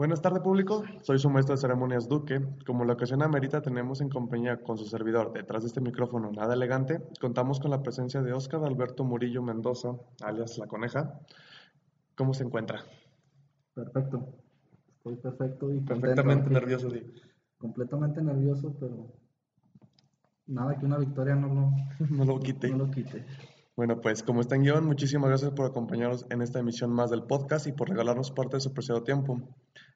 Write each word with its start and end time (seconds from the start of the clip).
Buenas 0.00 0.22
tardes 0.22 0.40
público, 0.40 0.82
soy 1.02 1.18
su 1.18 1.28
maestro 1.28 1.54
de 1.54 1.60
ceremonias 1.60 2.08
Duque. 2.08 2.40
Como 2.64 2.86
la 2.86 2.94
ocasión 2.94 3.22
amerita, 3.22 3.60
tenemos 3.60 4.00
en 4.00 4.08
compañía 4.08 4.62
con 4.62 4.78
su 4.78 4.86
servidor, 4.86 5.30
detrás 5.34 5.62
de 5.62 5.66
este 5.66 5.82
micrófono 5.82 6.32
nada 6.32 6.54
elegante, 6.54 7.02
contamos 7.20 7.60
con 7.60 7.70
la 7.70 7.82
presencia 7.82 8.22
de 8.22 8.32
Óscar 8.32 8.64
Alberto 8.64 9.04
Murillo 9.04 9.42
Mendoza, 9.42 9.90
alias 10.22 10.56
La 10.56 10.68
Coneja. 10.68 11.20
¿Cómo 12.16 12.32
se 12.32 12.44
encuentra? 12.44 12.82
Perfecto, 13.74 14.26
estoy 14.96 15.16
perfecto 15.16 15.70
y 15.70 15.80
Perfectamente 15.80 16.44
contento 16.44 16.50
nervioso, 16.50 16.90
sí. 16.90 17.02
Completamente 17.58 18.22
nervioso, 18.22 18.74
pero 18.80 19.06
nada 20.46 20.78
que 20.78 20.86
una 20.86 20.96
victoria 20.96 21.34
no 21.34 21.48
lo, 21.48 21.72
No 22.08 22.24
lo 22.24 22.40
quite. 22.40 22.70
no 22.70 22.78
lo 22.78 22.90
quite. 22.90 23.26
Bueno, 23.76 24.00
pues 24.00 24.22
como 24.22 24.40
está 24.40 24.56
en 24.56 24.62
guion, 24.62 24.84
muchísimas 24.84 25.28
gracias 25.28 25.52
por 25.52 25.66
acompañarnos 25.66 26.26
en 26.30 26.42
esta 26.42 26.58
emisión 26.58 26.90
más 26.90 27.10
del 27.10 27.22
podcast 27.22 27.66
y 27.66 27.72
por 27.72 27.88
regalarnos 27.88 28.30
parte 28.30 28.56
de 28.56 28.60
su 28.60 28.74
preciado 28.74 29.02
tiempo. 29.02 29.40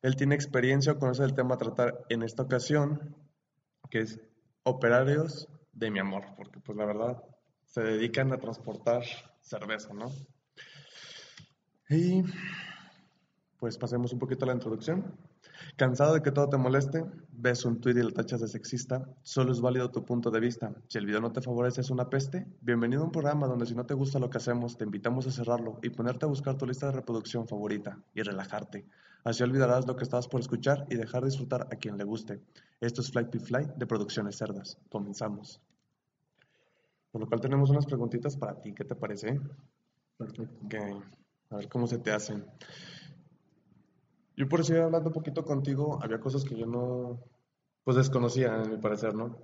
Él 0.00 0.16
tiene 0.16 0.34
experiencia 0.34 0.92
o 0.92 0.98
conoce 0.98 1.24
el 1.24 1.34
tema 1.34 1.56
a 1.56 1.58
tratar 1.58 2.04
en 2.08 2.22
esta 2.22 2.44
ocasión, 2.44 3.14
que 3.90 4.00
es 4.00 4.20
operarios 4.62 5.48
de 5.72 5.90
mi 5.90 5.98
amor, 5.98 6.24
porque 6.36 6.60
pues 6.60 6.78
la 6.78 6.86
verdad 6.86 7.22
se 7.64 7.82
dedican 7.82 8.32
a 8.32 8.38
transportar 8.38 9.02
cerveza, 9.40 9.92
¿no? 9.92 10.10
Y 11.90 12.22
pues 13.58 13.76
pasemos 13.76 14.12
un 14.12 14.18
poquito 14.18 14.44
a 14.44 14.48
la 14.48 14.54
introducción. 14.54 15.16
¿Cansado 15.76 16.14
de 16.14 16.22
que 16.22 16.30
todo 16.30 16.48
te 16.48 16.56
moleste? 16.56 17.04
¿Ves 17.32 17.64
un 17.64 17.80
tuit 17.80 17.96
y 17.96 18.02
lo 18.02 18.10
tachas 18.10 18.40
de 18.40 18.48
sexista? 18.48 19.08
Solo 19.22 19.52
es 19.52 19.60
válido 19.60 19.90
tu 19.90 20.04
punto 20.04 20.30
de 20.30 20.38
vista. 20.38 20.72
Si 20.88 20.98
el 20.98 21.06
video 21.06 21.20
no 21.20 21.32
te 21.32 21.42
favorece 21.42 21.80
es 21.80 21.90
una 21.90 22.08
peste, 22.08 22.46
bienvenido 22.60 23.02
a 23.02 23.06
un 23.06 23.12
programa 23.12 23.46
donde 23.46 23.66
si 23.66 23.74
no 23.74 23.84
te 23.84 23.94
gusta 23.94 24.18
lo 24.18 24.30
que 24.30 24.38
hacemos, 24.38 24.76
te 24.76 24.84
invitamos 24.84 25.26
a 25.26 25.32
cerrarlo 25.32 25.80
y 25.82 25.90
ponerte 25.90 26.26
a 26.26 26.28
buscar 26.28 26.56
tu 26.56 26.66
lista 26.66 26.86
de 26.86 26.92
reproducción 26.92 27.48
favorita 27.48 27.98
y 28.14 28.22
relajarte. 28.22 28.86
Así 29.24 29.42
olvidarás 29.42 29.86
lo 29.86 29.96
que 29.96 30.04
estabas 30.04 30.28
por 30.28 30.40
escuchar 30.40 30.86
y 30.90 30.96
dejar 30.96 31.22
de 31.22 31.30
disfrutar 31.30 31.62
a 31.72 31.76
quien 31.76 31.96
le 31.96 32.04
guste. 32.04 32.40
Esto 32.80 33.00
es 33.00 33.10
Flight 33.10 33.30
to 33.30 33.40
Fly 33.40 33.70
de 33.76 33.86
Producciones 33.86 34.36
Cerdas. 34.36 34.78
Comenzamos. 34.90 35.60
Por 37.10 37.22
lo 37.22 37.26
cual 37.26 37.40
tenemos 37.40 37.70
unas 37.70 37.86
preguntitas 37.86 38.36
para 38.36 38.60
ti. 38.60 38.72
¿Qué 38.74 38.84
te 38.84 38.94
parece? 38.94 39.40
Perfecto. 40.16 40.68
Que, 40.68 40.78
a 41.50 41.56
ver 41.56 41.68
cómo 41.68 41.86
se 41.86 41.98
te 41.98 42.12
hacen. 42.12 42.44
Yo 44.36 44.48
por 44.48 44.64
seguir 44.64 44.82
hablando 44.82 45.10
un 45.10 45.14
poquito 45.14 45.44
contigo, 45.44 45.98
había 46.02 46.20
cosas 46.20 46.44
que 46.44 46.56
yo 46.56 46.66
no, 46.66 47.20
pues 47.84 47.96
desconocía, 47.96 48.62
en 48.62 48.70
mi 48.72 48.76
parecer, 48.78 49.14
¿no? 49.14 49.38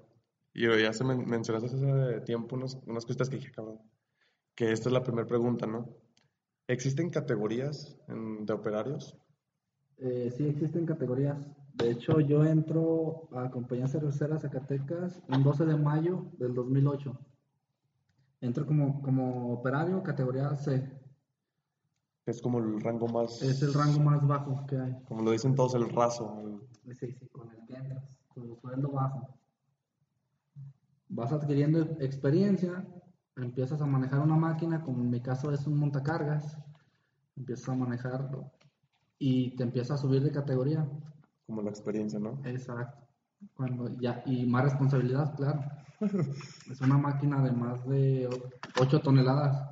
Y 0.52 0.66
ya 0.82 0.92
se 0.92 1.04
men- 1.04 1.28
mencionaste 1.28 1.68
hace 1.68 2.20
tiempo 2.22 2.56
unas, 2.56 2.74
unas 2.86 3.04
cositas 3.06 3.28
que 3.30 3.36
dije, 3.36 3.52
cabrón, 3.52 3.78
que 4.54 4.72
esta 4.72 4.88
es 4.88 4.92
la 4.92 5.02
primera 5.04 5.26
pregunta, 5.26 5.66
¿no? 5.66 5.88
¿Existen 6.66 7.10
categorías 7.10 7.96
de 8.08 8.52
operarios? 8.52 9.16
Eh, 9.98 10.30
sí 10.36 10.46
existen 10.46 10.86
categorías. 10.86 11.46
De 11.74 11.90
hecho, 11.90 12.20
yo 12.20 12.44
entro 12.44 13.28
a 13.32 13.50
Compañía 13.50 13.86
Cervecera 13.86 14.38
Zacatecas 14.38 15.22
un 15.28 15.42
12 15.42 15.66
de 15.66 15.76
mayo 15.76 16.26
del 16.38 16.54
2008. 16.54 17.18
Entro 18.40 18.66
como, 18.66 19.02
como 19.02 19.52
operario 19.52 20.02
categoría 20.02 20.54
C. 20.56 20.99
Es 22.26 22.40
como 22.42 22.58
el 22.58 22.80
rango 22.80 23.08
más, 23.08 23.42
Es 23.42 23.62
el 23.62 23.72
rango 23.74 24.00
más 24.00 24.26
bajo 24.26 24.64
que 24.66 24.76
hay. 24.78 24.96
como 25.08 25.22
lo 25.22 25.30
dicen 25.32 25.54
todos, 25.54 25.74
el 25.74 25.88
raso. 25.90 26.38
el- 26.40 26.60
Sí, 26.96 27.12
sí, 27.12 27.26
con 27.28 27.48
el 27.50 27.64
que 27.66 27.74
entras, 27.74 28.18
tu 28.34 28.56
sueldo 28.56 28.90
bajo. 28.90 29.28
Vas 31.08 31.32
adquiriendo 31.32 31.80
experiencia, 32.00 32.84
empiezas 33.36 33.80
a 33.80 33.86
manejar 33.86 34.20
una 34.20 34.36
máquina, 34.36 34.82
como 34.82 35.00
en 35.02 35.10
mi 35.10 35.20
caso 35.20 35.52
es 35.52 35.66
un 35.66 35.76
montacargas, 35.78 36.56
empiezas 37.36 37.68
a 37.68 37.74
manejarlo 37.74 38.50
y 39.18 39.56
te 39.56 39.62
empiezas 39.64 39.98
a 39.98 40.02
subir 40.02 40.22
de 40.22 40.30
categoría. 40.30 40.88
como 41.46 41.62
la 41.62 41.70
experiencia, 41.70 42.18
¿no? 42.20 42.40
Exacto. 42.44 43.08
Cuando 43.56 43.88
ya, 44.00 44.22
y 44.26 44.46
más 44.46 44.64
responsabilidad, 44.64 45.34
claro. 45.34 45.60
Es 46.70 46.80
una 46.80 46.96
máquina 46.96 47.42
de 47.42 47.50
más 47.52 47.84
de 47.88 48.28
8 48.80 49.00
toneladas. 49.00 49.68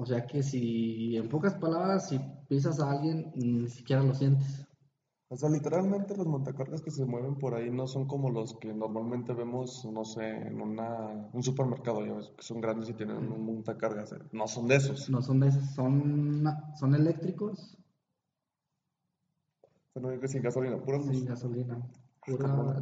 O 0.00 0.06
sea 0.06 0.26
que 0.26 0.42
si, 0.42 1.14
en 1.14 1.28
pocas 1.28 1.54
palabras, 1.56 2.08
si 2.08 2.18
pisas 2.48 2.80
a 2.80 2.90
alguien, 2.90 3.30
ni 3.34 3.68
siquiera 3.68 4.02
lo 4.02 4.14
sientes. 4.14 4.66
O 5.28 5.36
sea, 5.36 5.50
literalmente 5.50 6.16
los 6.16 6.26
montacargas 6.26 6.80
que 6.80 6.90
se 6.90 7.04
mueven 7.04 7.36
por 7.36 7.54
ahí 7.54 7.70
no 7.70 7.86
son 7.86 8.06
como 8.08 8.30
los 8.30 8.54
que 8.58 8.72
normalmente 8.72 9.34
vemos, 9.34 9.84
no 9.84 10.06
sé, 10.06 10.26
en 10.26 10.58
una, 10.58 11.28
un 11.34 11.42
supermercado, 11.42 12.06
ya 12.06 12.14
ves, 12.14 12.32
que 12.34 12.42
son 12.42 12.62
grandes 12.62 12.88
y 12.88 12.94
tienen 12.94 13.18
un 13.18 13.44
montacargas. 13.44 14.14
No 14.32 14.48
son 14.48 14.68
de 14.68 14.76
esos. 14.76 15.10
No 15.10 15.20
son 15.20 15.40
de 15.40 15.48
esos, 15.48 15.66
son, 15.74 16.44
son 16.78 16.94
eléctricos 16.94 17.76
Son 19.92 20.28
sin 20.28 20.42
gasolina, 20.42 20.78
puros 20.78 21.04
sin 21.04 21.26
gasolina. 21.26 21.78
Pura- 22.26 22.80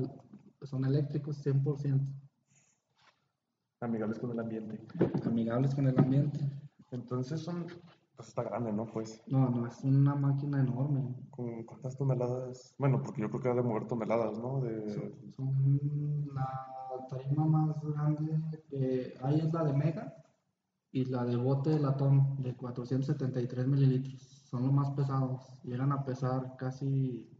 son 0.62 0.84
eléctricos 0.84 1.44
100%, 1.44 2.00
amigables 3.80 4.20
con 4.20 4.30
el 4.30 4.38
ambiente. 4.38 4.78
amigables 5.26 5.74
con 5.74 5.88
el 5.88 5.98
ambiente. 5.98 6.38
Entonces 6.90 7.40
son, 7.40 7.66
pues 8.16 8.28
está 8.28 8.42
grande, 8.44 8.72
¿no? 8.72 8.86
Pues, 8.86 9.22
No, 9.26 9.48
no, 9.50 9.66
es 9.66 9.82
una 9.84 10.14
máquina 10.14 10.60
enorme. 10.60 11.14
¿con 11.30 11.62
cuántas 11.64 11.96
toneladas? 11.96 12.74
Bueno, 12.78 13.02
porque 13.02 13.20
yo 13.22 13.28
creo 13.28 13.40
que 13.42 13.48
ha 13.50 13.54
de 13.54 13.62
mover 13.62 13.86
toneladas, 13.86 14.38
¿no? 14.38 14.60
De, 14.60 14.88
Son, 14.90 15.32
son 15.32 16.34
la 16.34 17.06
tarima 17.08 17.46
más 17.46 17.82
grande 17.82 18.40
que 18.68 19.14
hay 19.22 19.40
es 19.40 19.52
la 19.52 19.64
de 19.64 19.72
Mega 19.72 20.14
y 20.90 21.04
la 21.04 21.24
de 21.24 21.36
bote 21.36 21.70
de 21.70 21.80
latón 21.80 22.42
de 22.42 22.56
473 22.56 23.66
mililitros. 23.66 24.22
Son 24.50 24.62
los 24.62 24.72
más 24.72 24.90
pesados. 24.92 25.60
Llegan 25.62 25.92
a 25.92 26.02
pesar 26.04 26.56
casi 26.56 27.30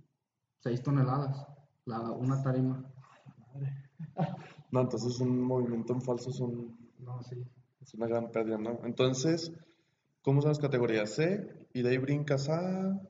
6 0.58 0.82
toneladas 0.82 1.47
la, 1.87 2.00
una 2.12 2.42
tarima. 2.42 2.84
No, 4.70 4.81
entonces 4.82 5.19
un 5.20 5.41
movimiento 5.42 5.94
en 5.94 6.03
falso 6.03 6.28
es, 6.28 6.41
un- 6.41 6.76
No, 6.98 7.22
sí. 7.22 7.42
Es 7.88 7.94
una 7.94 8.06
gran 8.06 8.31
pérdida, 8.31 8.59
¿no? 8.59 8.81
Entonces, 8.84 9.50
¿cómo 10.21 10.43
son 10.43 10.50
las 10.50 10.59
categorías? 10.59 11.09
C, 11.10 11.66
y 11.72 11.81
de 11.81 11.88
ahí 11.88 11.97
brincas 11.97 12.47
a, 12.50 13.00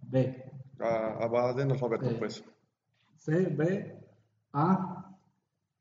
B. 0.00 0.50
a, 0.80 1.22
a 1.22 1.26
va 1.28 1.50
en 1.60 1.70
alfabeto, 1.70 2.08
Sí. 2.08 2.16
pues. 2.18 2.44
C, 3.18 3.46
B, 3.48 3.98
A 4.54 5.14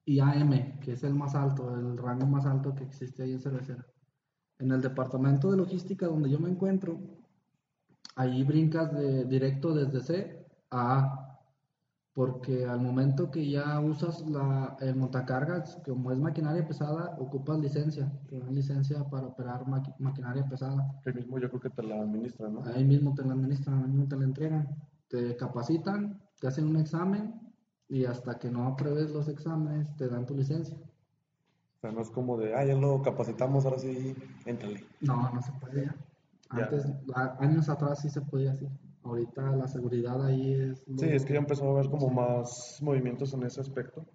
y 0.03 0.19
AM, 0.19 0.79
que 0.81 0.91
es 0.91 1.03
el 1.05 1.13
más 1.13 1.35
alto, 1.35 1.73
el 1.73 1.97
rango 1.97 2.25
más 2.25 2.45
alto 2.45 2.75
que 2.75 2.83
existe 2.83 3.23
ahí 3.23 3.31
en 3.31 3.39
cervecera. 3.39 3.85
En 4.59 4.71
el 4.73 4.81
departamento 4.81 5.49
de 5.49 5.55
logística 5.57 6.07
donde 6.07 6.29
yo 6.29 6.37
me 6.37 6.49
encuentro, 6.49 6.99
ahí 8.17 8.43
brincas 8.43 8.93
de, 8.93 9.23
directo 9.23 9.73
desde 9.73 10.01
C 10.01 10.45
a 10.69 10.99
A, 10.99 11.22
porque 12.13 12.65
al 12.65 12.79
momento 12.79 13.31
que 13.31 13.49
ya 13.49 13.79
usas 13.79 14.21
la, 14.27 14.77
el 14.81 14.95
montacargas, 14.95 15.79
como 15.83 16.11
es 16.11 16.19
maquinaria 16.19 16.67
pesada, 16.67 17.15
ocupas 17.19 17.57
licencia, 17.59 18.11
te 18.27 18.39
dan 18.39 18.53
licencia 18.53 19.03
para 19.09 19.27
operar 19.27 19.65
maqui- 19.65 19.95
maquinaria 19.97 20.45
pesada. 20.45 20.93
Que 21.03 21.11
mismo 21.11 21.39
yo 21.39 21.49
creo 21.49 21.61
que 21.61 21.69
te 21.71 21.81
la 21.81 22.01
administran, 22.01 22.53
¿no? 22.53 22.63
Ahí 22.65 22.83
mismo 22.85 23.15
te 23.15 23.23
la 23.23 23.33
administran, 23.33 23.79
ahí 23.83 23.89
mismo 23.89 24.07
te 24.07 24.15
la 24.15 24.23
entregan. 24.25 24.67
Te 25.07 25.35
capacitan, 25.35 26.21
te 26.39 26.47
hacen 26.47 26.67
un 26.67 26.77
examen 26.77 27.33
y 27.89 28.05
hasta 28.05 28.37
que 28.37 28.49
no 28.49 28.67
apruebes 28.67 29.11
los 29.11 29.27
exámenes 29.27 29.95
te 29.95 30.07
dan 30.07 30.25
tu 30.25 30.35
licencia. 30.35 30.75
O 30.75 31.79
sea, 31.81 31.91
no 31.91 32.01
es 32.01 32.09
como 32.11 32.37
de, 32.37 32.55
ah, 32.55 32.63
ya 32.63 32.75
lo 32.75 33.01
capacitamos, 33.01 33.65
ahora 33.65 33.79
sí, 33.79 34.15
éntrale. 34.45 34.85
No, 35.01 35.29
no 35.31 35.41
se 35.41 35.51
puede 35.53 35.85
ya. 35.85 35.95
Antes, 36.49 36.85
años 37.39 37.67
atrás 37.69 38.01
sí 38.01 38.09
se 38.09 38.21
podía 38.21 38.51
así. 38.51 38.67
Ahorita 39.03 39.41
la 39.55 39.67
seguridad 39.67 40.25
ahí 40.25 40.53
es... 40.53 40.87
lo- 40.87 40.97
Sí, 40.97 41.07
es 41.07 41.25
que 41.25 41.33
ya 41.33 41.39
empezó 41.39 41.67
a 41.67 41.71
haber 41.71 41.89
como 41.89 42.09
más 42.09 42.79
movimientos 42.81 43.33
en 43.33 43.43
ese 43.43 43.59
aspecto, 43.61 44.05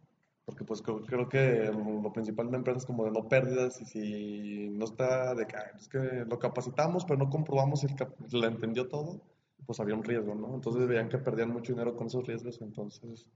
porque 0.47 0.65
pues 0.65 0.81
creo, 0.81 1.03
creo 1.04 1.28
que 1.28 1.71
lo, 1.72 2.00
lo 2.00 2.12
principal 2.12 2.47
de 2.47 2.53
la 2.53 2.59
empresa 2.59 2.78
es 2.78 2.87
como 2.87 3.04
de 3.04 3.10
no 3.10 3.28
pérdidas 3.28 3.81
y 3.82 3.84
si 3.84 4.69
no 4.71 4.84
está 4.87 5.34
de 5.34 5.47
que 5.47 5.56
"Ay, 5.56 5.72
es 5.77 5.88
que 5.88 6.25
lo 6.27 6.38
capacitamos 6.38 7.04
pero 7.04 7.19
no 7.19 7.28
comprobamos 7.28 7.81
si 7.81 7.87
el 7.87 8.41
le 8.41 8.47
entendió 8.47 8.88
todo, 8.88 9.21
pues 9.66 9.78
había 9.81 9.94
un 9.94 10.04
riesgo, 10.04 10.34
¿no? 10.34 10.54
Entonces 10.54 10.86
veían 10.89 11.09
que 11.10 11.18
perdían 11.18 11.51
mucho 11.53 11.72
dinero 11.74 11.95
con 11.95 12.07
esos 12.07 12.27
riesgos, 12.27 12.60
entonces 12.62 13.27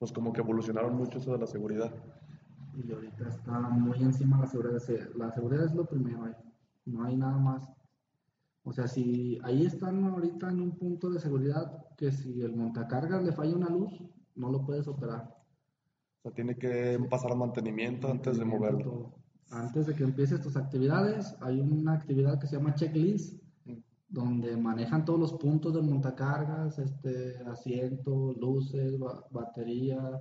pues 0.00 0.10
como 0.12 0.32
que 0.32 0.40
evolucionaron 0.40 0.96
mucho 0.96 1.18
eso 1.18 1.32
de 1.32 1.38
la 1.38 1.46
seguridad. 1.46 1.92
Y 2.74 2.90
ahorita 2.90 3.28
está 3.28 3.52
muy 3.60 3.98
encima 4.02 4.38
la 4.40 4.46
seguridad. 4.46 4.78
Se- 4.78 5.10
La 5.16 5.30
seguridad 5.30 5.66
es 5.66 5.74
lo 5.74 5.84
primero. 5.84 6.34
No 6.86 7.04
hay 7.04 7.16
nada 7.16 7.36
más. 7.36 7.68
O 8.62 8.72
sea, 8.72 8.86
si 8.86 9.38
ahí 9.42 9.64
están 9.64 10.04
ahorita 10.04 10.50
en 10.50 10.60
un 10.60 10.72
punto 10.72 11.08
de 11.10 11.18
seguridad 11.18 11.86
que 11.96 12.12
si 12.12 12.42
el 12.42 12.54
montacargas 12.54 13.22
le 13.22 13.32
falla 13.32 13.56
una 13.56 13.70
luz, 13.70 13.90
no 14.34 14.50
lo 14.50 14.64
puedes 14.64 14.86
operar. 14.86 15.34
O 16.18 16.22
sea, 16.22 16.32
tiene 16.32 16.56
que 16.56 16.98
pasar 17.08 17.32
a 17.32 17.34
mantenimiento 17.34 18.10
antes 18.10 18.38
de 18.38 18.44
moverlo. 18.44 18.80
Todo. 18.84 19.14
Antes 19.50 19.86
de 19.86 19.94
que 19.94 20.04
empieces 20.04 20.40
tus 20.40 20.56
actividades, 20.56 21.34
hay 21.40 21.60
una 21.60 21.94
actividad 21.94 22.38
que 22.38 22.46
se 22.46 22.56
llama 22.56 22.74
checklist, 22.74 23.42
donde 24.08 24.56
manejan 24.56 25.04
todos 25.04 25.18
los 25.18 25.32
puntos 25.34 25.72
del 25.72 25.84
montacargas, 25.84 26.78
este, 26.78 27.38
asiento, 27.46 28.32
luces, 28.34 28.98
ba- 28.98 29.24
batería, 29.30 30.20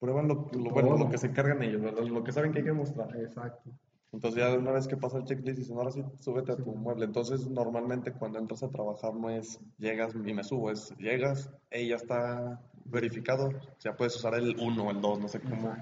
Prueban 0.00 0.28
lo, 0.28 0.50
lo- 0.52 0.70
bueno, 0.70 0.98
lo 0.98 1.08
que 1.08 1.16
se 1.16 1.28
encargan 1.28 1.62
ellos. 1.62 1.80
Lo 2.10 2.22
que 2.22 2.32
saben 2.32 2.52
que 2.52 2.58
hay 2.58 2.64
que 2.64 2.72
mostrar. 2.72 3.16
exacto. 3.16 3.70
Entonces 4.14 4.40
ya 4.40 4.56
una 4.56 4.70
vez 4.70 4.86
que 4.86 4.96
pasa 4.96 5.18
el 5.18 5.24
checklist 5.24 5.58
dicen, 5.58 5.76
ahora 5.76 5.90
sí, 5.90 6.04
súbete 6.20 6.52
a 6.52 6.56
tu 6.56 6.72
mueble. 6.72 7.04
Entonces 7.04 7.48
normalmente 7.50 8.12
cuando 8.12 8.38
entras 8.38 8.62
a 8.62 8.68
trabajar 8.68 9.12
no 9.14 9.28
es 9.28 9.58
llegas 9.78 10.14
y 10.14 10.32
me 10.32 10.44
subo, 10.44 10.70
es 10.70 10.94
llegas, 10.98 11.50
y 11.72 11.88
ya 11.88 11.96
está 11.96 12.60
verificado, 12.84 13.50
ya 13.80 13.96
puedes 13.96 14.14
usar 14.16 14.34
el 14.34 14.56
1 14.60 14.84
o 14.84 14.90
el 14.92 15.00
2, 15.00 15.18
no 15.18 15.26
sé 15.28 15.40
cómo. 15.40 15.74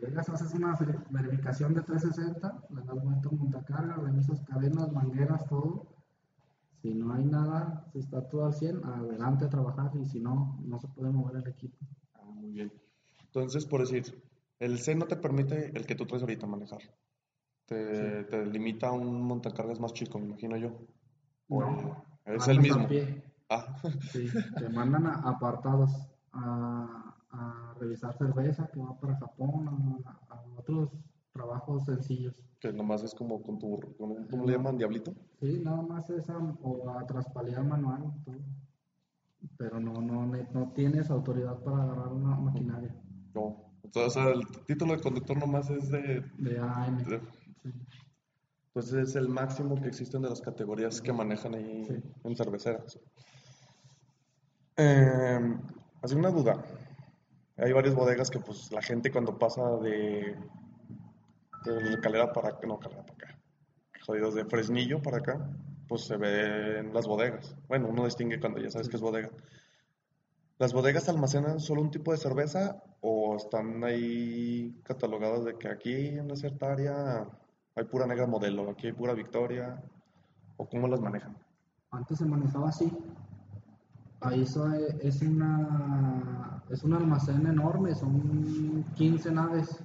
Llegas, 0.00 0.28
haces 0.28 0.54
una 0.54 0.76
ver- 0.76 1.00
verificación 1.10 1.74
de 1.74 1.82
360, 1.82 2.62
le 2.70 2.82
das 2.84 3.02
vuelta 3.04 3.28
a 3.28 3.32
montacarga, 3.32 3.94
revisas 3.96 4.40
cadenas, 4.42 4.92
mangueras, 4.92 5.44
todo. 5.48 5.86
Si 6.82 6.94
no 6.94 7.12
hay 7.12 7.24
nada, 7.24 7.84
si 7.92 7.98
está 7.98 8.22
todo 8.28 8.46
al 8.46 8.54
100, 8.54 8.84
adelante 8.84 9.46
a 9.46 9.50
trabajar 9.50 9.90
y 10.00 10.06
si 10.06 10.20
no, 10.20 10.58
no 10.64 10.78
se 10.78 10.86
puede 10.88 11.10
mover 11.10 11.42
el 11.42 11.48
equipo. 11.48 11.76
Ah, 12.14 12.24
muy 12.24 12.52
bien. 12.52 12.72
Entonces, 13.26 13.66
por 13.66 13.80
decir, 13.80 14.22
el 14.60 14.78
C 14.78 14.94
no 14.94 15.06
te 15.06 15.16
permite 15.16 15.76
el 15.76 15.84
que 15.86 15.96
tú 15.96 16.06
traes 16.06 16.22
ahorita 16.22 16.46
manejar. 16.46 16.80
Te, 17.80 18.24
te 18.24 18.46
limita 18.46 18.88
a 18.88 18.92
un 18.92 19.22
montacargas 19.22 19.78
más 19.78 19.92
chico, 19.92 20.18
me 20.18 20.26
imagino 20.26 20.56
yo. 20.56 20.72
No, 21.48 22.04
es 22.26 22.48
el 22.48 22.58
mismo. 22.60 22.88
Ah, 23.48 23.76
Sí, 24.10 24.26
te 24.58 24.68
mandan 24.70 25.06
a 25.06 25.14
apartados 25.20 25.92
a, 26.32 27.14
a 27.30 27.74
revisar 27.78 28.12
cerveza 28.18 28.68
que 28.72 28.80
va 28.80 28.98
para 28.98 29.16
Japón, 29.18 30.02
a, 30.04 30.34
a 30.34 30.42
otros 30.58 30.90
trabajos 31.32 31.84
sencillos. 31.84 32.34
que 32.58 32.72
nomás 32.72 33.04
es 33.04 33.14
como 33.14 33.40
con 33.40 33.60
tu, 33.60 33.78
con 33.96 34.26
¿cómo 34.26 34.46
le 34.46 34.52
llaman? 34.54 34.76
Diablito. 34.76 35.14
Sí, 35.38 35.60
nada 35.64 35.80
más 35.82 36.10
es 36.10 36.28
a, 36.28 36.38
o 36.38 36.90
a 36.90 37.06
traspalear 37.06 37.62
manual, 37.64 38.02
todo. 38.24 38.34
pero 39.56 39.78
no, 39.78 39.92
no, 40.02 40.26
no 40.26 40.72
tienes 40.72 41.08
autoridad 41.08 41.56
para 41.62 41.84
agarrar 41.84 42.08
una 42.08 42.34
maquinaria 42.36 42.94
No. 43.32 43.70
Entonces, 43.84 44.16
o 44.16 44.20
sea, 44.20 44.32
el 44.32 44.46
título 44.66 44.94
de 44.96 45.00
conductor 45.02 45.36
nomás 45.38 45.70
es 45.70 45.88
de, 45.88 46.20
de 46.38 46.58
AM. 46.58 47.04
de- 47.04 47.18
Sí. 47.20 47.26
Entonces 48.74 49.08
es 49.10 49.16
el 49.16 49.28
máximo 49.28 49.80
que 49.80 49.88
existen 49.88 50.22
de 50.22 50.28
las 50.30 50.40
categorías 50.40 51.00
que 51.00 51.12
manejan 51.12 51.54
ahí 51.54 51.84
Sí. 51.86 51.94
en 52.24 52.36
cerveceras. 52.36 52.98
Eh, 54.76 55.56
así 56.02 56.14
una 56.14 56.30
duda. 56.30 56.62
Hay 57.56 57.72
varias 57.72 57.94
bodegas 57.94 58.30
que 58.30 58.38
pues 58.38 58.70
la 58.72 58.80
gente 58.80 59.10
cuando 59.10 59.36
pasa 59.38 59.76
de, 59.78 60.36
de 61.64 62.00
Calera 62.00 62.32
para 62.32 62.50
acá, 62.50 62.66
no, 62.66 62.78
Calera 62.78 63.02
para 63.04 63.14
acá, 63.14 63.38
jodidos, 64.06 64.34
de 64.34 64.44
Fresnillo 64.46 65.02
para 65.02 65.18
acá, 65.18 65.50
pues 65.88 66.02
se 66.06 66.16
ven 66.16 66.94
las 66.94 67.06
bodegas. 67.06 67.54
Bueno, 67.68 67.88
uno 67.88 68.04
distingue 68.04 68.40
cuando 68.40 68.60
ya 68.60 68.70
sabes 68.70 68.88
que 68.88 68.96
es 68.96 69.02
bodega. 69.02 69.30
¿Las 70.58 70.72
bodegas 70.72 71.08
almacenan 71.08 71.58
solo 71.58 71.82
un 71.82 71.90
tipo 71.90 72.12
de 72.12 72.18
cerveza 72.18 72.82
o 73.00 73.36
están 73.36 73.82
ahí 73.82 74.78
catalogadas 74.84 75.44
de 75.44 75.58
que 75.58 75.68
aquí 75.68 75.94
en 76.08 76.20
una 76.26 76.36
cierta 76.36 76.72
área 76.72 77.26
hay 77.74 77.84
pura 77.84 78.06
negra 78.06 78.26
modelo, 78.26 78.70
aquí 78.70 78.88
hay 78.88 78.92
pura 78.92 79.14
Victoria? 79.14 79.82
¿O 80.56 80.68
cómo 80.68 80.88
las 80.88 81.00
manejan? 81.00 81.36
Antes 81.90 82.18
se 82.18 82.24
manejaba 82.24 82.68
así. 82.68 82.92
Ahí 84.20 84.42
es 84.42 85.22
una 85.22 86.60
es 86.70 86.84
un 86.84 86.94
almacén 86.94 87.46
enorme, 87.46 87.94
son 87.94 88.84
15 88.94 89.32
naves. 89.32 89.84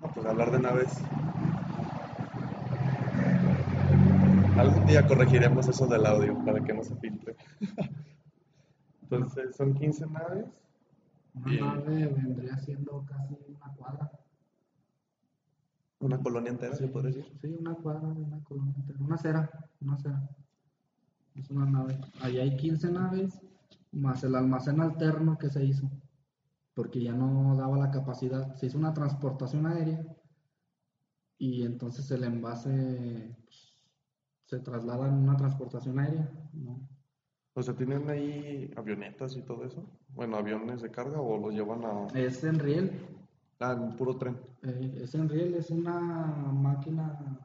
No, 0.00 0.10
pues 0.12 0.26
hablar 0.26 0.50
de 0.50 0.60
naves. 0.60 0.98
Algún 4.56 4.86
día 4.86 5.06
corregiremos 5.06 5.68
eso 5.68 5.86
del 5.86 6.06
audio 6.06 6.42
para 6.44 6.64
que 6.64 6.72
no 6.72 6.82
se 6.82 6.94
filtre. 6.96 7.36
Entonces, 9.02 9.54
son 9.54 9.74
15 9.74 10.06
naves. 10.06 10.46
Una 11.34 11.74
nave 11.74 12.06
vendría 12.06 12.56
siendo 12.58 13.04
casi 13.04 13.36
una 13.48 13.74
cuadra. 13.76 14.10
Una 16.02 16.18
colonia 16.18 16.50
entera, 16.50 16.74
se 16.74 16.88
puede 16.88 17.12
decir. 17.12 17.24
Sí, 17.40 17.56
una 17.58 17.74
cuadra, 17.74 18.08
una 18.08 18.42
colonia 18.42 18.74
entera, 18.76 18.98
una 19.00 19.14
acera, 19.14 19.50
una 19.80 19.94
acera. 19.94 20.28
Es 21.36 21.48
una 21.48 21.64
nave. 21.64 21.98
Ahí 22.20 22.38
hay 22.38 22.56
15 22.56 22.90
naves, 22.90 23.40
más 23.92 24.24
el 24.24 24.34
almacén 24.34 24.80
alterno 24.80 25.38
que 25.38 25.48
se 25.48 25.64
hizo, 25.64 25.88
porque 26.74 27.00
ya 27.02 27.12
no 27.12 27.56
daba 27.56 27.78
la 27.78 27.90
capacidad. 27.90 28.54
Se 28.56 28.66
hizo 28.66 28.78
una 28.78 28.92
transportación 28.92 29.66
aérea 29.66 30.04
y 31.38 31.62
entonces 31.64 32.10
el 32.10 32.24
envase 32.24 33.36
pues, 33.44 33.72
se 34.44 34.58
traslada 34.58 35.06
en 35.06 35.14
una 35.14 35.36
transportación 35.36 36.00
aérea. 36.00 36.28
¿no? 36.52 36.80
O 37.54 37.62
sea, 37.62 37.74
¿tienen 37.74 38.08
ahí 38.08 38.72
avionetas 38.76 39.36
y 39.36 39.42
todo 39.42 39.64
eso? 39.64 39.86
Bueno, 40.08 40.36
aviones 40.36 40.82
de 40.82 40.90
carga 40.90 41.20
o 41.20 41.38
los 41.38 41.54
llevan 41.54 41.84
a... 41.84 42.06
Es 42.14 42.42
en 42.44 42.58
riel, 42.58 42.92
Ah, 43.62 43.72
en 43.80 43.96
puro 43.96 44.16
tren. 44.16 44.36
eh, 44.62 45.00
es 45.02 45.14
en 45.14 45.28
riel, 45.28 45.54
es 45.54 45.70
una 45.70 45.98
máquina, 46.52 47.38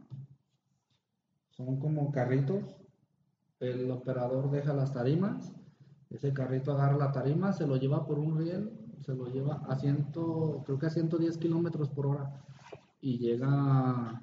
son 1.52 1.80
como 1.80 2.12
carritos. 2.12 2.76
El 3.60 3.92
operador 3.92 4.50
deja 4.50 4.74
las 4.74 4.92
tarimas, 4.94 5.54
ese 6.10 6.34
carrito 6.34 6.72
agarra 6.72 6.98
la 6.98 7.12
tarima, 7.12 7.54
se 7.54 7.68
lo 7.68 7.78
lleva 7.78 8.06
por 8.08 8.18
un 8.20 8.38
riel, 8.38 8.72
se 9.02 9.14
lo 9.14 9.28
lleva 9.28 9.62
a 9.68 9.78
ciento, 9.78 10.64
creo 10.66 10.80
que 10.80 10.88
a 10.88 10.90
110 10.90 11.38
kilómetros 11.38 11.90
por 11.90 12.08
hora 12.08 12.44
y 13.00 13.20
llega 13.20 14.22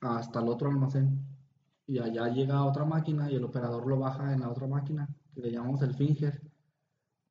hasta 0.00 0.40
el 0.40 0.48
otro 0.48 0.68
almacén. 0.68 1.20
Y 1.86 1.98
allá 1.98 2.28
llega 2.28 2.64
otra 2.64 2.84
máquina 2.84 3.30
y 3.30 3.36
el 3.36 3.44
operador 3.44 3.86
lo 3.86 3.98
baja 3.98 4.32
en 4.32 4.40
la 4.40 4.50
otra 4.50 4.66
máquina, 4.66 5.08
que 5.32 5.42
le 5.42 5.52
llamamos 5.52 5.82
el 5.82 5.94
finger. 5.94 6.40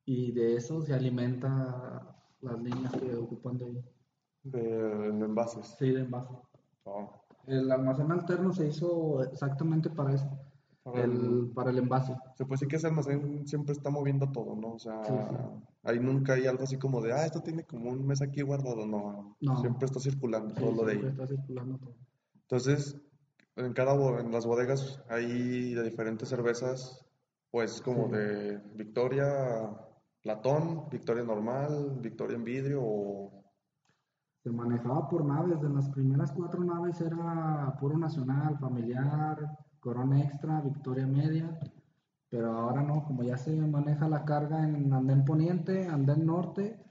Y 0.06 0.32
de 0.32 0.56
eso 0.56 0.80
se 0.82 0.94
alimenta 0.94 2.13
las 2.44 2.58
líneas 2.62 2.92
que 2.92 3.14
ocupan 3.14 3.58
de 3.58 3.64
ahí. 3.66 3.84
De, 4.44 4.60
de 4.60 5.24
envases. 5.24 5.74
Sí, 5.78 5.90
de 5.90 6.00
envase. 6.02 6.34
Ah, 6.86 7.08
El 7.46 7.70
almacén 7.72 8.10
alterno 8.12 8.52
se 8.52 8.66
hizo 8.68 9.22
exactamente 9.24 9.88
para 9.90 10.12
eso, 10.14 10.28
para 10.82 11.02
el, 11.04 11.10
el- 11.12 11.50
para 11.54 11.70
el 11.70 11.78
envase. 11.78 12.14
Se 12.36 12.44
puede 12.44 12.56
decir 12.56 12.68
que 12.68 12.76
ese 12.76 12.86
almacén 12.88 13.46
siempre 13.46 13.72
está 13.72 13.88
moviendo 13.90 14.30
todo, 14.30 14.54
¿no? 14.54 14.74
O 14.74 14.78
sea, 14.78 15.02
Sí, 15.04 15.12
sí. 15.30 15.36
ahí 15.84 15.98
nunca 15.98 16.34
hay 16.34 16.46
algo 16.46 16.64
así 16.64 16.78
como 16.78 17.00
de, 17.00 17.12
ah, 17.12 17.24
esto 17.24 17.40
tiene 17.40 17.64
como 17.64 17.90
un 17.90 18.06
mes 18.06 18.20
aquí 18.22 18.42
guardado. 18.42 18.84
No, 18.86 19.36
No. 19.40 19.56
siempre 19.60 19.86
está 19.86 19.98
circulando 20.00 20.54
Sí, 20.54 20.60
todo 20.60 20.72
lo 20.72 20.84
de 20.84 20.92
siempre 20.92 21.08
ahí. 21.10 21.12
está 21.14 21.26
circulando 21.26 21.78
todo. 21.78 21.94
Entonces, 22.42 23.00
en 23.56 23.72
cada 23.72 23.94
en 24.20 24.30
las 24.32 24.44
bodegas 24.46 25.00
hay 25.08 25.72
de 25.74 25.82
diferentes 25.84 26.28
cervezas, 26.28 27.06
pues 27.50 27.80
como 27.80 28.08
de 28.08 28.58
Victoria 28.74 29.70
latón, 30.24 30.88
Victoria 30.90 31.22
normal, 31.22 31.98
Victoria 32.00 32.36
en 32.36 32.44
vidrio 32.44 32.80
o 32.82 33.44
Se 34.42 34.50
manejaba 34.50 35.08
por 35.08 35.24
naves, 35.24 35.60
de 35.60 35.68
las 35.70 35.88
primeras 35.90 36.32
cuatro 36.32 36.62
naves 36.64 37.00
era 37.00 37.76
puro 37.80 37.96
nacional, 37.96 38.58
familiar, 38.58 39.56
corona 39.80 40.22
extra, 40.22 40.60
victoria 40.60 41.06
media, 41.06 41.58
pero 42.28 42.52
ahora 42.52 42.82
no, 42.82 43.04
como 43.04 43.22
ya 43.22 43.36
se 43.36 43.54
maneja 43.54 44.08
la 44.08 44.24
carga 44.24 44.64
en 44.66 44.92
andén 44.92 45.24
poniente, 45.24 45.86
andén 45.86 46.26
norte, 46.26 46.82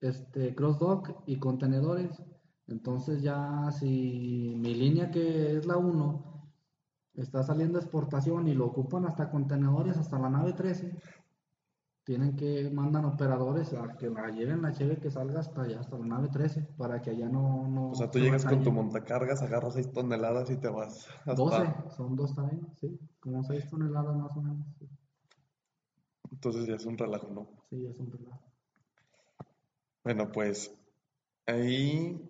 este, 0.00 0.54
cross 0.54 0.78
dock 0.78 1.22
y 1.26 1.38
contenedores, 1.38 2.22
entonces 2.66 3.22
ya 3.22 3.70
si 3.70 4.54
mi 4.56 4.74
línea 4.74 5.10
que 5.10 5.56
es 5.56 5.66
la 5.66 5.76
1 5.76 6.36
está 7.14 7.42
saliendo 7.42 7.78
a 7.78 7.82
exportación 7.82 8.48
y 8.48 8.54
lo 8.54 8.66
ocupan 8.66 9.06
hasta 9.06 9.30
contenedores, 9.30 9.96
hasta 9.96 10.18
la 10.18 10.28
nave 10.28 10.52
13, 10.52 10.96
tienen 12.06 12.36
que 12.36 12.70
mandan 12.70 13.04
operadores 13.04 13.74
a 13.74 13.96
que 13.96 14.08
la 14.08 14.30
lleven 14.30 14.62
la 14.62 14.72
cheve 14.72 14.98
que 14.98 15.10
salga 15.10 15.40
hasta 15.40 15.62
allá, 15.62 15.80
hasta 15.80 15.98
la 15.98 16.06
nave 16.06 16.28
13, 16.28 16.62
para 16.78 17.02
que 17.02 17.10
allá 17.10 17.28
no, 17.28 17.66
no 17.66 17.90
O 17.90 17.94
sea, 17.96 18.08
tú 18.08 18.20
llegas 18.20 18.44
con 18.44 18.62
tu 18.62 18.70
montacargas, 18.70 19.42
agarras 19.42 19.74
6 19.74 19.92
toneladas 19.92 20.48
y 20.50 20.56
te 20.56 20.68
vas 20.68 21.08
hasta... 21.24 21.34
12, 21.34 21.74
son 21.96 22.14
dos 22.14 22.32
también, 22.32 22.64
sí, 22.80 22.96
como 23.18 23.42
6 23.42 23.68
toneladas 23.68 24.16
más 24.16 24.36
o 24.36 24.40
menos. 24.40 24.64
Sí, 24.78 24.88
Entonces 26.30 26.66
ya 26.68 26.76
es 26.76 26.86
un 26.86 26.96
relajo, 26.96 27.28
¿no? 27.28 27.48
sí, 27.70 27.84
es 27.84 27.98
un 27.98 28.12
relajo. 28.12 28.40
Bueno, 30.04 30.30
pues 30.30 30.72
ahí... 31.44 32.24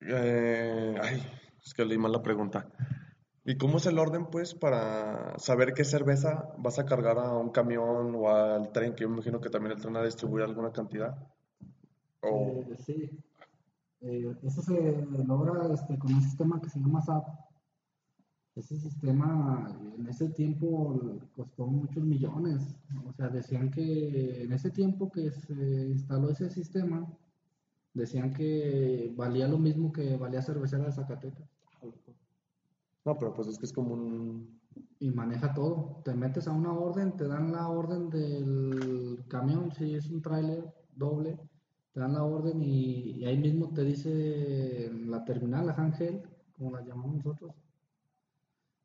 eh, 0.00 0.98
ay, 1.00 1.22
es 1.64 1.72
que 1.72 1.84
leí 1.84 1.98
mal 1.98 2.10
la 2.10 2.20
pregunta. 2.20 2.68
¿Y 3.48 3.56
cómo 3.56 3.78
es 3.78 3.86
el 3.86 3.98
orden, 3.98 4.26
pues, 4.26 4.54
para 4.54 5.38
saber 5.38 5.72
qué 5.72 5.82
cerveza 5.82 6.52
vas 6.58 6.78
a 6.78 6.84
cargar 6.84 7.18
a 7.18 7.32
un 7.32 7.48
camión 7.48 8.14
o 8.14 8.28
al 8.28 8.70
tren? 8.72 8.94
Que 8.94 9.04
yo 9.04 9.08
imagino 9.08 9.40
que 9.40 9.48
también 9.48 9.72
el 9.72 9.80
tren 9.80 9.96
a 9.96 10.02
distribuir 10.02 10.44
alguna 10.44 10.70
cantidad. 10.70 11.16
Eh, 12.22 12.76
sí, 12.84 13.10
Eh, 14.02 14.36
eso 14.42 14.60
se 14.60 15.02
logra 15.26 15.72
este, 15.72 15.98
con 15.98 16.12
un 16.12 16.20
sistema 16.20 16.60
que 16.60 16.68
se 16.68 16.78
llama 16.78 17.00
SAP. 17.00 17.26
Ese 18.54 18.76
sistema 18.76 19.74
en 19.96 20.06
ese 20.06 20.28
tiempo 20.28 21.00
costó 21.34 21.66
muchos 21.66 22.04
millones. 22.04 22.76
O 23.08 23.14
sea, 23.14 23.28
decían 23.28 23.70
que 23.70 24.42
en 24.42 24.52
ese 24.52 24.70
tiempo 24.70 25.10
que 25.10 25.30
se 25.30 25.54
instaló 25.88 26.28
ese 26.28 26.50
sistema, 26.50 27.10
decían 27.94 28.30
que 28.34 29.10
valía 29.16 29.48
lo 29.48 29.56
mismo 29.56 29.90
que 29.90 30.18
valía 30.18 30.42
cervecera 30.42 30.84
de 30.84 30.92
Zacatecas. 30.92 31.57
No, 33.08 33.16
pero 33.16 33.32
pues 33.32 33.48
es 33.48 33.58
que 33.58 33.64
es 33.64 33.72
como 33.72 33.94
un... 33.94 34.60
Y 35.00 35.10
maneja 35.10 35.54
todo. 35.54 36.02
Te 36.04 36.12
metes 36.12 36.46
a 36.46 36.52
una 36.52 36.74
orden, 36.74 37.16
te 37.16 37.26
dan 37.26 37.52
la 37.52 37.66
orden 37.68 38.10
del 38.10 39.24
camión, 39.28 39.72
si 39.72 39.94
es 39.94 40.10
un 40.10 40.20
tráiler 40.20 40.62
doble, 40.94 41.38
te 41.94 42.00
dan 42.00 42.12
la 42.12 42.24
orden 42.24 42.62
y, 42.62 43.12
y 43.12 43.24
ahí 43.24 43.38
mismo 43.38 43.72
te 43.72 43.82
dice 43.82 44.90
la 45.06 45.24
terminal, 45.24 45.68
la 45.68 45.72
Ángel, 45.72 46.20
como 46.52 46.70
la 46.72 46.82
llamamos 46.82 47.16
nosotros, 47.16 47.54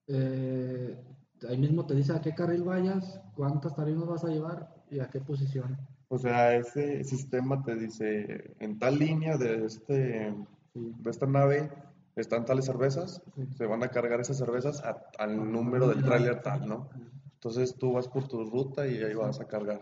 eh, 0.07 1.03
ahí 1.49 1.57
mismo 1.57 1.85
te 1.85 1.93
dice 1.93 2.13
a 2.13 2.21
qué 2.21 2.33
carril 2.33 2.63
vayas, 2.63 3.19
cuántas 3.35 3.75
tarimas 3.75 4.07
vas 4.07 4.23
a 4.23 4.29
llevar 4.29 4.73
y 4.89 4.99
a 5.01 5.09
qué 5.09 5.19
posición. 5.19 5.75
O 6.07 6.17
sea, 6.17 6.55
ese 6.55 7.03
sistema 7.03 7.61
te 7.61 7.75
dice, 7.75 8.55
en 8.59 8.79
tal 8.79 8.99
línea 8.99 9.35
de, 9.35 9.65
este, 9.65 10.33
Sí, 10.73 10.91
de 11.01 11.11
esta 11.11 11.27
nave 11.27 11.69
están 12.15 12.45
tales 12.45 12.65
cervezas, 12.65 13.21
se 13.57 13.65
van 13.65 13.83
a 13.83 13.89
cargar 13.89 14.19
esas 14.19 14.37
cervezas 14.37 14.83
a- 14.83 15.01
al 15.19 15.51
número 15.51 15.87
del 15.87 16.03
tráiler 16.03 16.41
tal, 16.41 16.67
¿no? 16.67 16.89
Entonces 17.35 17.75
tú 17.75 17.93
vas 17.93 18.07
por 18.07 18.27
tu 18.27 18.43
ruta 18.49 18.87
y 18.87 19.01
ahí 19.03 19.13
vas 19.15 19.39
a 19.41 19.45
cargar. 19.47 19.81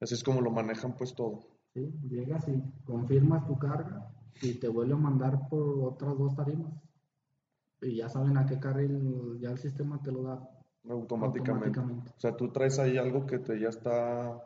Así 0.00 0.14
es 0.14 0.24
como 0.24 0.40
lo 0.40 0.50
manejan 0.50 0.94
pues 0.96 1.14
todo. 1.14 1.40
Sí, 1.74 1.92
llegas 2.08 2.46
y 2.48 2.62
confirmas 2.84 3.46
tu 3.46 3.58
carga 3.58 4.08
y 4.40 4.54
te 4.54 4.68
vuelve 4.68 4.94
a 4.94 4.96
mandar 4.96 5.48
por 5.48 5.80
otras 5.92 6.16
dos 6.18 6.34
tarimas. 6.34 6.72
Y 7.80 7.96
ya 7.96 8.08
saben 8.08 8.36
a 8.38 8.46
qué 8.46 8.58
carril, 8.58 9.38
ya 9.40 9.50
el 9.50 9.58
sistema 9.58 10.00
te 10.02 10.12
lo 10.12 10.22
da 10.22 10.48
automáticamente. 10.88 11.68
automáticamente. 11.80 12.10
O 12.16 12.20
sea, 12.20 12.36
tú 12.36 12.48
traes 12.52 12.78
ahí 12.78 12.96
algo 12.96 13.26
que 13.26 13.38
te 13.38 13.58
ya 13.58 13.68
está, 13.68 14.40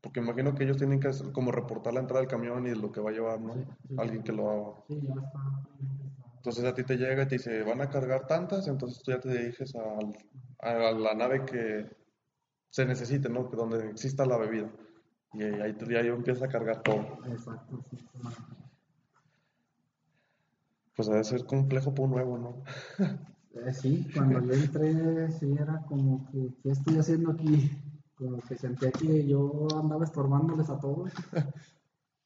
porque 0.00 0.20
imagino 0.20 0.54
que 0.54 0.64
ellos 0.64 0.76
tienen 0.76 1.00
que 1.00 1.08
hacer- 1.08 1.32
como 1.32 1.50
reportar 1.50 1.92
la 1.94 2.00
entrada 2.00 2.20
del 2.20 2.30
camión 2.30 2.66
y 2.66 2.74
lo 2.74 2.92
que 2.92 3.00
va 3.00 3.10
a 3.10 3.12
llevar, 3.12 3.40
¿no? 3.40 3.54
Sí, 3.54 3.60
sí. 3.88 3.94
Alguien 3.98 4.22
que 4.22 4.32
lo 4.32 4.50
haga. 4.50 4.72
Sí, 4.88 5.00
ya 5.02 5.14
está. 5.14 5.40
Entonces 6.46 6.64
a 6.64 6.74
ti 6.74 6.84
te 6.84 6.96
llega 6.96 7.24
y 7.24 7.26
te 7.26 7.34
dice, 7.38 7.64
van 7.64 7.80
a 7.80 7.88
cargar 7.90 8.24
tantas, 8.28 8.68
entonces 8.68 9.02
tú 9.02 9.10
ya 9.10 9.18
te 9.18 9.30
diriges 9.36 9.74
a, 9.74 10.92
la 10.92 11.12
nave 11.12 11.44
que 11.44 11.90
se 12.70 12.86
necesite, 12.86 13.28
¿no? 13.28 13.50
Que 13.50 13.56
donde 13.56 13.90
exista 13.90 14.24
la 14.24 14.36
bebida. 14.38 14.70
Y 15.32 15.42
ahí, 15.42 15.72
tú- 15.72 15.86
ya 15.86 15.98
ahí 15.98 16.06
empiezas 16.06 16.44
a 16.44 16.48
cargar 16.48 16.84
todo. 16.84 17.18
Exacto, 17.26 17.84
sí. 17.90 17.98
Pues 20.94 21.08
debe 21.08 21.24
ser 21.24 21.44
complejo 21.46 21.92
por 21.92 22.04
un 22.04 22.10
nuevo, 22.12 22.38
¿no? 22.38 22.62
Eh, 23.56 23.72
sí, 23.72 24.06
cuando 24.14 24.40
yo 24.40 24.52
entré, 24.52 25.32
sí 25.32 25.50
era 25.50 25.82
como 25.88 26.30
que, 26.30 26.54
¿qué 26.62 26.70
estoy 26.70 26.96
haciendo 26.96 27.32
aquí? 27.32 27.72
Como 28.14 28.38
que 28.42 28.56
sentía 28.56 28.92
que 28.92 29.26
yo 29.26 29.66
andaba 29.76 30.04
estorbándoles 30.04 30.70
a 30.70 30.78
todos. 30.78 31.10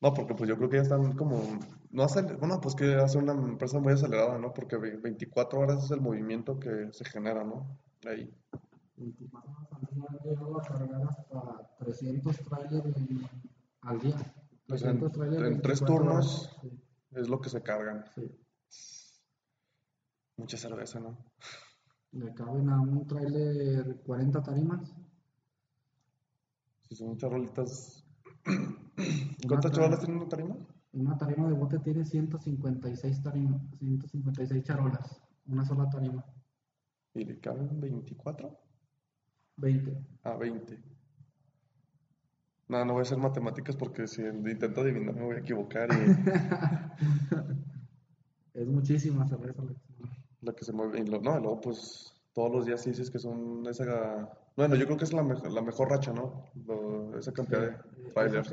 No, 0.03 0.15
porque 0.15 0.35
pues 0.35 0.49
yo 0.49 0.57
creo 0.57 0.71
que 0.71 0.77
ya 0.77 0.83
están 0.83 1.13
como, 1.15 1.43
no 1.91 2.03
hacen, 2.03 2.39
bueno, 2.39 2.59
pues 2.61 2.75
que 2.75 2.95
hace 2.95 3.19
una 3.19 3.33
empresa 3.33 3.79
muy 3.81 3.93
acelerada, 3.93 4.39
¿no? 4.39 4.53
Porque 4.55 4.77
ve- 4.79 4.97
24 4.97 5.61
horas 5.61 5.85
es 5.85 5.91
el 5.91 6.01
movimiento 6.01 6.59
que 6.59 6.89
se 6.93 7.05
genera, 7.05 7.45
¿no? 7.45 7.79
Ahí. 8.07 8.33
24 8.97 9.51
horas 9.51 9.69
al 9.73 10.19
día 10.23 10.39
a 10.57 10.63
cargar 10.63 11.03
hasta 11.03 11.77
300 11.81 12.37
trailers 12.39 12.97
al 13.83 14.01
día. 14.01 14.17
Pues 14.67 14.83
en- 14.83 15.01
300 15.01 15.17
en 15.27 15.61
tres 15.63 15.81
24 15.81 15.87
turnos. 15.87 16.41
horas. 16.47 16.57
Sí, 16.63 16.81
Es 17.13 17.29
lo 17.29 17.41
que 17.41 17.51
se 17.51 17.63
cargan. 17.63 18.05
sí. 18.15 18.31
Mucha 20.39 20.57
cerveza, 20.57 20.99
¿no? 21.01 21.19
Le 22.13 22.33
caben 22.33 22.71
a 22.71 22.81
un 22.81 23.07
trailer 23.07 24.01
40 24.07 24.43
tarimas. 24.43 24.95
Si 26.89 26.97
son 26.97 27.09
muchas 27.09 27.31
rolitas. 27.31 28.05
¿Cuántas 29.47 29.73
charolas 29.73 30.01
tiene 30.01 30.17
una 30.21 30.29
tarima? 30.29 30.57
Una 30.93 31.17
tarima 31.19 31.47
de 31.49 31.55
bote 31.55 31.79
tiene 31.79 32.05
156 32.05 33.23
tarimas, 33.23 33.63
156 33.79 34.65
charolas. 34.65 35.23
Una 35.47 35.65
sola 35.65 35.89
tarima. 35.89 36.25
¿Y 37.15 37.25
le 37.25 37.39
caben 37.41 37.81
24? 37.81 38.59
20. 39.57 39.99
Ah, 40.25 40.37
20. 40.37 40.79
No, 42.69 42.85
no 42.85 42.93
voy 42.93 43.01
a 43.01 43.03
hacer 43.03 43.19
matemáticas 43.19 43.77
porque 43.77 44.07
si 44.07 44.23
intento 44.23 44.81
adivinar 44.81 45.15
me 45.15 45.25
voy 45.25 45.37
a 45.37 45.41
equivocar 45.41 45.89
y 45.93 45.95
Es 48.55 48.67
muchísima 48.67 49.27
cerveza. 49.27 49.63
la 49.63 49.73
que 49.75 49.75
se 49.85 49.93
mueve. 49.99 50.19
lo 50.43 50.55
que 50.55 50.65
se 50.65 50.73
mueve. 50.73 51.01
y 51.01 51.07
lo- 51.07 51.21
no, 51.21 51.39
y 51.39 51.43
luego 51.43 51.61
pues 51.61 52.13
todos 52.33 52.51
los 52.53 52.67
días 52.67 52.85
dices 52.85 53.11
que 53.11 53.19
son 53.19 53.67
esa. 53.69 54.31
Bueno, 54.57 54.75
yo 54.75 54.85
creo 54.87 54.97
que 54.99 55.05
es 55.05 55.13
la, 55.13 55.23
mejor 55.23 55.51
la 55.53 55.63
mejor 55.63 55.91
racha, 55.91 56.13
¿no? 56.13 56.45
Lo- 56.67 57.19
esa 57.19 57.33
cantidad 57.33 57.81
Sí, 57.95 58.03
de 58.03 58.13
trailers. 58.13 58.53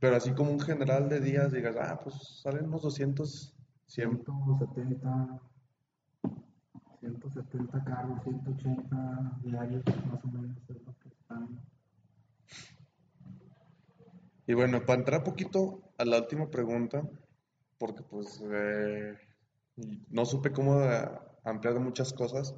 Pero 0.00 0.16
así 0.16 0.32
como 0.32 0.50
un 0.50 0.60
general 0.60 1.08
de 1.08 1.20
días, 1.20 1.52
digas, 1.52 1.76
ah, 1.78 2.00
pues 2.02 2.14
salen 2.42 2.66
unos 2.66 2.82
200, 2.82 3.54
100. 3.86 4.22
170, 4.24 5.40
170 7.00 7.84
carros, 7.84 8.22
180 8.24 9.38
diarios, 9.42 9.84
más 10.10 10.24
o 10.24 10.28
menos 10.28 10.56
es 10.68 10.76
lo 10.86 10.94
que 10.98 11.08
están. 11.08 11.60
Y 14.46 14.54
bueno, 14.54 14.84
para 14.84 14.98
entrar 15.00 15.22
poquito 15.22 15.82
a 15.98 16.04
la 16.04 16.18
última 16.18 16.50
pregunta, 16.50 17.02
porque 17.78 18.02
pues 18.02 18.42
eh, 18.50 19.14
no 20.08 20.24
supe 20.24 20.50
cómo 20.50 20.80
ampliar 21.44 21.78
muchas 21.78 22.12
cosas. 22.12 22.54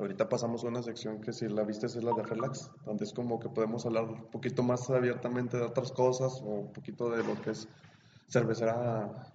Ahorita 0.00 0.30
pasamos 0.30 0.64
a 0.64 0.68
una 0.68 0.82
sección 0.82 1.20
que 1.20 1.30
si 1.30 1.46
la 1.46 1.62
viste 1.62 1.84
es 1.84 2.02
la 2.02 2.14
de 2.14 2.22
Relax, 2.22 2.70
donde 2.86 3.04
es 3.04 3.12
como 3.12 3.38
que 3.38 3.50
podemos 3.50 3.84
hablar 3.84 4.04
un 4.04 4.30
poquito 4.30 4.62
más 4.62 4.88
abiertamente 4.88 5.58
de 5.58 5.62
otras 5.64 5.92
cosas 5.92 6.40
o 6.42 6.46
un 6.60 6.72
poquito 6.72 7.10
de 7.10 7.22
lo 7.22 7.38
que 7.42 7.50
es 7.50 7.68
cervecera 8.26 9.30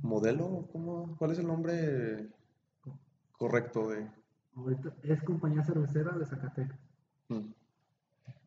modelo, 0.00 0.66
¿cómo? 0.72 1.14
¿Cuál 1.18 1.32
es 1.32 1.38
el 1.38 1.46
nombre 1.46 2.30
correcto 3.36 3.88
de 3.90 4.08
Ahorita 4.56 4.94
es 5.02 5.22
compañía 5.22 5.62
cervecera 5.64 6.12
de 6.12 6.24
Zacatecas. 6.24 6.78
mm, 7.28 7.40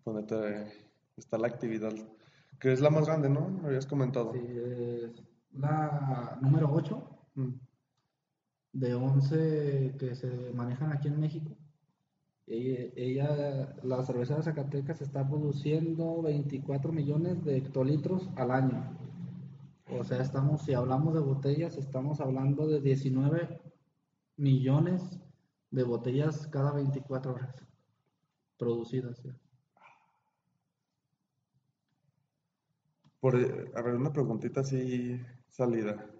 donde 0.05 0.23
te- 0.23 0.87
está 1.17 1.37
la 1.37 1.47
actividad? 1.47 1.93
Que 2.59 2.73
es 2.73 2.81
la 2.81 2.89
más 2.89 3.05
grande, 3.05 3.29
¿no? 3.29 3.47
Me 3.47 3.67
habías 3.67 3.85
comentado. 3.85 4.33
Sí, 4.33 4.39
es 4.43 5.11
la 5.53 6.37
número 6.41 6.67
8 6.73 7.11
Mm. 7.35 7.49
De 8.75 8.93
11 8.93 9.95
que 9.97 10.15
se 10.15 10.51
manejan 10.53 10.91
aquí 10.91 11.07
en 11.07 11.19
México. 11.19 11.55
Ella, 12.45 12.91
ella- 12.95 13.75
la 13.83 14.03
cerveza 14.03 14.35
de 14.35 14.43
Zacatecas 14.43 15.01
está 15.01 15.27
produciendo 15.27 16.21
24 16.21 16.91
millones 16.91 17.43
de 17.45 17.57
hectolitros 17.57 18.29
al 18.35 18.51
año. 18.51 18.97
O 19.97 20.03
sea, 20.03 20.21
estamos, 20.21 20.61
si 20.63 20.73
hablamos 20.73 21.13
de 21.13 21.21
botellas, 21.21 21.77
estamos 21.77 22.19
hablando 22.19 22.67
de 22.67 22.81
19 22.81 23.61
millones 24.37 25.19
de 25.71 25.83
botellas 25.83 26.47
cada 26.47 26.73
24 26.73 27.33
horas 27.33 27.55
producidas. 28.57 29.23
ya. 29.23 29.37
Por, 33.21 33.35
a 33.37 33.81
ver, 33.81 33.95
una 33.95 34.11
preguntita 34.11 34.59
así 34.61 35.19
salida. 35.47 36.14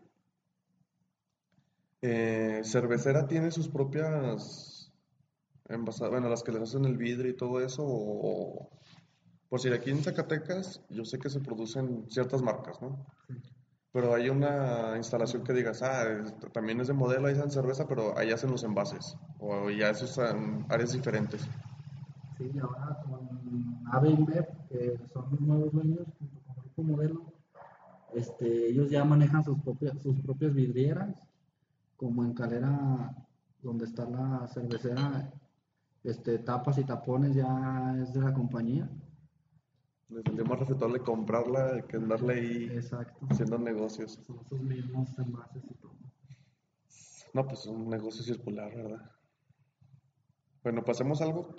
Eh, 2.08 2.62
¿cervecera 2.64 3.26
tiene 3.26 3.50
sus 3.50 3.68
propias 3.68 4.92
envasadas, 5.68 6.12
bueno, 6.12 6.30
las 6.30 6.44
que 6.44 6.52
les 6.52 6.62
hacen 6.62 6.86
el 6.86 6.98
vidrio 6.98 7.32
y 7.32 7.36
todo 7.36 7.60
eso? 7.62 7.84
O, 7.84 8.70
por 9.50 9.60
si 9.60 9.70
aquí 9.70 9.90
en 9.90 10.04
Zacatecas, 10.04 10.84
yo 10.90 11.04
sé 11.04 11.18
que 11.18 11.32
se 11.32 11.40
producen 11.40 12.06
ciertas 12.12 12.44
marcas, 12.44 12.80
¿no? 12.80 13.04
Pero 13.92 14.14
hay 14.14 14.30
una 14.30 14.94
instalación 14.98 15.44
que 15.44 15.54
digas, 15.54 15.82
ah, 15.82 16.24
también 16.54 16.80
es 16.80 16.90
de 16.90 16.94
modelo, 16.94 17.26
ahí 17.26 17.34
hacen 17.34 17.50
cerveza, 17.50 17.88
pero 17.88 18.16
ahí 18.16 18.30
hacen 18.30 18.52
los 18.52 18.64
envases. 18.64 19.18
O 19.40 19.72
ya 19.72 19.90
esos 19.90 20.20
áreas 20.70 20.94
diferentes. 20.94 21.42
Sí, 22.38 22.52
ahora 22.62 23.02
con 23.04 23.82
AB 23.92 24.10
InBev, 24.10 24.46
que 24.70 25.00
son 25.12 25.26
los 25.32 25.42
nuevos 25.42 25.72
dueños, 25.72 26.06
junto 26.20 26.40
con 26.46 26.56
Grupo 26.56 26.84
Modelo, 26.84 27.34
este, 28.14 28.68
ellos 28.70 28.92
ya 28.92 29.04
manejan 29.04 29.44
sus 29.44 29.60
propias, 29.62 30.00
sus 30.04 30.20
propias 30.22 30.54
vidrieras, 30.54 31.25
como 31.98 32.24
en 32.24 32.34
Calera, 32.34 33.16
donde 33.62 33.86
está 33.86 34.06
la 34.10 34.48
cervecera, 34.48 35.32
este, 36.04 36.40
tapas 36.40 36.78
y 36.78 36.84
tapones 36.84 37.34
ya 37.36 37.96
es 38.02 38.14
de 38.14 38.22
la 38.22 38.34
compañía. 38.34 38.90
Les 40.10 40.24
salió 40.24 40.46
más 40.46 40.60
respetable 40.60 41.00
comprarla 41.00 41.82
que 41.88 41.98
andarle 41.98 42.34
ahí 42.36 42.64
Exacto. 42.72 43.26
haciendo 43.30 43.58
negocios. 43.58 44.20
Son 44.28 44.44
sus 44.48 44.60
mismos 44.62 45.10
envases 45.18 45.64
y 45.70 45.74
todo. 45.76 45.96
No, 47.34 47.46
pues 47.48 47.62
es 47.62 47.66
un 47.68 47.90
negocio 47.90 48.24
circular, 48.24 48.74
¿verdad? 48.76 49.12
Bueno, 50.64 50.84
pasemos 50.84 51.22
a 51.22 51.26
algo 51.26 51.56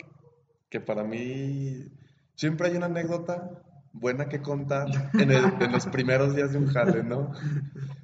que 0.70 0.80
para 0.80 1.04
mí 1.04 1.86
siempre 2.34 2.68
hay 2.68 2.76
una 2.76 2.86
anécdota 2.86 3.62
buena 3.92 4.28
que 4.28 4.40
contar 4.42 4.88
en, 5.14 5.30
el- 5.30 5.62
en 5.62 5.72
los 5.72 5.86
primeros 5.86 6.34
días 6.34 6.52
de 6.52 6.58
un 6.58 6.66
jale, 6.66 7.02
¿no? 7.02 7.32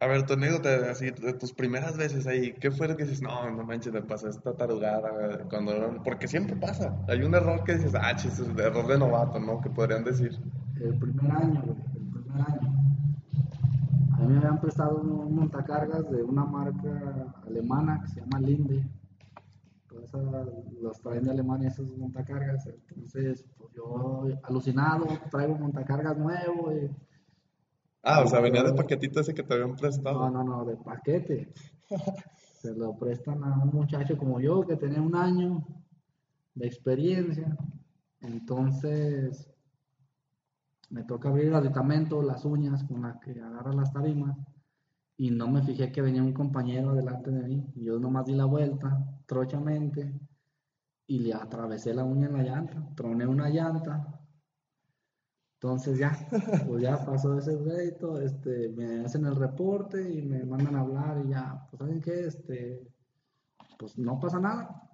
A 0.00 0.06
ver, 0.06 0.24
tu 0.26 0.34
anécdota 0.34 0.92
así 0.92 1.10
de 1.10 1.32
tus 1.32 1.52
primeras 1.52 1.96
veces 1.96 2.24
ahí, 2.28 2.52
¿qué 2.52 2.70
fue 2.70 2.86
lo 2.86 2.96
que 2.96 3.02
dices? 3.02 3.20
No, 3.20 3.50
no 3.50 3.64
manches, 3.64 3.92
me 3.92 4.00
pasé 4.00 4.28
esta 4.28 4.54
tarugada 4.54 5.44
cuando 5.50 6.00
porque 6.04 6.28
siempre 6.28 6.54
pasa. 6.54 6.96
Hay 7.08 7.22
un 7.22 7.34
error 7.34 7.64
que 7.64 7.74
dices, 7.74 7.94
ah, 7.96 8.14
chis, 8.14 8.38
es 8.38 8.48
error 8.56 8.86
de 8.86 8.96
novato, 8.96 9.40
¿no? 9.40 9.60
Que 9.60 9.70
podrían 9.70 10.04
decir. 10.04 10.38
El 10.80 10.96
primer 10.98 11.32
año, 11.32 11.62
güey, 11.64 11.78
el 11.96 12.10
primer 12.12 12.40
año. 12.42 12.78
A 14.12 14.20
mí 14.20 14.32
me 14.32 14.38
habían 14.38 14.60
prestado 14.60 14.98
un 14.98 15.34
montacargas 15.34 16.08
de 16.10 16.22
una 16.22 16.44
marca 16.44 17.34
alemana 17.44 18.00
que 18.00 18.08
se 18.08 18.20
llama 18.20 18.38
Linde. 18.38 18.88
Esas 20.04 20.22
los 20.80 21.00
traen 21.00 21.24
de 21.24 21.32
Alemania 21.32 21.68
esos 21.70 21.90
montacargas. 21.98 22.68
Entonces, 22.68 23.44
pues 23.58 23.72
yo 23.74 24.26
alucinado, 24.44 25.06
traigo 25.28 25.56
montacargas 25.56 26.16
nuevo. 26.16 26.72
Y, 26.72 26.88
Ah, 28.10 28.22
o 28.24 28.26
sea, 28.26 28.40
venía 28.40 28.62
de 28.62 28.72
paquetito 28.72 29.20
ese 29.20 29.34
que 29.34 29.42
te 29.42 29.52
habían 29.52 29.72
no, 29.72 29.76
prestado. 29.76 30.30
no, 30.30 30.42
no, 30.42 30.64
de 30.64 30.78
paquete. 30.78 31.52
Se 32.62 32.74
lo 32.74 32.96
prestan 32.96 33.44
a 33.44 33.58
un 33.58 33.68
muchacho 33.68 34.16
como 34.16 34.40
yo 34.40 34.66
que 34.66 34.76
tenía 34.76 35.02
un 35.02 35.14
año 35.14 35.62
de 36.54 36.66
experiencia. 36.66 37.54
Entonces, 38.22 39.52
me 40.88 41.04
toca 41.04 41.28
abrir 41.28 41.48
el 41.48 41.54
aditamento, 41.56 42.22
las 42.22 42.46
uñas 42.46 42.82
con 42.84 43.02
las 43.02 43.20
que 43.20 43.32
agarra 43.32 43.74
las 43.74 43.92
tarimas. 43.92 44.38
Y 45.18 45.30
no 45.30 45.46
me 45.46 45.62
fijé 45.62 45.92
que 45.92 46.00
venía 46.00 46.22
un 46.22 46.32
compañero 46.32 46.94
delante 46.94 47.30
de 47.30 47.42
mí. 47.42 47.66
Yo 47.74 47.98
nomás 47.98 48.24
di 48.24 48.34
la 48.34 48.46
vuelta, 48.46 49.04
trochamente, 49.26 50.18
y 51.06 51.18
le 51.18 51.34
atravesé 51.34 51.92
la 51.92 52.04
uña 52.04 52.28
en 52.28 52.32
la 52.32 52.42
llanta. 52.42 52.88
Troné 52.94 53.26
una 53.26 53.50
llanta. 53.50 54.17
Entonces 55.60 55.98
ya, 55.98 56.16
pues 56.68 56.82
ya 56.82 57.04
pasó 57.04 57.36
ese 57.36 57.58
crédito, 57.58 58.20
este, 58.20 58.68
me 58.68 59.04
hacen 59.04 59.26
el 59.26 59.34
reporte 59.34 60.00
y 60.08 60.22
me 60.22 60.44
mandan 60.44 60.76
a 60.76 60.80
hablar 60.80 61.20
y 61.24 61.30
ya, 61.30 61.66
pues 61.68 61.80
saben 61.80 62.00
qué, 62.00 62.26
este, 62.26 62.86
pues 63.76 63.98
no 63.98 64.20
pasa 64.20 64.38
nada. 64.38 64.84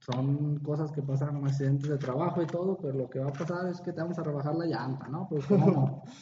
Son 0.00 0.58
cosas 0.60 0.92
que 0.92 1.02
pasan, 1.02 1.42
accidentes 1.44 1.88
de 1.88 1.96
trabajo 1.96 2.42
y 2.42 2.46
todo, 2.46 2.76
pero 2.76 2.98
lo 2.98 3.08
que 3.08 3.20
va 3.20 3.28
a 3.28 3.32
pasar 3.32 3.66
es 3.68 3.80
que 3.80 3.92
te 3.92 4.02
vamos 4.02 4.18
a 4.18 4.22
rebajar 4.22 4.54
la 4.56 4.66
llanta, 4.66 5.08
¿no? 5.08 5.26
Pues 5.28 5.46
cómo 5.46 5.70
no. 5.70 6.02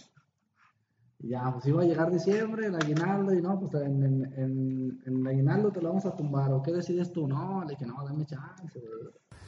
Ya, 1.21 1.53
pues 1.53 1.67
iba 1.67 1.83
a 1.83 1.85
llegar 1.85 2.13
diciembre, 2.13 2.67
el 2.69 2.77
aguinaldo, 2.77 3.35
y 3.35 3.43
no, 3.43 3.59
pues 3.59 3.75
en, 3.75 4.05
en, 4.05 4.25
en, 4.35 5.03
en 5.05 5.17
el 5.17 5.27
aguinaldo 5.27 5.73
te 5.73 5.81
lo 5.81 5.89
vamos 5.89 6.07
a 6.07 6.15
tumbar, 6.15 6.53
¿o 6.53 6.63
qué 6.63 6.71
decides 6.71 7.11
tú? 7.11 7.27
No, 7.27 7.65
le 7.65 7.71
dije, 7.71 7.85
no, 7.87 8.05
dame 8.05 8.25
chance. 8.25 8.81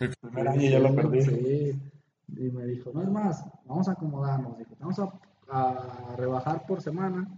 Mi 0.01 0.09
primer 0.09 0.49
año 0.49 0.69
ya 0.69 0.81
lo 0.81 0.93
perdí. 0.97 1.23
Sí. 1.23 1.81
Y 2.37 2.51
me 2.51 2.65
dijo, 2.67 2.91
no 2.93 3.03
es 3.03 3.11
más, 3.11 3.45
vamos 3.65 3.89
a 3.89 3.93
acomodarnos. 3.93 4.59
Dijo, 4.59 4.75
vamos 4.79 4.99
a, 4.99 5.21
a 5.49 6.17
rebajar 6.17 6.67
por 6.67 6.81
semana. 6.81 7.29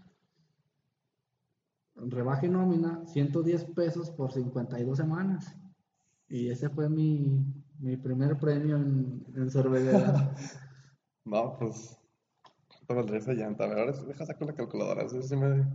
Rebaje 1.95 2.49
nómina, 2.49 3.05
110 3.07 3.65
pesos 3.67 4.11
por 4.11 4.33
52 4.33 4.97
semanas. 4.97 5.57
Y 6.29 6.49
ese 6.49 6.71
fue 6.71 6.89
mi, 6.89 7.45
mi 7.79 7.97
primer 7.97 8.39
premio 8.39 8.77
en, 8.77 9.25
en. 9.37 9.51
No, 11.25 11.57
pues. 11.59 11.99
¿Cuánto 12.69 12.95
valdría 12.97 13.19
esa 13.19 13.33
llanta? 13.33 13.65
A 13.65 13.69
ver, 13.69 13.79
ahora 13.79 13.93
deja 13.93 14.27
sacar 14.27 14.49
la 14.49 14.55
calculadora. 14.55 15.03
Eso 15.03 15.23
sí 15.23 15.37
me. 15.37 15.67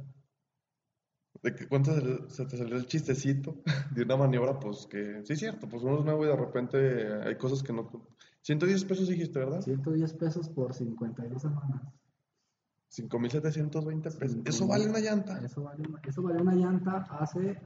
¿De 1.43 1.55
qué, 1.55 1.67
cuánto 1.67 1.91
se 2.27 2.45
te 2.45 2.57
salió 2.57 2.75
el 2.75 2.87
chistecito 2.87 3.61
de 3.91 4.03
una 4.03 4.17
maniobra? 4.17 4.59
Pues 4.59 4.87
que. 4.87 5.21
Sí, 5.23 5.33
es 5.33 5.39
cierto, 5.39 5.69
pues 5.69 5.83
uno 5.83 5.99
es 5.99 6.05
nuevo 6.05 6.25
y 6.25 6.27
de 6.27 6.35
repente 6.35 7.13
hay 7.23 7.37
cosas 7.37 7.63
que 7.63 7.71
no. 7.71 7.89
110 8.47 8.85
pesos 8.85 9.09
dijiste, 9.09 9.39
¿verdad? 9.39 9.59
110 9.59 10.13
pesos 10.13 10.47
por 10.47 10.73
52 10.73 11.41
semanas. 11.41 11.81
5.720 12.89 14.17
pesos. 14.17 14.37
¿Eso 14.45 14.67
vale 14.67 14.87
una 14.87 14.99
llanta? 14.99 15.43
Eso 15.43 15.63
valió 15.63 15.85
una, 15.89 15.99
eso 16.07 16.21
valió 16.21 16.41
una 16.41 16.55
llanta 16.55 17.05
hace 17.09 17.59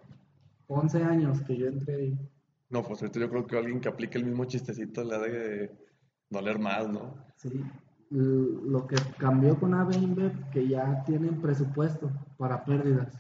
11 0.65 1.03
años 1.03 1.41
que 1.43 1.55
yo 1.55 1.67
entré 1.67 1.95
ahí. 1.95 2.29
No, 2.71 2.81
pues 2.81 2.99
ahorita 2.99 3.19
yo 3.19 3.29
creo 3.29 3.45
que 3.45 3.59
alguien 3.59 3.79
que 3.79 3.89
aplique 3.89 4.17
el 4.17 4.25
mismo 4.25 4.45
chistecito 4.45 5.03
le 5.03 5.15
ha 5.15 5.19
de 5.19 5.71
doler 6.31 6.57
más, 6.57 6.89
¿no? 6.89 7.13
Sí, 7.35 7.63
lo 8.09 8.87
que 8.87 8.95
cambió 9.19 9.59
con 9.59 9.75
AB 9.75 9.93
InBev, 9.93 10.49
que 10.49 10.67
ya 10.67 11.03
tienen 11.03 11.41
presupuesto 11.41 12.11
para 12.37 12.65
pérdidas. 12.65 13.15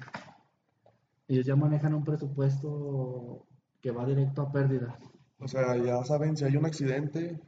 Ellos 1.27 1.45
ya 1.45 1.55
manejan 1.55 1.93
un 1.93 2.03
presupuesto 2.03 3.45
que 3.81 3.91
va 3.91 4.03
directo 4.07 4.41
a 4.41 4.51
pérdidas. 4.51 4.95
O 5.37 5.47
sea, 5.47 5.77
ya 5.77 6.03
saben, 6.03 6.35
si 6.35 6.45
hay 6.45 6.57
un 6.57 6.65
accidente, 6.65 7.39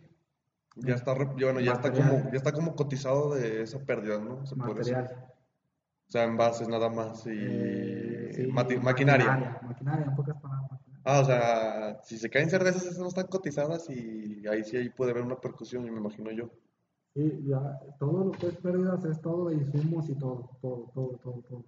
ya 0.75 0.96
está, 0.96 1.13
bueno, 1.13 1.60
ya 1.60 1.74
está 1.74 1.92
como, 1.92 2.24
ya 2.32 2.38
está 2.38 2.51
como 2.51 2.75
cotizado 2.75 3.36
de 3.36 3.62
esa 3.63 3.80
pérdida, 3.86 4.20
¿no? 4.20 4.46
Se 4.46 4.56
puede. 4.56 4.75
Material. 4.75 5.30
O 6.08 6.12
sea, 6.12 6.24
envases 6.25 6.68
nada 6.68 6.89
más 6.89 7.25
y 7.25 7.30
Eh, 7.32 8.34
sí, 8.34 8.48
maquinaria. 8.48 8.84
maquinaria. 8.84 9.60
Maquinaria, 9.63 10.06
en 10.06 10.15
pocas 10.15 10.39
palabras. 10.42 10.80
Ah, 11.06 11.20
o 11.20 11.25
sea, 11.25 12.02
si 12.04 12.17
se 12.17 12.30
caen 12.30 12.50
cervezas, 12.50 12.84
esas 12.84 13.00
no 13.00 13.08
están 13.08 13.28
cotizadas 13.28 13.89
y 13.89 14.45
ahí 14.47 14.63
sí 14.63 14.78
ahí 14.78 14.89
puede 14.89 15.12
haber 15.12 15.24
una 15.24 15.39
percusión, 15.39 15.84
me 15.84 15.89
imagino 15.89 16.32
yo. 16.32 16.50
Sí, 17.13 17.43
ya, 17.45 17.80
todo 18.00 18.26
lo 18.26 18.32
que 18.32 18.47
es 18.47 18.58
pérdidas 18.58 19.04
es 19.06 19.21
todo 19.21 19.50
de 19.50 19.56
insumos 19.56 20.10
y 20.10 20.15
todo, 20.15 20.50
todo, 20.62 20.89
todo, 20.93 21.19
todo, 21.21 21.41
todo. 21.47 21.63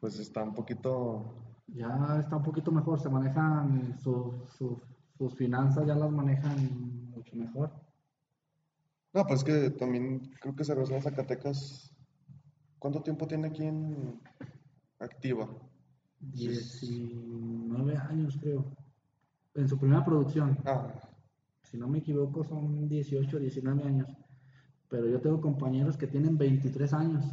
Pues 0.00 0.18
está 0.18 0.42
un 0.42 0.54
poquito... 0.54 1.34
Ya 1.68 2.18
está 2.18 2.36
un 2.36 2.42
poquito 2.42 2.72
mejor, 2.72 2.98
se 2.98 3.08
manejan 3.08 3.96
sus, 4.02 4.34
sus, 4.58 4.78
sus 5.20 5.34
finanzas, 5.36 5.86
ya 5.86 5.94
las 5.94 6.10
manejan 6.10 6.56
mucho 7.10 7.36
mejor. 7.36 7.70
No, 9.12 9.22
pues 9.26 9.44
que 9.44 9.68
también 9.68 10.32
creo 10.40 10.56
que 10.56 10.64
Cervecería 10.64 11.02
Zacatecas, 11.02 11.94
¿cuánto 12.78 13.02
tiempo 13.02 13.26
tiene 13.26 13.48
aquí 13.48 13.64
en 13.64 14.18
activa? 14.98 15.46
19 16.20 17.96
años, 17.98 18.38
creo. 18.40 18.64
En 19.54 19.68
su 19.68 19.76
primera 19.78 20.02
producción. 20.02 20.56
Ah, 20.64 20.90
Si 21.64 21.76
no 21.76 21.86
me 21.86 21.98
equivoco, 21.98 22.42
son 22.42 22.88
18, 22.88 23.40
19 23.40 23.82
años. 23.82 24.08
Pero 24.88 25.06
yo 25.06 25.20
tengo 25.20 25.38
compañeros 25.42 25.98
que 25.98 26.06
tienen 26.06 26.38
23 26.38 26.94
años 26.94 27.24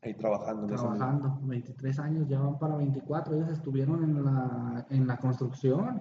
ahí 0.00 0.14
trabajando 0.14 0.66
trabajando. 0.66 1.38
23 1.42 1.98
años, 1.98 2.26
ya 2.26 2.40
van 2.40 2.58
para 2.58 2.76
24. 2.76 3.34
Ellos 3.34 3.50
estuvieron 3.50 4.02
en 4.02 4.24
la, 4.24 4.86
en 4.88 5.06
la 5.06 5.18
construcción. 5.18 6.00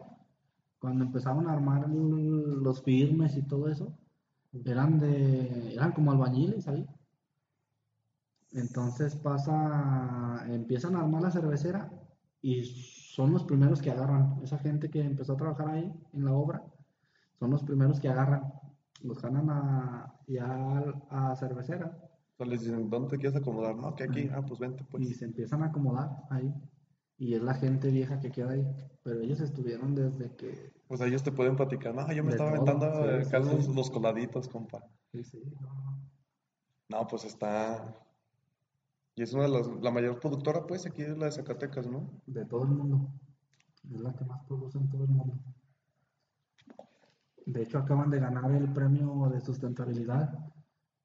Cuando 0.88 1.04
empezaron 1.04 1.50
a 1.50 1.52
armar 1.52 1.89
los 1.89 2.82
firmes 2.82 3.36
y 3.36 3.41
todo 3.41 3.67
eso. 3.67 3.91
Eran 4.63 5.02
de, 5.02 5.73
eran 5.73 5.91
como 5.91 6.13
albañiles 6.13 6.65
ahí. 6.69 6.88
Entonces 8.54 9.17
pasa, 9.17 10.45
empiezan 10.47 10.95
a 10.95 11.02
armar 11.02 11.23
la 11.23 11.32
cervecera 11.32 11.91
y 12.41 12.63
son 12.63 13.34
los 13.34 13.43
primeros 13.43 13.82
que 13.82 13.91
agarran. 13.91 14.39
Esa 14.41 14.60
gente 14.60 14.89
que 14.89 15.02
empezó 15.02 15.34
a 15.34 15.38
trabajar 15.38 15.71
ahí 15.71 15.93
en 16.13 16.23
la 16.23 16.32
obra, 16.32 16.63
son 17.38 17.52
los 17.52 17.63
primeros 17.63 18.00
que 18.00 18.08
agarran. 18.08 18.54
Los 19.04 19.21
ganan 19.21 19.50
a, 19.50 20.15
ya 20.26 20.86
a 21.10 21.36
cervecera 21.36 21.97
les 22.45 22.62
dicen, 22.62 22.89
¿dónde 22.89 23.10
te 23.10 23.17
quieres 23.17 23.36
acomodar? 23.36 23.76
No, 23.76 23.93
que 23.93 24.06
aquí, 24.06 24.30
ah, 24.32 24.41
pues 24.47 24.58
vente, 24.58 24.84
y 24.84 24.86
pues. 24.86 25.17
se 25.17 25.26
empiezan 25.26 25.63
a 25.63 25.65
acomodar 25.65 26.23
ahí. 26.30 26.54
Y 27.17 27.34
es 27.34 27.41
la 27.41 27.56
gente 27.56 27.89
vieja 27.89 28.19
que 28.19 28.32
queda 28.32 28.51
ahí. 28.51 28.67
Pero 29.03 29.21
ellos 29.21 29.39
estuvieron 29.39 29.95
desde 29.95 30.36
que... 30.36 30.73
Pues 30.88 31.01
ellos 31.01 31.23
te 31.23 31.32
pueden 31.32 31.56
platicar, 31.56 31.93
no, 31.93 32.12
yo 32.13 32.23
me 32.23 32.32
estaba 32.32 32.51
todo, 32.53 32.69
aventando 32.69 33.62
sí, 33.62 33.73
los, 33.73 33.89
coladitos, 33.89 34.47
compa. 34.47 34.84
Sí, 35.12 35.23
sí. 35.23 35.41
No, 36.89 37.08
pues 37.08 37.25
está... 37.25 37.97
Y 39.15 39.23
es 39.23 39.34
una 39.34 39.43
de 39.43 39.49
las, 39.49 39.67
la 39.82 39.91
mayor 39.91 40.19
productora, 40.19 40.65
pues, 40.67 40.86
aquí 40.86 41.01
es 41.01 41.17
la 41.17 41.25
de 41.25 41.32
Zacatecas, 41.32 41.88
¿no? 41.88 42.21
De 42.27 42.45
todo 42.45 42.63
el 42.63 42.69
mundo. 42.69 43.12
Es 43.91 43.99
la 43.99 44.13
que 44.13 44.25
más 44.25 44.43
produce 44.45 44.77
en 44.77 44.89
todo 44.89 45.03
el 45.06 45.10
mundo. 45.10 45.39
De 47.47 47.63
hecho, 47.63 47.80
acaban 47.80 48.12
de 48.12 48.19
ganar 48.19 48.51
el 48.51 48.71
premio 48.73 49.30
de 49.34 49.39
sustentabilidad, 49.39 50.38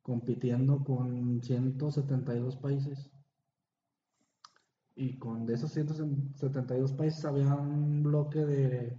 compitiendo 0.02 0.82
con 0.82 1.40
172 1.40 2.56
países. 2.56 3.10
Y 5.02 5.18
con 5.18 5.46
de 5.46 5.54
esos 5.54 5.72
172 5.72 6.92
países 6.92 7.24
había 7.24 7.52
un 7.56 8.04
bloque 8.04 8.38
de, 8.38 8.96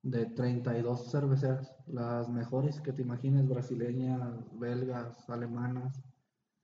de 0.00 0.26
32 0.26 1.10
cerveceras, 1.10 1.74
las 1.88 2.28
mejores 2.28 2.80
que 2.80 2.92
te 2.92 3.02
imagines, 3.02 3.48
brasileñas, 3.48 4.32
belgas, 4.56 5.28
alemanas, 5.28 6.00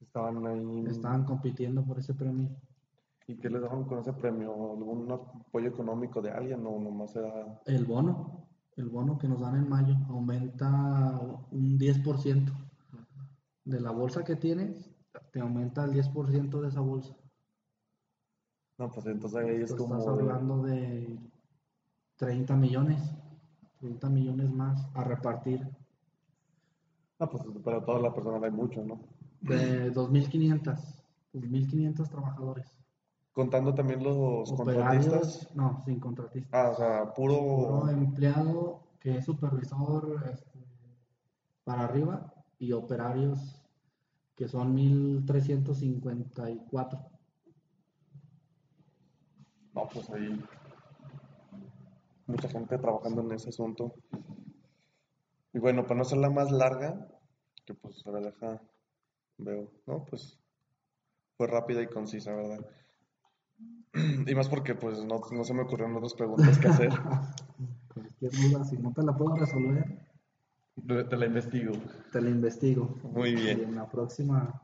Estaban 0.01 0.47
ahí. 0.47 0.85
estaban 0.87 1.25
compitiendo 1.25 1.85
por 1.85 1.99
ese 1.99 2.15
premio. 2.15 2.49
¿Y 3.27 3.39
qué 3.39 3.51
les 3.51 3.61
daban 3.61 3.83
con 3.87 3.99
ese 3.99 4.13
premio? 4.13 4.53
¿Algún 4.53 5.11
apoyo 5.11 5.69
económico 5.69 6.23
de 6.23 6.31
alguien 6.31 6.65
o 6.65 6.79
nomás 6.79 7.17
era... 7.17 7.61
El 7.67 7.85
bono, 7.87 8.47
el 8.77 8.89
bono 8.89 9.19
que 9.19 9.27
nos 9.27 9.41
dan 9.41 9.57
en 9.57 9.69
mayo 9.69 9.97
aumenta 10.09 11.21
un 11.51 11.77
10%. 11.77 12.53
De 13.65 13.81
la 13.81 13.91
bolsa 13.91 14.23
que 14.23 14.37
tienes, 14.37 14.95
te 15.33 15.41
aumenta 15.41 15.85
el 15.85 15.91
10% 15.91 16.61
de 16.61 16.69
esa 16.69 16.81
bolsa. 16.81 17.20
No, 18.81 18.91
pues 18.91 19.07
entonces 19.07 19.39
ahí 19.39 19.61
es 19.61 19.77
Tú 19.77 19.79
como... 19.85 19.99
estás 19.99 20.15
hablando 20.15 20.63
de 20.63 21.19
30 22.17 22.57
millones, 22.57 23.15
30 23.79 24.09
millones 24.09 24.51
más 24.51 24.89
a 24.95 25.05
repartir. 25.05 25.69
No, 27.19 27.29
pues 27.29 27.43
para 27.63 27.85
toda 27.85 28.01
la 28.01 28.15
persona 28.15 28.41
hay 28.43 28.51
mucho, 28.51 28.83
¿no? 28.83 28.99
De 29.43 29.93
2.500, 29.93 30.79
2.500 31.35 32.09
trabajadores. 32.09 32.75
Contando 33.35 33.75
también 33.75 34.03
los 34.03 34.51
Operarios, 34.51 35.09
contratistas. 35.09 35.55
no, 35.55 35.83
sin 35.85 36.01
contratistas. 36.01 36.55
Ah, 36.55 36.71
o 36.71 36.75
sea, 36.75 37.13
puro... 37.13 37.37
Puro 37.37 37.87
empleado 37.91 38.81
que 38.99 39.19
es 39.19 39.27
supervisor 39.27 40.25
este, 40.33 40.59
para 41.65 41.85
arriba 41.85 42.33
y 42.59 42.73
operarios 42.73 43.63
que 44.35 44.49
son 44.49 44.75
1354. 44.75 47.10
No, 49.75 49.89
pues 49.93 50.09
ahí 50.11 50.43
mucha 52.27 52.49
gente 52.49 52.79
trabajando 52.79 53.23
en 53.23 53.33
ese 53.33 53.49
asunto. 53.51 53.95
Y 55.53 55.59
bueno, 55.59 55.83
para 55.85 55.97
no 55.97 56.03
hacerla 56.03 56.31
más 56.31 56.51
larga, 56.51 57.09
que 57.67 57.75
pues 57.75 58.07
a 58.07 58.11
ver, 58.11 58.25
deja, 58.25 58.61
veo, 59.39 59.71
¿no? 59.87 60.05
Pues 60.05 60.39
fue 61.37 61.47
rápida 61.47 61.83
y 61.83 61.87
concisa, 61.89 62.35
¿verdad? 62.35 62.67
Y 64.27 64.35
más 64.35 64.49
porque 64.49 64.75
pues 64.75 65.05
no, 65.05 65.21
no 65.33 65.45
se 65.45 65.55
me 65.55 65.63
ocurrieron 65.63 65.97
otras 65.97 66.15
preguntas 66.15 66.59
que 66.59 66.69
hacer. 66.69 66.91
Cualquier 67.95 68.31
duda, 68.33 68.65
si 68.65 68.77
no 68.79 68.93
te 68.93 69.03
la 69.03 69.17
puedo 69.17 69.35
resolver, 69.35 70.07
Te 70.87 71.17
la 71.17 71.27
investigo. 71.27 71.73
te 72.13 72.21
la 72.21 72.31
investigo. 72.31 72.97
Muy 73.03 73.31
Y 73.31 73.35
bien. 73.35 73.61
en 73.65 73.75
la 73.75 73.89
próxima, 73.91 74.63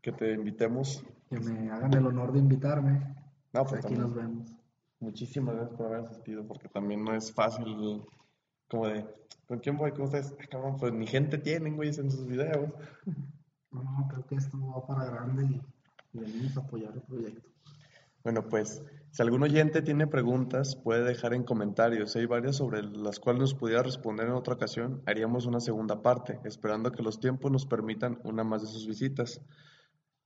Que 0.00 0.12
te 0.12 0.32
invitemos. 0.32 1.04
que 1.28 1.38
me 1.40 1.70
hagan 1.70 1.92
el 1.94 2.06
honor 2.06 2.32
de 2.32 2.38
invitarme, 2.38 3.14
No, 3.52 3.64
pues 3.64 3.84
aquí 3.84 3.94
también. 3.94 4.00
nos 4.02 4.14
vemos. 4.14 4.52
Muchísimas 5.00 5.56
gracias 5.56 5.76
por 5.76 5.86
haber 5.86 6.06
asistido, 6.06 6.46
porque 6.46 6.68
también 6.68 7.02
no 7.04 7.14
es 7.14 7.32
fácil, 7.32 8.02
como 8.68 8.86
de, 8.86 9.04
¿con 9.46 9.58
quién 9.58 9.76
voy? 9.76 9.90
¿Cómo 9.92 10.04
estás? 10.04 10.34
Ah, 10.40 10.46
cabrón, 10.48 10.76
pues 10.78 10.92
ni 10.92 11.06
gente 11.06 11.38
tienen, 11.38 11.76
güey, 11.76 11.88
en 11.88 12.10
sus 12.10 12.26
videos. 12.26 12.70
No, 13.72 14.06
creo 14.06 14.26
que 14.26 14.34
esto 14.34 14.58
va 14.66 14.86
para 14.86 15.06
grande 15.06 15.44
y, 15.44 15.62
y 16.12 16.20
venimos 16.20 16.54
a 16.58 16.60
apoyar 16.60 16.92
el 16.92 17.00
proyecto. 17.00 17.48
Bueno, 18.22 18.48
pues, 18.48 18.82
si 19.10 19.22
algún 19.22 19.42
oyente 19.42 19.82
tiene 19.82 20.06
preguntas, 20.06 20.76
puede 20.76 21.02
dejar 21.04 21.34
en 21.34 21.42
comentarios. 21.42 22.12
Si 22.12 22.20
hay 22.20 22.26
varias 22.26 22.56
sobre 22.56 22.82
las 22.82 23.18
cuales 23.18 23.40
nos 23.40 23.54
pudiera 23.54 23.82
responder 23.82 24.26
en 24.26 24.34
otra 24.34 24.54
ocasión, 24.54 25.02
haríamos 25.06 25.46
una 25.46 25.58
segunda 25.58 26.02
parte, 26.02 26.38
esperando 26.44 26.92
que 26.92 27.02
los 27.02 27.18
tiempos 27.18 27.50
nos 27.50 27.66
permitan 27.66 28.20
una 28.22 28.44
más 28.44 28.62
de 28.62 28.68
sus 28.68 28.86
visitas. 28.86 29.40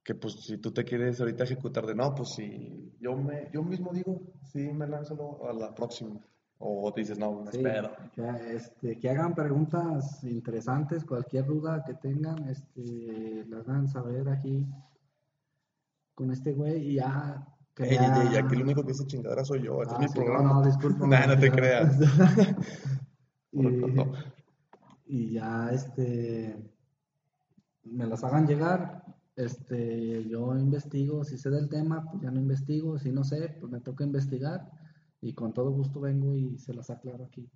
Que 0.07 0.14
pues 0.14 0.35
si 0.35 0.59
tú 0.59 0.71
te 0.73 0.85
quieres 0.85 1.19
ahorita 1.21 1.42
ejecutar 1.42 1.85
de 1.85 1.97
no, 1.97 2.14
pues 2.14 2.29
si 2.37 2.92
yo 3.01 3.16
me, 3.16 3.51
yo 3.53 3.64
mismo 3.64 3.90
digo, 3.92 4.21
sí 4.53 4.61
me 4.73 4.87
lanzo 4.87 5.40
a 5.49 5.53
la 5.53 5.75
próxima. 5.75 6.21
O 6.59 6.90
dices, 6.97 7.19
no, 7.19 7.42
me 7.42 7.51
Sí, 7.51 7.59
espero. 7.59 7.90
que, 8.14 8.55
este, 8.55 8.99
que 9.01 9.11
hagan 9.11 9.35
preguntas 9.35 10.23
interesantes, 10.23 11.05
cualquier 11.05 11.45
duda 11.45 11.83
que 11.85 11.95
tengan, 11.95 12.49
este, 12.49 13.45
las 13.49 13.69
hagan 13.69 13.88
saber 13.88 14.29
aquí 14.29 14.64
con 16.14 16.31
este 16.31 16.53
güey 16.53 16.92
y 16.92 16.95
ya. 16.95 17.45
que 17.75 17.83
Ey, 17.83 17.90
ey, 17.90 17.97
ey, 17.99 18.33
ya- 18.33 18.40
aquí 18.45 18.55
el 18.55 18.62
único 18.62 18.83
que 18.83 18.92
dice 18.92 19.07
chingadera 19.07 19.45
soy 19.45 19.64
yo, 19.64 19.83
este 19.83 19.95
Ah, 19.95 19.97
es 19.97 20.03
mi 20.03 20.09
sí, 20.09 20.14
programa. 20.14 20.49
No, 20.49 20.55
no, 20.61 20.66
disculpa. 20.66 21.07
Nah, 21.09 21.27
no 21.27 21.38
te 21.38 21.51
creas. 21.51 21.99
y, 23.53 23.61
No. 23.62 24.12
y 25.05 25.33
ya, 25.33 25.69
este, 25.73 26.57
me 27.83 28.07
las 28.07 28.23
hagan 28.25 28.47
llegar. 28.47 29.03
Este, 29.37 30.27
yo 30.29 30.57
investigo, 30.57 31.22
si 31.22 31.37
sé 31.37 31.51
del 31.51 31.68
tema, 31.68 32.03
pues 32.11 32.22
ya 32.22 32.31
no 32.31 32.40
investigo, 32.40 32.99
si 32.99 33.12
no 33.12 33.22
sé, 33.22 33.55
pues 33.61 33.70
me 33.70 33.81
toca 33.81 34.03
investigar 34.03 34.70
y 35.20 35.35
con 35.35 35.53
todo 35.53 35.70
gusto 35.70 36.01
vengo 36.01 36.35
y 36.35 36.59
se 36.59 36.72
las 36.72 36.88
aclaro 36.88 37.25
aquí, 37.27 37.46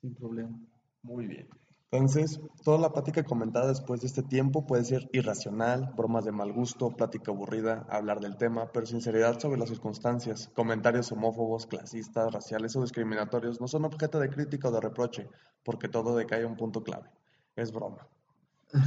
sin 0.00 0.14
problema. 0.14 0.56
Muy 1.02 1.26
bien. 1.26 1.48
Entonces, 1.90 2.40
toda 2.64 2.78
la 2.78 2.92
plática 2.92 3.22
comentada 3.22 3.68
después 3.68 4.00
de 4.00 4.08
este 4.08 4.22
tiempo 4.22 4.66
puede 4.66 4.84
ser 4.84 5.08
irracional, 5.12 5.92
bromas 5.96 6.24
de 6.24 6.32
mal 6.32 6.52
gusto, 6.52 6.90
plática 6.90 7.30
aburrida, 7.30 7.86
hablar 7.88 8.20
del 8.20 8.36
tema, 8.36 8.70
pero 8.72 8.86
sinceridad 8.86 9.38
sobre 9.38 9.58
las 9.58 9.68
circunstancias. 9.68 10.50
Comentarios 10.54 11.10
homófobos, 11.12 11.66
clasistas, 11.66 12.32
raciales 12.32 12.74
o 12.76 12.82
discriminatorios 12.82 13.60
no 13.60 13.68
son 13.68 13.84
objeto 13.84 14.18
de 14.18 14.30
crítica 14.30 14.68
o 14.68 14.72
de 14.72 14.80
reproche, 14.80 15.28
porque 15.64 15.88
todo 15.88 16.16
decae 16.16 16.42
a 16.42 16.48
un 16.48 16.56
punto 16.56 16.82
clave. 16.82 17.08
Es 17.54 17.72
broma. 17.72 18.06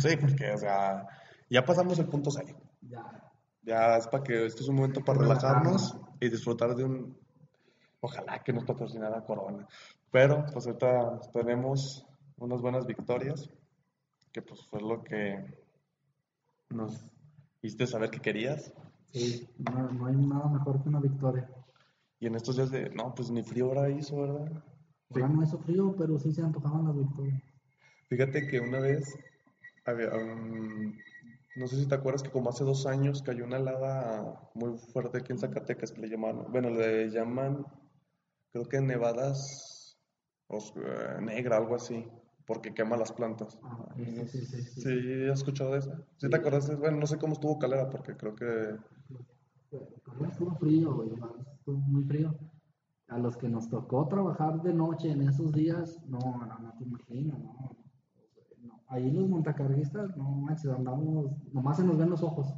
Sí, 0.01 0.17
porque, 0.19 0.51
o 0.51 0.57
sea, 0.57 1.07
ya 1.49 1.65
pasamos 1.65 1.99
el 1.99 2.07
punto 2.07 2.31
serio. 2.31 2.55
Ya, 2.81 3.31
Ya 3.63 3.97
es 3.97 4.07
para 4.07 4.23
que 4.23 4.45
este 4.45 4.61
es 4.61 4.69
un 4.69 4.75
momento 4.75 5.03
para 5.03 5.19
relajarnos 5.19 5.97
y 6.19 6.29
disfrutar 6.29 6.75
de 6.75 6.83
un. 6.83 7.17
Ojalá 8.01 8.41
que 8.43 8.53
nos 8.53 8.63
patrocinara 8.63 9.25
Corona. 9.25 9.67
Pero 10.11 10.45
pues 10.51 10.65
ahorita 10.65 11.19
tenemos 11.33 12.05
unas 12.37 12.61
buenas 12.61 12.85
victorias, 12.85 13.49
que 14.31 14.41
pues 14.41 14.65
fue 14.67 14.81
lo 14.81 15.03
que 15.03 15.43
nos 16.69 17.05
hiciste 17.61 17.87
saber 17.87 18.09
que 18.09 18.19
querías. 18.19 18.73
sí, 19.11 19.47
no, 19.57 19.91
no 19.91 20.05
hay 20.05 20.15
nada 20.15 20.47
mejor 20.47 20.81
que 20.81 20.89
una 20.89 20.99
victoria. 20.99 21.49
Y 22.19 22.27
en 22.27 22.35
estos 22.35 22.57
días 22.57 22.69
de, 22.71 22.89
no, 22.89 23.13
pues 23.15 23.31
ni 23.31 23.43
frío 23.43 23.67
ahora 23.67 23.89
hizo, 23.89 24.21
¿verdad? 24.21 24.63
Ahora 25.11 25.27
no 25.27 25.43
hizo 25.43 25.57
frío, 25.59 25.95
pero 25.97 26.19
sí 26.19 26.31
se 26.31 26.41
antojaban 26.41 26.85
las 26.85 26.97
victorias. 26.97 27.41
Fíjate 28.09 28.47
que 28.47 28.59
una 28.59 28.79
vez, 28.79 29.17
había, 29.85 30.09
um, 30.15 30.93
no 31.59 31.67
sé 31.67 31.75
si 31.77 31.85
te 31.87 31.95
acuerdas 31.95 32.23
que 32.23 32.31
como 32.31 32.49
hace 32.49 32.63
dos 32.63 32.85
años 32.87 33.21
cayó 33.21 33.43
una 33.45 33.57
helada 33.57 34.49
muy 34.55 34.77
fuerte 34.77 35.17
aquí 35.17 35.33
en 35.33 35.39
Zacatecas 35.39 35.91
que 35.91 36.01
le 36.01 36.09
llamaron, 36.09 36.49
bueno, 36.51 36.69
le 36.69 37.09
llaman, 37.09 37.65
creo 38.51 38.65
que 38.65 38.79
nevadas 38.79 39.97
os- 40.47 40.73
eh, 40.77 41.21
negra, 41.21 41.57
algo 41.57 41.75
así, 41.75 42.07
porque 42.47 42.73
quema 42.73 42.95
las 42.97 43.11
plantas. 43.11 43.59
Ah, 43.63 43.85
sí, 43.95 44.05
sí, 44.05 44.27
sí, 44.27 44.45
sí, 44.45 44.63
sí. 44.63 44.81
¿Sí 44.81 45.29
has 45.29 45.39
escuchado 45.39 45.73
de 45.73 45.79
eso? 45.79 45.91
¿Sí 46.17 46.29
te 46.29 46.37
acuerdas? 46.37 46.75
Bueno, 46.79 46.97
no 46.97 47.05
sé 47.07 47.17
cómo 47.17 47.33
estuvo 47.33 47.59
Calera, 47.59 47.89
porque 47.89 48.15
creo 48.15 48.33
que... 48.35 48.77
Estuvo 50.27 50.55
frío, 50.55 50.93
güey, 50.95 51.09
estuvo 51.53 51.77
muy 51.77 52.03
frío. 52.05 52.33
A 53.09 53.17
los 53.19 53.35
que 53.37 53.49
nos 53.49 53.69
tocó 53.69 54.07
trabajar 54.07 54.61
de 54.61 54.73
noche 54.73 55.11
en 55.11 55.21
esos 55.23 55.51
días, 55.51 55.99
no, 56.07 56.19
no, 56.19 56.59
no 56.59 56.73
te 56.77 56.83
imaginas, 56.83 57.39
no. 57.39 57.78
Ahí 58.89 59.11
los 59.11 59.29
montacarguistas, 59.29 60.17
no 60.17 60.31
manches, 60.31 60.71
andamos, 60.71 61.31
nomás 61.53 61.77
se 61.77 61.83
nos 61.83 61.97
ven 61.97 62.09
los 62.09 62.23
ojos. 62.23 62.53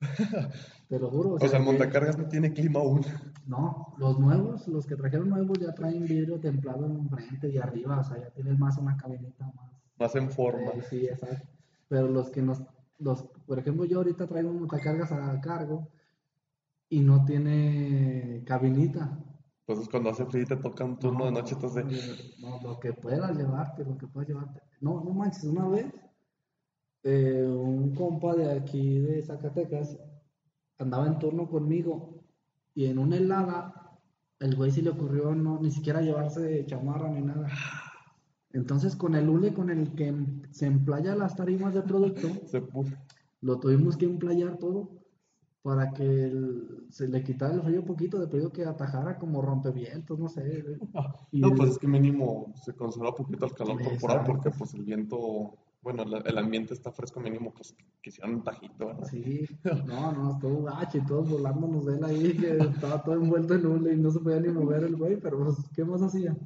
Te 0.88 0.98
lo 0.98 1.10
juro. 1.10 1.34
O 1.34 1.38
sea, 1.38 1.58
el 1.58 1.64
que- 1.64 1.70
montacargas 1.70 2.18
no 2.18 2.26
tiene 2.26 2.52
clima 2.52 2.80
aún. 2.80 3.02
No, 3.46 3.94
los 3.98 4.18
nuevos, 4.18 4.66
los 4.68 4.86
que 4.86 4.96
trajeron 4.96 5.28
nuevos 5.28 5.58
ya 5.58 5.74
traen 5.74 6.04
vidrio 6.04 6.40
templado 6.40 6.86
enfrente 6.86 7.50
y 7.50 7.58
arriba, 7.58 8.00
o 8.00 8.04
sea, 8.04 8.18
ya 8.18 8.30
tienes 8.30 8.58
más 8.58 8.78
una 8.78 8.96
cabinita 8.96 9.44
más. 9.54 9.70
Más 9.98 10.14
en 10.16 10.30
forma. 10.30 10.70
Eh, 10.72 10.82
sí, 10.88 11.06
exacto. 11.06 11.46
Pero 11.88 12.08
los 12.08 12.30
que 12.30 12.40
nos, 12.40 12.62
los, 12.98 13.22
por 13.46 13.58
ejemplo, 13.58 13.84
yo 13.84 13.98
ahorita 13.98 14.26
traigo 14.26 14.50
un 14.50 14.60
montacargas 14.60 15.12
a 15.12 15.40
cargo 15.40 15.88
y 16.88 17.00
no 17.00 17.24
tiene 17.24 18.42
cabinita. 18.46 19.18
Entonces 19.66 19.88
cuando 19.90 20.10
hace 20.10 20.24
frío 20.24 20.46
te 20.46 20.56
toca 20.56 20.84
un 20.84 20.98
turno 20.98 21.26
de 21.26 21.32
noche, 21.32 21.54
entonces... 21.54 21.84
No, 22.40 22.60
lo 22.62 22.80
que 22.80 22.92
puedas 22.92 23.36
llevarte, 23.36 23.84
lo 23.84 23.96
que 23.98 24.06
puedas 24.06 24.28
llevarte. 24.28 24.60
No, 24.82 25.02
no 25.04 25.12
manches, 25.12 25.44
una 25.44 25.68
vez 25.68 25.86
eh, 27.04 27.46
un 27.46 27.94
compa 27.94 28.34
de 28.34 28.50
aquí 28.50 28.98
de 28.98 29.22
Zacatecas 29.22 29.96
andaba 30.76 31.06
en 31.06 31.20
turno 31.20 31.48
conmigo 31.48 32.24
y 32.74 32.86
en 32.86 32.98
una 32.98 33.16
helada 33.16 34.00
el 34.40 34.56
güey 34.56 34.72
se 34.72 34.82
le 34.82 34.90
ocurrió 34.90 35.36
no 35.36 35.60
ni 35.60 35.70
siquiera 35.70 36.02
llevarse 36.02 36.66
chamarra 36.66 37.08
ni 37.10 37.22
nada. 37.22 37.48
Entonces 38.52 38.96
con 38.96 39.14
el 39.14 39.28
hule 39.28 39.54
con 39.54 39.70
el 39.70 39.94
que 39.94 40.12
se 40.50 40.66
emplaya 40.66 41.14
las 41.14 41.36
tarimas 41.36 41.74
de 41.74 41.82
producto, 41.82 42.28
Se 42.46 42.60
puso. 42.60 42.96
lo 43.40 43.60
tuvimos 43.60 43.96
que 43.96 44.06
emplayar 44.06 44.58
todo 44.58 45.01
para 45.62 45.92
que 45.92 46.02
el- 46.24 46.86
se 46.90 47.08
le 47.08 47.22
quitara 47.22 47.54
el 47.54 47.62
frío 47.62 47.84
poquito, 47.84 48.18
de 48.18 48.26
pedido 48.26 48.50
que 48.50 48.64
atajara 48.64 49.18
como 49.18 49.40
rompevientos, 49.42 50.18
no 50.18 50.28
sé. 50.28 50.64
Y 51.30 51.40
No, 51.40 51.48
el- 51.48 51.54
pues 51.56 51.70
es 51.70 51.78
que 51.78 51.86
mínimo 51.86 52.52
se 52.64 52.74
conserva 52.74 53.10
un 53.10 53.16
poquito 53.16 53.46
el 53.46 53.54
calor 53.54 53.82
corporal 53.82 54.24
porque 54.26 54.50
pues 54.50 54.74
el 54.74 54.84
viento, 54.84 55.54
bueno, 55.82 56.02
el 56.02 56.38
ambiente 56.38 56.74
está 56.74 56.90
fresco 56.90 57.20
mínimo, 57.20 57.52
pues 57.54 57.74
que 58.02 58.10
hicieron 58.10 58.34
un 58.36 58.44
tajito, 58.44 58.86
¿verdad? 58.86 59.04
Sí, 59.08 59.44
no, 59.86 60.12
no, 60.12 60.32
estuvo 60.32 60.64
gacho 60.64 60.98
y 60.98 61.06
todos 61.06 61.30
volándonos 61.30 61.86
de 61.86 61.94
él 61.96 62.04
ahí, 62.04 62.36
que 62.36 62.58
estaba 62.58 63.02
todo 63.02 63.14
envuelto 63.14 63.54
en 63.54 63.66
hule 63.66 63.94
y 63.94 63.98
no 63.98 64.10
se 64.10 64.18
podía 64.20 64.40
ni 64.40 64.48
mover 64.48 64.82
el 64.84 64.96
güey, 64.96 65.16
pero 65.20 65.38
pues, 65.44 65.56
¿qué 65.74 65.84
más 65.84 66.02
hacía? 66.02 66.36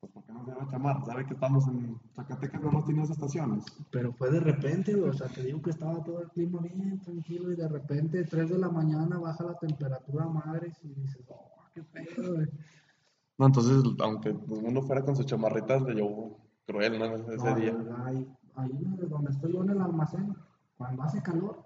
Pues 0.00 0.12
porque 0.12 0.32
no 0.32 0.44
se 0.44 0.52
va 0.52 0.62
a 0.62 0.68
chamar, 0.68 1.04
sabe 1.04 1.26
que 1.26 1.34
estamos 1.34 1.66
en 1.66 1.98
Zacatecas, 2.14 2.60
no 2.62 2.68
hemos 2.68 2.84
tenido 2.84 3.04
esas 3.04 3.16
estaciones. 3.16 3.64
Pero 3.90 4.12
fue 4.12 4.30
de 4.30 4.40
repente, 4.40 4.94
güey, 4.94 5.10
o 5.10 5.12
sea, 5.12 5.26
te 5.28 5.42
digo 5.42 5.60
que 5.60 5.70
estaba 5.70 6.02
todo 6.04 6.22
el 6.22 6.28
clima 6.28 6.60
bien 6.60 7.00
tranquilo 7.00 7.50
y 7.52 7.56
de 7.56 7.66
repente, 7.68 8.22
3 8.24 8.48
de 8.50 8.58
la 8.58 8.68
mañana, 8.68 9.18
baja 9.18 9.42
la 9.44 9.58
temperatura 9.58 10.24
a 10.24 10.28
madres 10.28 10.78
y 10.84 10.88
dices, 10.94 11.24
oh, 11.28 11.50
qué 11.74 11.82
pedo, 11.82 12.34
güey. 12.34 12.46
No, 13.38 13.46
entonces, 13.46 13.82
aunque 14.00 14.30
uno 14.30 14.82
fuera 14.82 15.02
con 15.02 15.16
sus 15.16 15.26
chamarritas, 15.26 15.82
le 15.82 15.94
llevó 15.94 16.38
cruel, 16.66 16.98
¿no? 16.98 17.04
Ese 17.32 17.36
No, 17.36 17.54
día. 17.56 17.72
verdad, 17.72 18.06
ahí, 18.06 18.36
ahí 18.56 18.96
donde 19.08 19.30
estoy 19.30 19.52
yo 19.52 19.62
en 19.64 19.70
el 19.70 19.80
almacén, 19.80 20.34
cuando 20.76 21.02
hace 21.02 21.22
calor, 21.22 21.64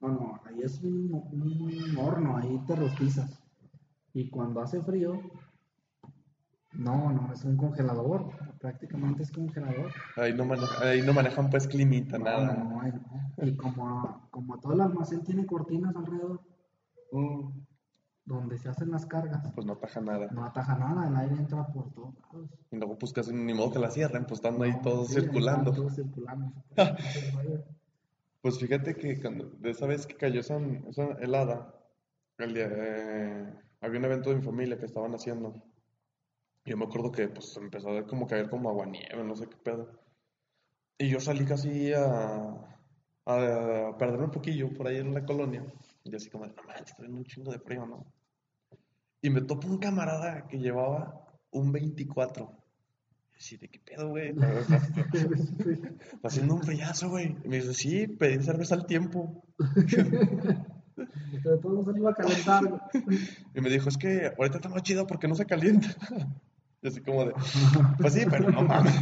no, 0.00 0.08
no, 0.08 0.40
ahí 0.46 0.62
es 0.62 0.80
un, 0.82 1.12
un 1.12 1.98
horno, 1.98 2.36
ahí 2.36 2.62
te 2.66 2.76
rostizas. 2.76 3.42
Y 4.12 4.28
cuando 4.30 4.60
hace 4.60 4.80
frío, 4.82 5.18
no, 6.76 7.10
no, 7.12 7.32
es 7.32 7.44
un 7.44 7.56
congelador, 7.56 8.30
prácticamente 8.58 9.22
es 9.22 9.30
congelador. 9.32 9.92
Ahí 10.16 10.32
no, 10.34 10.44
maneja- 10.44 10.84
ahí 10.84 11.02
no 11.02 11.12
manejan 11.12 11.50
pues 11.50 11.66
climita, 11.68 12.18
No, 12.18 12.24
nada. 12.24 12.54
no, 12.54 12.80
ahí 12.80 12.92
no. 12.92 13.46
Y 13.46 13.56
como, 13.56 14.28
como 14.30 14.58
todo 14.60 14.72
el 14.74 14.80
almacén 14.80 15.22
tiene 15.22 15.46
cortinas 15.46 15.94
alrededor, 15.96 16.40
Mm, 17.12 17.50
donde 18.24 18.58
se 18.58 18.68
hacen 18.68 18.90
las 18.90 19.06
cargas, 19.06 19.40
pues 19.54 19.64
no 19.66 19.76
taja 19.76 20.00
nada. 20.00 20.28
no 20.32 20.44
ataja 20.44 20.76
nada, 20.76 21.06
el 21.06 21.14
aire 21.16 21.36
entra 21.36 21.64
por 21.68 21.92
todos 21.92 22.14
lados. 22.32 22.50
Y 22.72 22.76
luego 22.76 22.98
pues 22.98 23.12
casi 23.12 23.32
ni 23.32 23.54
modo 23.54 23.70
que 23.72 23.78
la 23.78 23.90
cierren, 23.90 24.24
pues 24.26 24.38
estando 24.40 24.64
ahí 24.64 24.74
todos 24.82 25.08
sí, 25.08 25.14
circulando. 25.20 25.70
están 25.70 25.74
todos 25.84 25.94
circulando. 25.94 26.52
Pues 28.40 28.58
fíjate 28.58 28.94
que 28.96 29.20
cuando, 29.22 29.46
de 29.58 29.70
esa 29.70 29.86
vez 29.86 30.06
que 30.06 30.16
cayó 30.16 30.40
esa, 30.40 30.58
esa 30.88 31.12
helada, 31.20 31.74
el 32.36 32.52
día, 32.52 32.68
eh, 32.70 33.54
había 33.80 33.98
un 33.98 34.04
evento 34.04 34.28
de 34.30 34.36
mi 34.36 34.42
familia 34.42 34.78
que 34.78 34.84
estaban 34.84 35.14
haciendo. 35.14 35.54
Yo 36.66 36.76
me 36.76 36.84
acuerdo 36.86 37.12
que 37.12 37.28
pues 37.28 37.56
empezó 37.56 37.90
a 37.90 38.06
como 38.06 38.26
caer 38.26 38.48
como 38.48 38.70
aguanieve, 38.70 39.22
no 39.22 39.36
sé 39.36 39.48
qué 39.48 39.56
pedo. 39.56 39.90
Y 40.98 41.08
yo 41.08 41.20
salí 41.20 41.44
casi 41.44 41.92
a, 41.92 42.74
a 43.26 43.96
perderme 43.98 44.24
un 44.24 44.30
poquillo 44.30 44.72
por 44.72 44.86
ahí 44.86 44.98
en 44.98 45.12
la 45.12 45.24
colonia. 45.24 45.64
Y 46.04 46.14
así 46.14 46.30
como, 46.30 46.46
no 46.46 46.62
manches, 46.66 46.90
estoy 46.90 47.06
en 47.06 47.14
un 47.14 47.24
chingo 47.24 47.52
de 47.52 47.58
frío, 47.58 47.86
¿no? 47.86 48.06
Y 49.22 49.30
me 49.30 49.40
topo 49.40 49.68
un 49.68 49.78
camarada 49.78 50.46
que 50.46 50.58
llevaba 50.58 51.26
un 51.50 51.72
24. 51.72 52.50
Y 53.32 53.36
así, 53.36 53.56
¿de 53.56 53.68
qué 53.68 53.80
pedo, 53.80 54.10
güey? 54.10 54.34
Está, 55.12 56.28
haciendo 56.28 56.54
un 56.54 56.62
frillazo, 56.62 57.08
güey. 57.08 57.36
Y 57.44 57.48
me 57.48 57.56
dice, 57.56 57.74
sí, 57.74 58.06
pedí 58.06 58.42
cerveza 58.42 58.74
al 58.74 58.86
tiempo. 58.86 59.42
Pero 61.42 61.58
todo 61.58 61.82
se 61.82 61.98
iba 61.98 62.10
a 62.10 62.14
calentar. 62.14 62.90
Y 63.54 63.60
me 63.60 63.70
dijo, 63.70 63.88
es 63.88 63.96
que 63.96 64.32
ahorita 64.38 64.58
está 64.58 64.68
más 64.68 64.82
chido 64.82 65.06
porque 65.06 65.26
no 65.26 65.34
se 65.34 65.46
calienta. 65.46 65.88
Así 66.84 67.00
como 67.00 67.24
de, 67.24 67.32
pues 67.98 68.12
sí, 68.12 68.24
pero 68.30 68.50
no 68.50 68.62
mames. 68.62 68.94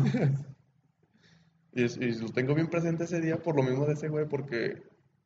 Y, 1.74 1.82
y 1.84 2.12
lo 2.18 2.28
tengo 2.28 2.54
bien 2.54 2.68
presente 2.68 3.04
ese 3.04 3.20
día 3.20 3.42
por 3.42 3.56
lo 3.56 3.62
mismo 3.62 3.86
de 3.86 3.94
ese 3.94 4.08
güey, 4.08 4.28
porque 4.28 4.82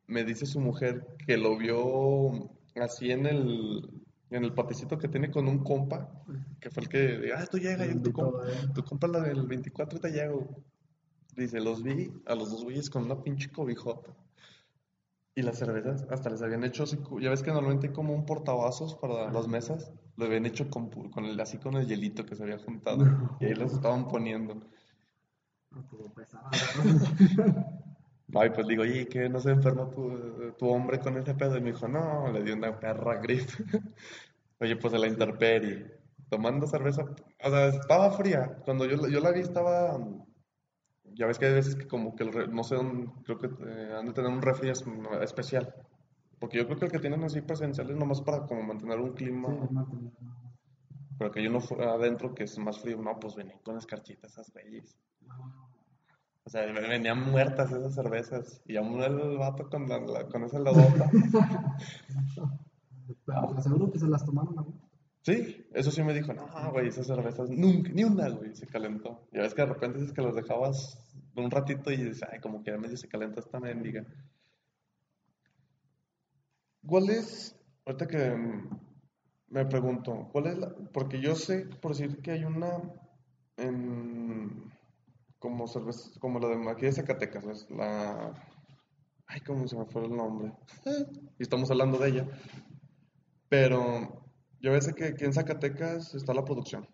me 0.07 0.25
dice 0.25 0.47
su 0.47 0.61
mujer 0.61 1.07
que 1.27 1.37
lo 1.37 1.57
vio 1.59 2.51
así 2.77 3.11
en 3.11 3.27
el, 3.27 4.05
en 4.31 4.45
el 4.45 4.55
paticito 4.55 4.99
que 4.99 5.09
tiene 5.09 5.31
con 5.31 5.49
un 5.49 5.62
compa, 5.62 6.23
que 6.61 6.71
fue 6.71 6.85
el 6.85 6.88
que, 6.88 7.33
ah, 7.37 7.47
tú 7.47 7.59
llega, 7.59 7.87
y 7.87 8.01
tu 8.01 8.12
compa, 8.12 8.45
tu 8.75 8.83
compa 8.85 9.09
la 9.09 9.21
del 9.21 9.47
24 9.47 9.99
te 9.99 10.11
llego. 10.11 10.62
Dice, 11.37 11.61
los 11.61 11.83
vi 11.83 12.11
a 12.25 12.35
los 12.35 12.51
dos 12.51 12.64
güeyes 12.64 12.88
con 12.88 13.05
una 13.05 13.23
pinche 13.23 13.51
cobijota. 13.51 14.14
Y 15.35 15.42
las 15.42 15.59
cervezas 15.59 16.07
hasta 16.09 16.31
les 16.31 16.40
habían 16.40 16.64
hecho 16.64 16.85
ya 17.21 17.29
ves 17.29 17.42
que 17.42 17.51
normalmente 17.51 17.88
hay 17.88 17.92
como 17.92 18.14
un 18.14 18.25
portavasos 18.25 18.95
para 18.95 19.31
las 19.31 19.47
mesas, 19.49 19.92
lo 20.16 20.24
habían 20.26 20.46
hecho 20.46 20.68
con, 20.70 20.88
con 21.11 21.24
el, 21.24 21.38
así 21.40 21.59
con 21.59 21.74
el 21.76 21.87
hielito 21.87 22.24
que 22.24 22.35
se 22.35 22.42
había 22.42 22.59
juntado. 22.59 23.05
Y 23.40 23.46
ahí 23.46 23.55
los 23.55 23.72
estaban 23.74 24.09
poniendo. 24.09 24.55
No, 25.70 25.83
todo 25.85 26.12
pesado. 26.14 26.48
Ay, 28.35 28.50
pues 28.50 28.66
digo, 28.66 28.83
oye, 28.83 29.07
¿qué 29.07 29.29
no 29.29 29.38
se 29.40 29.50
enfermó 29.50 29.88
tu, 29.88 30.52
tu 30.59 30.68
hombre 30.68 30.98
con 30.98 31.16
ese 31.16 31.35
pedo? 31.35 31.57
Y 31.57 31.61
me 31.61 31.72
dijo, 31.72 31.87
no, 31.87 32.31
le 32.33 32.42
dio 32.42 32.55
una 32.55 32.79
perra 32.79 33.20
gripe. 33.20 33.46
Oye, 34.61 34.74
pues 34.76 34.92
de 34.92 34.98
la 34.98 35.07
intemperie, 35.07 35.98
tomando 36.31 36.66
cerveza, 36.66 37.02
o 37.02 37.50
sea, 37.50 37.66
estaba 37.68 38.11
fría. 38.12 38.57
Cuando 38.64 38.87
yo, 38.87 39.07
yo 39.07 39.20
la 39.20 39.31
vi 39.31 39.40
estaba, 39.40 39.98
ya 41.12 41.26
ves 41.26 41.38
que 41.38 41.46
hay 41.46 41.52
veces 41.55 41.76
que 41.76 41.87
como 41.87 42.16
que, 42.16 42.24
el 42.24 42.33
re- 42.33 42.48
no 42.48 42.64
sé, 42.64 42.76
creo 43.24 43.38
que 43.38 43.46
eh, 43.48 43.94
han 43.98 44.07
de 44.07 44.12
tener 44.14 44.31
un 44.31 44.40
refri 44.42 44.70
es- 44.70 44.83
especial. 45.20 45.74
Porque 46.38 46.59
yo 46.59 46.66
creo 46.66 46.79
que 46.79 46.87
el 46.87 46.92
que 46.92 46.99
tienen 46.99 47.25
así 47.25 47.40
presenciales 47.40 47.96
nomás 47.96 48.20
para 48.20 48.46
como 48.46 48.62
mantener 48.62 48.99
un 49.01 49.12
clima, 49.12 49.49
Sí, 49.49 49.75
no 49.75 49.87
pero 51.18 51.31
que 51.31 51.40
hay 51.40 51.46
uno 51.46 51.61
adentro 51.90 52.35
que 52.35 52.44
es 52.44 52.59
más 52.59 52.79
frío, 52.79 53.01
no, 53.01 53.18
pues 53.18 53.35
venían 53.37 53.59
con 53.61 53.79
escarchitas 53.79 54.33
esas 54.33 54.53
güeyes. 54.53 54.99
No. 55.22 55.70
O 56.44 56.51
sea, 56.51 56.66
ven- 56.66 56.75
venían 56.88 57.31
muertas 57.31 57.72
esas 57.72 57.94
cervezas. 57.94 58.61
Y 58.66 58.77
aún 58.77 59.03
el 59.03 59.38
vato 59.38 59.66
con, 59.70 59.88
la, 59.88 59.99
la- 59.99 60.27
con 60.29 60.44
esa 60.44 60.59
lodota. 60.59 61.11
Pero 63.25 63.49
te 63.55 63.59
aseguro 63.59 63.90
que 63.90 63.99
se 63.99 64.09
las 64.09 64.25
tomaron 64.25 64.59
a 64.59 64.64
Sí, 65.22 65.66
eso 65.72 65.90
sí 65.90 66.03
me 66.05 66.14
dijo, 66.14 66.33
no, 66.35 66.46
güey, 66.70 66.88
esas 66.88 67.07
cervezas 67.07 67.51
nunca, 67.51 67.90
ni 67.92 68.05
una, 68.05 68.29
güey, 68.29 68.55
se 68.55 68.66
calentó. 68.66 69.27
Ya 69.33 69.40
ves 69.42 69.55
que 69.55 69.62
de 69.62 69.68
repente 69.68 69.99
dices 69.99 70.12
que 70.14 70.22
las 70.22 70.37
dejabas 70.37 70.99
un 71.35 71.51
ratito 71.51 71.90
y 71.90 71.96
dices, 71.96 72.22
ay, 72.31 72.38
como 72.40 72.62
que 72.62 72.70
ya 72.70 72.77
medio 72.79 72.96
se 72.96 73.09
calentó 73.09 73.40
esta 73.40 73.59
mendiga. 73.59 74.05
¿Cuál 76.87 77.11
es, 77.11 77.57
ahorita 77.85 78.07
que 78.07 78.37
me 79.49 79.66
pregunto, 79.66 80.29
cuál 80.33 80.46
es 80.46 80.59
la, 80.59 80.75
porque 80.92 81.20
yo 81.20 81.35
sé, 81.35 81.66
por 81.81 81.92
decir 81.96 82.20
que 82.22 82.31
hay 82.33 82.44
una 82.44 82.81
en, 83.57 84.72
como 85.38 85.66
cerveza, 85.66 86.11
como 86.20 86.38
la 86.38 86.49
de 86.49 86.70
aquí 86.70 86.87
de 86.87 86.92
Zacatecas, 86.92 87.44
es 87.46 87.70
la, 87.70 88.33
ay, 89.27 89.40
cómo 89.40 89.66
se 89.66 89.77
me 89.77 89.87
fue 89.87 90.05
el 90.05 90.16
nombre, 90.16 90.53
y 91.38 91.42
estamos 91.42 91.70
hablando 91.70 91.99
de 91.99 92.09
ella, 92.09 92.29
pero 93.49 94.25
yo 94.61 94.81
sé 94.81 94.94
que 94.94 95.07
aquí 95.07 95.25
en 95.25 95.33
Zacatecas 95.33 96.14
está 96.14 96.35
la 96.35 96.44
producción. 96.44 96.88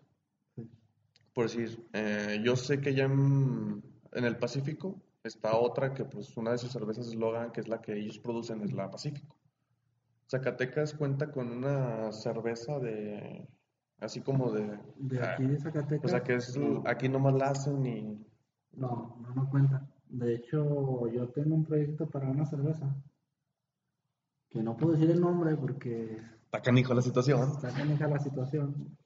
Por 1.33 1.45
decir, 1.45 1.83
eh, 1.93 2.41
yo 2.43 2.55
sé 2.55 2.79
que 2.79 2.93
ya 2.93 3.05
en, 3.05 3.83
en 4.11 4.25
el 4.25 4.37
Pacífico 4.37 5.01
está 5.23 5.57
otra 5.57 5.93
que 5.93 6.05
pues 6.05 6.35
una 6.37 6.51
de 6.51 6.59
sus 6.59 6.71
cervezas 6.71 7.07
eslogan, 7.07 7.51
que 7.51 7.61
es 7.61 7.67
la 7.67 7.81
que 7.81 7.97
ellos 7.97 8.19
producen, 8.19 8.61
es 8.61 8.71
la 8.71 8.91
Pacífico. 8.91 9.35
Zacatecas 10.27 10.93
cuenta 10.93 11.31
con 11.31 11.51
una 11.51 12.11
cerveza 12.11 12.79
de, 12.79 13.47
así 13.99 14.21
como 14.21 14.51
de, 14.51 14.79
De 14.97 15.21
ah, 15.21 15.33
aquí 15.33 15.45
de 15.45 15.59
Zacatecas. 15.59 16.05
o 16.05 16.07
sea 16.07 16.23
que 16.23 16.35
es, 16.35 16.57
no, 16.57 16.83
aquí 16.85 17.09
nomás 17.09 17.33
la 17.35 17.49
hacen 17.49 17.85
y, 17.85 18.25
no, 18.73 19.17
no, 19.21 19.35
no 19.35 19.49
cuenta. 19.49 19.87
De 20.09 20.35
hecho, 20.35 21.07
yo 21.07 21.29
tengo 21.29 21.55
un 21.55 21.65
proyecto 21.65 22.07
para 22.07 22.29
una 22.29 22.45
cerveza. 22.45 22.95
Que 24.49 24.61
no 24.61 24.77
puedo 24.77 24.93
decir 24.93 25.09
el 25.09 25.19
nombre 25.19 25.55
porque 25.55 26.21
está 26.45 26.61
canijo 26.61 26.93
la 26.93 27.01
situación. 27.01 27.51
está 27.51 27.69
canija 27.69 28.07
la 28.07 28.19
situación. 28.19 28.97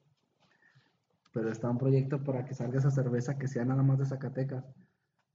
Pero 1.32 1.50
está 1.50 1.70
un 1.70 1.78
proyecto 1.78 2.22
para 2.22 2.44
que 2.44 2.54
salga 2.54 2.78
esa 2.78 2.90
cerveza 2.90 3.38
que 3.38 3.48
sea 3.48 3.64
nada 3.64 3.82
más 3.82 3.98
de 3.98 4.06
Zacatecas. 4.06 4.64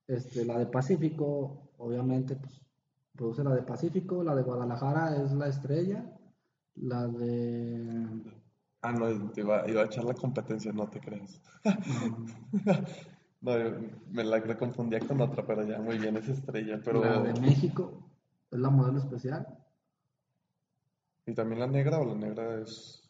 Este, 0.07 0.45
la 0.45 0.59
de 0.59 0.65
Pacífico, 0.67 1.71
obviamente, 1.77 2.35
pues 2.35 2.61
produce 3.15 3.43
la 3.43 3.55
de 3.55 3.63
Pacífico, 3.63 4.23
la 4.23 4.35
de 4.35 4.43
Guadalajara 4.43 5.15
es 5.23 5.31
la 5.33 5.47
estrella, 5.47 6.05
la 6.75 7.07
de 7.07 8.21
Ah, 8.83 8.91
no, 8.91 9.31
te 9.31 9.39
iba, 9.39 9.67
iba 9.69 9.81
a 9.81 9.85
echar 9.85 10.03
la 10.03 10.13
competencia, 10.13 10.73
no 10.73 10.89
te 10.89 10.99
creas. 10.99 11.41
no, 13.41 13.51
me 14.11 14.23
la 14.25 14.57
confundía 14.57 14.99
con 14.99 15.21
otra, 15.21 15.47
pero 15.47 15.65
ya 15.65 15.79
muy 15.79 15.97
bien, 15.97 16.17
es 16.17 16.27
estrella. 16.27 16.81
Pero, 16.83 16.99
la 17.01 17.21
de 17.21 17.39
México 17.39 18.11
es 18.51 18.59
la 18.59 18.69
modelo 18.69 18.99
especial. 18.99 19.47
¿y 21.25 21.33
también 21.33 21.61
la 21.61 21.67
negra 21.67 21.99
o 21.99 22.05
la 22.05 22.15
negra 22.15 22.59
es? 22.59 23.09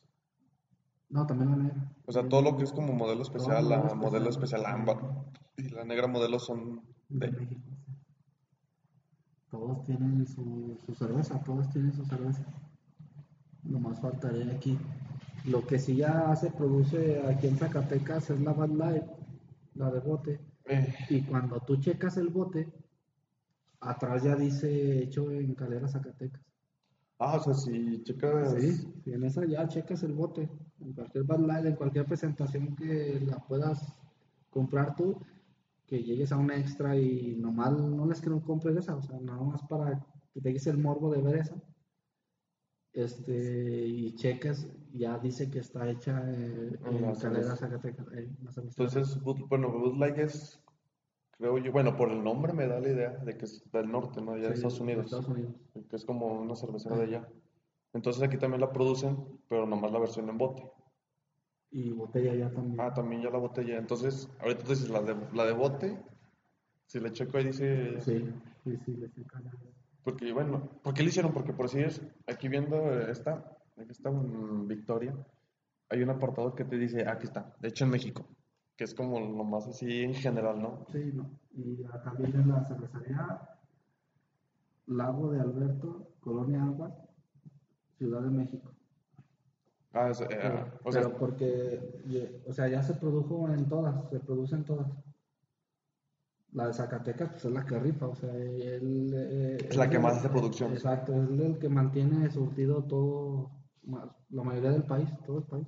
No, 1.10 1.26
también 1.26 1.50
la 1.50 1.58
negra. 1.58 1.96
O 2.06 2.12
sea, 2.12 2.30
todo 2.30 2.44
lo 2.44 2.56
que 2.56 2.66
es 2.66 2.72
como 2.72 2.94
modelo 2.94 3.24
especial, 3.24 3.68
la 3.68 3.96
modelo 3.96 4.30
especial. 4.30 4.68
ámbar 4.68 5.00
y 5.58 5.70
la 5.70 5.86
negra 5.86 6.06
modelo 6.06 6.38
son 6.38 6.84
de 7.10 7.28
de... 7.28 7.32
México. 7.32 7.62
Todos 9.54 9.84
tienen 9.84 10.26
su, 10.26 10.76
su 10.84 10.96
cerveza, 10.96 11.40
todos 11.44 11.70
tienen 11.70 11.94
su 11.94 12.04
cerveza. 12.06 12.44
Nomás 13.64 14.00
faltaría 14.02 14.52
aquí. 14.52 14.80
Lo 15.46 15.62
que 15.68 15.78
sí 15.78 15.96
ya 15.96 16.36
se 16.36 16.50
produce 16.50 17.22
aquí 17.28 17.46
en 17.46 17.58
Zacatecas 17.58 18.32
es 18.32 18.42
la 18.42 18.52
Bad 18.54 18.72
Light, 18.72 19.04
la 19.76 19.92
de 19.92 20.00
bote. 20.00 20.40
Eh, 20.66 20.92
Y 21.10 21.22
cuando 21.22 21.60
tú 21.60 21.78
checas 21.78 22.18
el 22.18 22.30
bote, 22.30 22.74
atrás 23.80 24.24
ya 24.24 24.36
dice 24.36 25.04
hecho 25.04 25.30
en 25.30 25.54
Calera 25.54 25.88
Zacatecas. 25.88 26.42
ah, 27.20 27.36
o 27.38 27.44
sea, 27.44 27.54
si 27.54 28.02
checas... 28.04 28.56
Sí, 28.60 28.92
y 29.06 29.14
en 29.14 29.24
esa 29.24 29.46
ya 29.46 29.68
checas 29.68 30.02
el 30.02 30.14
bote. 30.14 30.50
En 30.80 30.94
cualquier 30.94 31.26
Bad 31.26 31.42
Light, 31.42 31.66
en 31.68 31.76
cualquier 31.76 32.06
presentación 32.08 32.76
que 32.76 33.22
la 33.24 33.38
puedas 33.38 33.96
comprar 34.50 34.96
tú, 34.96 35.22
que 35.94 36.02
llegues 36.04 36.32
a 36.32 36.38
un 36.38 36.50
extra 36.50 36.98
y 36.98 37.36
nomás 37.36 37.72
no 37.74 38.12
es 38.12 38.20
que 38.20 38.28
no 38.32 38.44
compres 38.44 38.76
esa, 38.78 38.96
o 38.96 39.02
sea, 39.04 39.20
nada 39.20 39.44
más 39.44 39.62
para 39.68 40.04
que 40.34 40.42
te 40.42 40.70
el 40.70 40.80
morbo 40.80 41.12
de 41.14 41.22
ver 41.22 41.36
esa. 41.36 41.56
Este, 42.94 43.86
y 43.86 44.16
checas, 44.16 44.68
ya 44.92 45.20
dice 45.20 45.52
que 45.52 45.60
está 45.60 45.88
hecha 45.88 46.20
eh, 46.32 46.80
En 46.84 46.96
en 46.96 47.02
la 47.04 47.14
Calera. 47.14 47.56
Zacatecas. 47.56 48.08
eh. 48.14 48.28
Entonces, 48.58 49.20
bueno, 49.22 49.72
Bud 49.72 50.00
Light 50.00 50.18
es, 50.18 50.60
creo 51.38 51.60
yo, 51.60 51.72
bueno, 51.72 51.96
por 51.96 52.10
el 52.12 52.24
nombre 52.24 52.54
me 52.54 52.66
da 52.66 52.80
la 52.80 52.90
idea 52.90 53.12
de 53.12 53.38
que 53.38 53.46
es 53.46 53.64
del 53.72 53.92
norte, 53.92 54.20
¿no? 54.20 54.36
Ya 54.36 54.50
de 54.50 54.56
Sí, 54.56 54.66
Estados 54.66 54.80
Unidos, 54.80 55.06
Estados 55.06 55.28
Unidos. 55.28 55.54
que 55.92 55.96
es 55.96 56.06
como 56.06 56.42
una 56.42 56.56
cervecera 56.56 56.98
de 56.98 57.04
allá. 57.04 57.30
Entonces 57.94 58.24
aquí 58.24 58.40
también 58.40 58.62
la 58.62 58.72
producen, 58.74 59.16
pero 59.48 59.68
nomás 59.68 59.92
la 59.92 60.00
versión 60.00 60.28
en 60.28 60.40
bote. 60.40 60.64
Y 61.74 61.92
botella 61.92 62.36
ya 62.36 62.50
también. 62.52 62.80
Ah, 62.80 62.94
también 62.94 63.22
ya 63.24 63.30
la 63.30 63.40
botella. 63.40 63.78
Entonces, 63.78 64.30
ahorita 64.40 64.64
tú 64.64 64.70
dices 64.70 64.90
la 64.90 65.02
de, 65.02 65.16
la 65.34 65.46
de 65.46 65.54
bote, 65.54 66.00
si 66.86 67.00
le 67.00 67.12
checo 67.12 67.38
ahí 67.38 67.46
dice... 67.46 68.00
Sí, 68.02 68.24
sí, 68.64 68.78
sí, 68.86 68.96
le 68.96 69.10
cagando. 69.26 69.58
Porque, 70.04 70.32
bueno, 70.32 70.70
¿por 70.84 70.94
qué 70.94 71.02
lo 71.02 71.10
hicieron? 71.10 71.34
Porque 71.34 71.54
por 71.54 71.70
si 71.70 71.80
es, 71.80 72.02
aquí 72.28 72.48
viendo 72.48 72.92
esta, 73.08 73.58
aquí 73.78 73.92
está 73.92 74.12
mm, 74.12 74.68
Victoria, 74.68 75.16
hay 75.90 76.04
un 76.04 76.10
apartado 76.10 76.54
que 76.54 76.66
te 76.66 76.78
dice, 76.78 77.08
aquí 77.08 77.26
está, 77.26 77.56
de 77.60 77.70
hecho 77.70 77.86
en 77.86 77.92
México, 77.92 78.26
que 78.76 78.84
es 78.84 78.94
como 78.94 79.20
lo 79.20 79.44
más 79.44 79.68
así 79.68 80.02
en 80.02 80.14
general, 80.14 80.62
¿no? 80.62 80.86
Sí, 80.92 81.12
no. 81.14 81.40
Y 81.56 81.84
ah, 81.92 82.02
también 82.04 82.34
en 82.36 82.50
la 82.50 82.66
cervecería 82.66 83.50
Lago 84.88 85.32
de 85.32 85.40
Alberto, 85.40 86.10
Colonia 86.20 86.64
Aguas, 86.64 86.94
Ciudad 87.98 88.22
de 88.22 88.30
México. 88.30 88.73
Ah, 89.94 90.10
eh, 90.12 90.26
Pero, 90.42 90.80
o 90.84 90.92
sea, 90.92 91.02
pero 91.04 91.18
porque, 91.18 92.44
o 92.48 92.54
sea, 92.54 92.68
ya 92.68 92.82
se 92.82 92.96
produjo 92.96 93.48
en 93.50 93.68
todas, 93.70 94.10
se 94.10 94.20
producen 94.20 94.64
todas. 94.66 94.88
La 96.54 96.68
de 96.68 96.74
Zacatecas, 96.74 97.30
pues 97.32 97.44
es 97.46 97.52
la 97.52 97.66
que 97.66 97.78
rifa, 97.80 98.08
o 98.08 98.16
sea, 98.16 98.34
él... 98.34 99.12
eh, 99.14 99.58
Es 99.70 99.76
la 99.76 99.86
él 99.86 99.90
que 99.90 100.00
más 100.00 100.18
hace 100.18 100.30
producción. 100.30 100.72
Exacto, 100.72 101.12
es 101.24 101.40
el 101.40 101.60
que 101.60 101.68
mantiene 101.68 102.30
surtido 102.32 102.84
todo, 102.84 103.52
la 104.30 104.44
mayoría 104.44 104.72
del 104.72 104.84
país, 104.84 105.10
todo 105.26 105.40
el 105.40 105.44
país. 105.44 105.68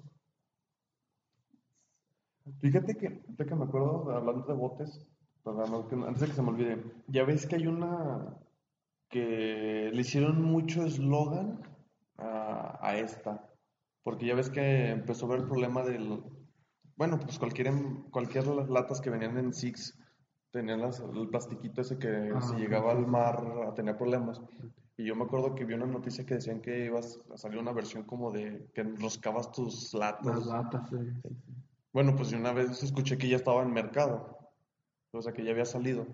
Fíjate 2.61 2.95
que, 2.95 3.07
ahorita 3.07 3.45
que 3.45 3.55
me 3.55 3.63
acuerdo, 3.65 4.11
hablando 4.11 4.45
de 4.47 4.53
botes, 4.53 5.07
antes 5.45 6.21
de 6.21 6.27
que 6.27 6.33
se 6.33 6.41
me 6.41 6.49
olvide, 6.49 6.83
ya 7.07 7.23
ves 7.23 7.45
que 7.47 7.55
hay 7.55 7.67
una 7.67 8.37
que 9.09 9.91
le 9.93 10.01
hicieron 10.01 10.41
mucho 10.43 10.83
eslogan 10.85 11.61
a, 12.17 12.79
a 12.87 12.97
esta, 12.97 13.54
porque 14.05 14.27
ya 14.27 14.35
ves 14.35 14.51
que 14.51 14.91
empezó 14.91 15.25
a 15.25 15.29
ver 15.29 15.39
el 15.39 15.45
problema 15.47 15.81
del, 15.81 16.21
bueno, 16.95 17.19
pues 17.19 17.39
cualquier, 17.39 17.67
em- 17.67 18.03
cualquier 18.11 18.45
las 18.45 18.69
latas 18.69 19.01
que 19.01 19.09
venían 19.09 19.35
en 19.39 19.51
Six 19.51 19.97
tenían 20.51 20.79
las- 20.81 20.99
el 20.99 21.27
plastiquito 21.27 21.81
ese 21.81 21.97
que 21.97 22.31
Ah, 22.35 22.39
si 22.39 22.55
llegaba 22.55 22.91
al 22.91 23.07
mar 23.07 23.73
tenía 23.75 23.97
problemas. 23.97 24.39
Y 24.95 25.05
yo 25.05 25.15
me 25.15 25.23
acuerdo 25.23 25.55
que 25.55 25.65
vi 25.65 25.73
una 25.73 25.87
noticia 25.87 26.23
que 26.23 26.35
decían 26.35 26.61
que 26.61 26.85
ibas 26.85 27.19
a 27.33 27.37
salir 27.37 27.57
una 27.59 27.73
versión 27.73 28.03
como 28.03 28.31
de 28.31 28.69
que 28.75 28.81
enroscabas 28.81 29.51
tus 29.51 29.91
Las 29.95 30.23
latas. 30.23 30.45
latas, 30.45 30.89
sí. 30.89 30.97
Bueno, 31.91 32.15
pues 32.15 32.29
yo 32.29 32.37
una 32.37 32.53
vez 32.53 32.83
escuché 32.83 33.17
que 33.17 33.27
ya 33.27 33.37
estaba 33.37 33.63
en 33.63 33.73
mercado, 33.73 34.37
o 35.11 35.21
sea 35.21 35.33
que 35.33 35.43
ya 35.43 35.49
había 35.51 35.65
salido. 35.65 36.05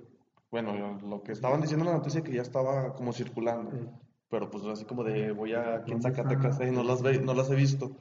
Bueno, 0.49 0.97
lo 1.01 1.21
que 1.23 1.34
estaban 1.34 1.60
diciendo 1.62 1.86
en 1.86 1.91
la 1.91 1.97
noticia 1.97 2.23
que 2.23 2.32
ya 2.34 2.41
estaba 2.41 2.93
como 2.95 3.12
circulando, 3.12 3.71
Sí. 3.71 3.86
Pero 4.32 4.50
pues 4.50 4.65
así 4.65 4.86
como 4.86 5.04
de 5.04 5.32
voy 5.34 5.54
a 5.54 5.76
aquí 5.76 5.91
en 5.91 6.00
¿Dónde 6.00 6.15
Zacatecas 6.15 6.60
y 6.62 6.72
no 6.72 6.84
las 6.84 7.04
ve, 7.04 7.20
no 7.20 7.34
las 7.34 7.52
he 7.52 7.56
visto. 7.56 7.98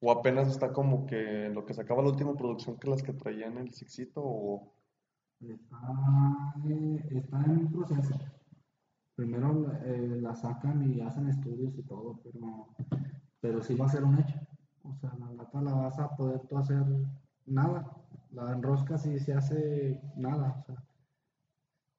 O 0.00 0.12
apenas 0.12 0.48
está 0.48 0.72
como 0.72 1.06
que 1.06 1.48
lo 1.48 1.64
que 1.64 1.74
sacaba 1.74 2.02
la 2.02 2.10
última 2.10 2.36
producción 2.36 2.78
que 2.78 2.90
las 2.90 3.02
que 3.02 3.14
traían 3.14 3.58
el 3.58 3.72
Sixito 3.72 4.22
o 4.22 4.74
Está, 5.40 5.78
eh, 6.68 7.08
está 7.12 7.42
en 7.44 7.50
un 7.50 7.72
proceso. 7.72 8.14
Primero 9.14 9.72
eh, 9.84 10.18
la 10.20 10.34
sacan 10.34 10.92
y 10.92 11.00
hacen 11.00 11.28
estudios 11.28 11.78
y 11.78 11.82
todo, 11.82 12.20
pero, 12.22 12.68
pero 13.40 13.62
sí 13.62 13.74
va 13.74 13.86
a 13.86 13.88
ser 13.88 14.04
un 14.04 14.18
hecho. 14.18 14.38
O 14.82 14.94
sea, 14.96 15.14
la 15.18 15.32
lata 15.32 15.62
la 15.62 15.72
vas 15.72 15.98
a 15.98 16.14
poder 16.14 16.40
tú 16.46 16.58
hacer 16.58 16.84
nada. 17.46 17.90
La 18.32 18.52
enroscas 18.52 19.06
y 19.06 19.18
se 19.18 19.32
hace 19.32 19.98
nada. 20.14 20.58
O 20.60 20.64
sea, 20.64 20.84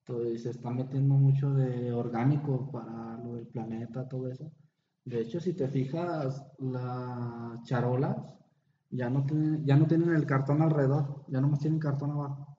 y 0.09 0.37
se 0.37 0.49
está 0.49 0.69
metiendo 0.71 1.13
mucho 1.15 1.53
de 1.53 1.91
orgánico 1.93 2.69
para 2.71 3.17
lo 3.23 3.35
del 3.35 3.47
planeta, 3.47 4.07
todo 4.07 4.27
eso. 4.29 4.51
De 5.05 5.21
hecho, 5.21 5.39
si 5.39 5.53
te 5.53 5.67
fijas, 5.67 6.45
las 6.59 7.63
charolas 7.63 8.17
ya 8.89 9.09
no 9.09 9.25
tienen, 9.25 9.65
ya 9.65 9.77
no 9.77 9.87
tienen 9.87 10.13
el 10.13 10.25
cartón 10.25 10.61
alrededor, 10.61 11.23
ya 11.27 11.39
nomás 11.39 11.59
tienen 11.59 11.79
cartón 11.79 12.11
abajo. 12.11 12.57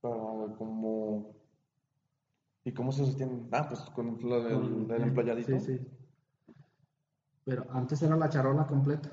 para 0.00 0.54
como 0.56 1.34
¿y 2.64 2.72
cómo 2.72 2.90
se 2.92 3.04
sostienen? 3.04 3.48
Ah, 3.52 3.66
pues 3.68 3.80
con 3.94 4.18
lo 4.22 4.42
del, 4.42 4.60
Con- 4.60 4.88
del 4.88 5.02
eh, 5.02 5.06
emplayadito. 5.06 5.58
Sí, 5.60 5.78
sí. 5.78 5.86
Pero 7.44 7.64
antes 7.70 8.02
era 8.02 8.16
la 8.16 8.28
charola 8.28 8.66
completa. 8.66 9.10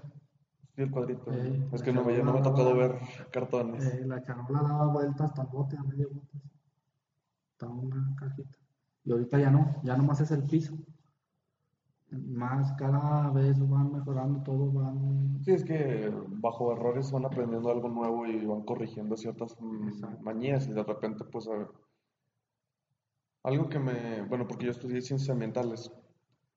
Sí, 0.76 0.82
el 0.82 0.92
cuadrito. 0.92 1.32
Eh, 1.32 1.70
es 1.72 1.82
que 1.82 1.94
no 1.94 2.04
me, 2.04 2.18
no 2.22 2.34
me 2.34 2.40
ha 2.40 2.44
tocado 2.44 2.76
ver 2.76 3.00
cartones. 3.32 3.86
Eh, 3.86 4.06
la 4.06 4.22
charola 4.22 4.62
daba 4.62 4.88
vuelta 4.88 5.26
hasta 5.26 5.42
el 5.44 5.48
bote, 5.50 5.78
a 5.78 5.84
medio 5.84 6.10
bote. 6.10 6.40
Una 7.66 8.16
cajita. 8.16 8.58
Y 9.04 9.12
ahorita 9.12 9.40
ya 9.40 9.50
no, 9.50 9.82
ya 9.84 9.98
nomás 9.98 10.22
es 10.22 10.32
el 10.32 10.44
piso. 10.44 10.78
Más 12.12 12.72
cada 12.78 13.30
vez 13.32 13.58
van 13.68 13.92
mejorando 13.92 14.42
todo, 14.44 14.72
van. 14.72 15.40
Sí, 15.44 15.52
es 15.52 15.64
que 15.64 16.10
bajo 16.28 16.72
errores 16.72 17.12
van 17.12 17.26
aprendiendo 17.26 17.70
algo 17.70 17.90
nuevo 17.90 18.26
y 18.26 18.46
van 18.46 18.62
corrigiendo 18.64 19.18
ciertas 19.18 19.56
mm, 19.60 19.88
Exacto. 19.90 20.22
mañías 20.24 20.68
y 20.68 20.74
de 20.74 20.84
repente 20.84 21.24
pues 21.26 21.48
a- 21.48 21.68
algo 23.44 23.70
que 23.70 23.80
me, 23.80 24.22
bueno, 24.24 24.48
porque 24.48 24.66
yo 24.66 24.72
estudié 24.72 25.02
ciencias 25.02 25.30
ambientales, 25.30 25.92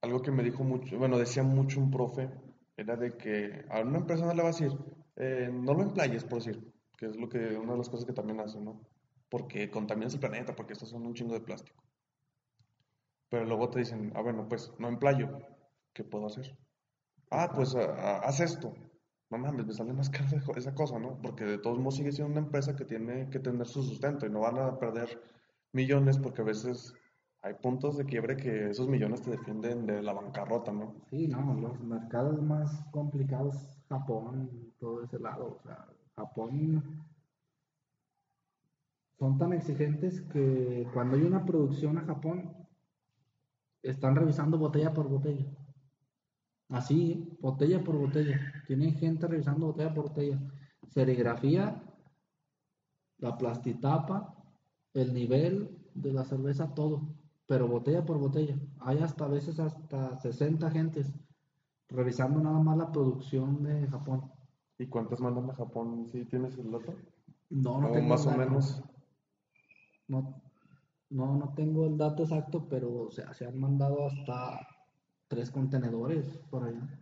algo 0.03 0.21
que 0.23 0.31
me 0.33 0.43
dijo 0.43 0.65
mucho, 0.65 0.99
bueno, 0.99 1.19
decía 1.19 1.43
mucho 1.43 1.81
un 1.81 1.91
profe, 1.91 2.31
era 2.77 2.97
de 2.97 3.17
que 3.17 3.65
a 3.71 3.81
una 3.81 3.99
empresa 3.99 4.27
no 4.27 4.35
le 4.35 4.43
va 4.43 4.49
a 4.49 4.53
decir, 4.53 4.73
eh, 5.17 5.51
no 5.53 5.75
lo 5.75 5.83
emplayes, 5.83 6.25
por 6.25 6.39
decir, 6.43 6.73
que 6.97 7.07
es 7.07 7.17
lo 7.17 7.29
que, 7.29 7.57
una 7.57 7.73
de 7.73 7.79
las 7.79 7.89
cosas 7.89 8.07
que 8.07 8.13
también 8.13 8.41
hacen, 8.41 8.65
¿no? 8.65 8.81
Porque 9.31 9.71
contaminas 9.71 10.15
el 10.15 10.21
planeta, 10.21 10.55
porque 10.55 10.75
estos 10.75 10.91
son 10.91 11.07
un 11.07 11.15
chingo 11.15 11.35
de 11.35 11.41
plástico. 11.41 11.83
Pero 13.31 13.45
luego 13.45 13.71
te 13.71 13.79
dicen, 13.79 14.13
ah, 14.15 14.23
bueno, 14.23 14.49
pues 14.49 14.73
no 14.79 14.89
emplayo, 14.89 15.29
¿qué 15.93 16.05
puedo 16.05 16.27
hacer? 16.27 16.59
Ah, 17.31 17.51
pues 17.55 17.75
a- 17.77 17.95
a- 17.95 18.19
haz 18.21 18.41
esto. 18.41 18.75
No 19.31 19.39
mames, 19.39 19.67
me 19.67 19.73
sale 19.75 19.93
más 19.93 20.11
caro 20.11 20.27
esa- 20.27 20.53
esa 20.57 20.75
cosa, 20.75 20.99
¿no? 20.99 21.21
Porque 21.23 21.45
de 21.45 21.59
todos 21.59 21.79
modos 21.79 21.97
sigue 21.97 22.13
siendo 22.13 22.33
una 22.33 22.41
empresa 22.47 22.77
que 22.77 22.85
tiene 22.85 23.31
que 23.31 23.39
tener 23.39 23.67
su 23.67 23.83
sustento 23.83 24.27
y 24.27 24.31
no 24.31 24.41
van 24.41 24.59
a 24.59 24.79
perder 24.79 25.21
millones 25.73 26.19
porque 26.19 26.43
a 26.43 26.45
veces 26.45 26.95
hay 27.43 27.55
puntos 27.55 27.97
de 27.97 28.05
quiebre 28.05 28.37
que 28.37 28.71
esos 28.71 28.89
millones 28.89 29.23
te 29.23 29.31
defienden 29.31 29.87
de 29.87 30.03
la 30.03 30.13
bancarrota, 30.13 30.73
¿no? 30.73 30.95
Sí, 31.11 31.29
no, 31.29 31.55
los 31.55 31.81
mercados 31.81 32.43
más 32.43 32.85
complicados, 32.91 33.55
Japón, 33.89 34.73
todo 34.81 35.05
ese 35.05 35.19
lado. 35.21 35.59
O 35.59 35.63
sea, 35.63 35.87
Japón 36.17 36.83
son 39.21 39.37
tan 39.37 39.53
exigentes 39.53 40.23
que 40.33 40.89
cuando 40.95 41.15
hay 41.15 41.25
una 41.25 41.45
producción 41.45 41.99
a 41.99 42.07
Japón, 42.07 42.57
están 43.83 44.17
revisando 44.17 44.57
botella 44.57 44.95
por 44.95 45.11
botella. 45.11 45.45
Así, 46.71 47.37
botella 47.39 47.85
por 47.85 47.99
botella. 47.99 48.41
Tienen 48.67 48.95
gente 48.95 49.27
revisando 49.27 49.67
botella 49.67 49.93
por 49.93 50.09
botella. 50.09 50.41
Serigrafía, 50.89 51.83
la 53.19 53.37
plastitapa, 53.37 54.43
el 54.95 55.13
nivel 55.13 55.79
de 55.93 56.15
la 56.15 56.25
cerveza, 56.25 56.73
todo. 56.73 57.03
Pero 57.47 57.69
botella 57.69 58.07
por 58.07 58.19
botella. 58.19 58.59
Hay 58.79 59.01
hasta 59.01 59.27
a 59.27 59.29
veces 59.29 59.61
hasta 59.61 60.17
60 60.17 60.71
gentes 60.71 61.13
revisando 61.91 62.41
nada 62.41 62.59
más 62.59 62.79
la 62.79 62.91
producción 62.91 63.65
de 63.65 63.87
Japón. 63.87 64.33
¿Y 64.79 64.87
cuántas 64.87 65.21
mandan 65.21 65.51
a 65.51 65.55
Japón? 65.55 66.07
¿Sí 66.11 66.25
tienes 66.25 66.57
el 66.57 66.71
dato? 66.71 66.95
No, 67.51 67.83
no 67.83 67.89
O 67.89 67.93
tengo 67.93 68.09
más 68.09 68.27
o 68.27 68.31
menos. 68.31 68.83
No, 70.11 70.43
no, 71.11 71.37
no 71.37 71.55
tengo 71.55 71.87
el 71.87 71.97
dato 71.97 72.25
exacto, 72.25 72.67
pero 72.69 73.05
o 73.05 73.11
sea, 73.11 73.33
se 73.33 73.47
han 73.47 73.59
mandado 73.59 74.07
hasta 74.07 74.67
tres 75.29 75.51
contenedores 75.51 76.27
por 76.51 76.65
allá. 76.65 77.01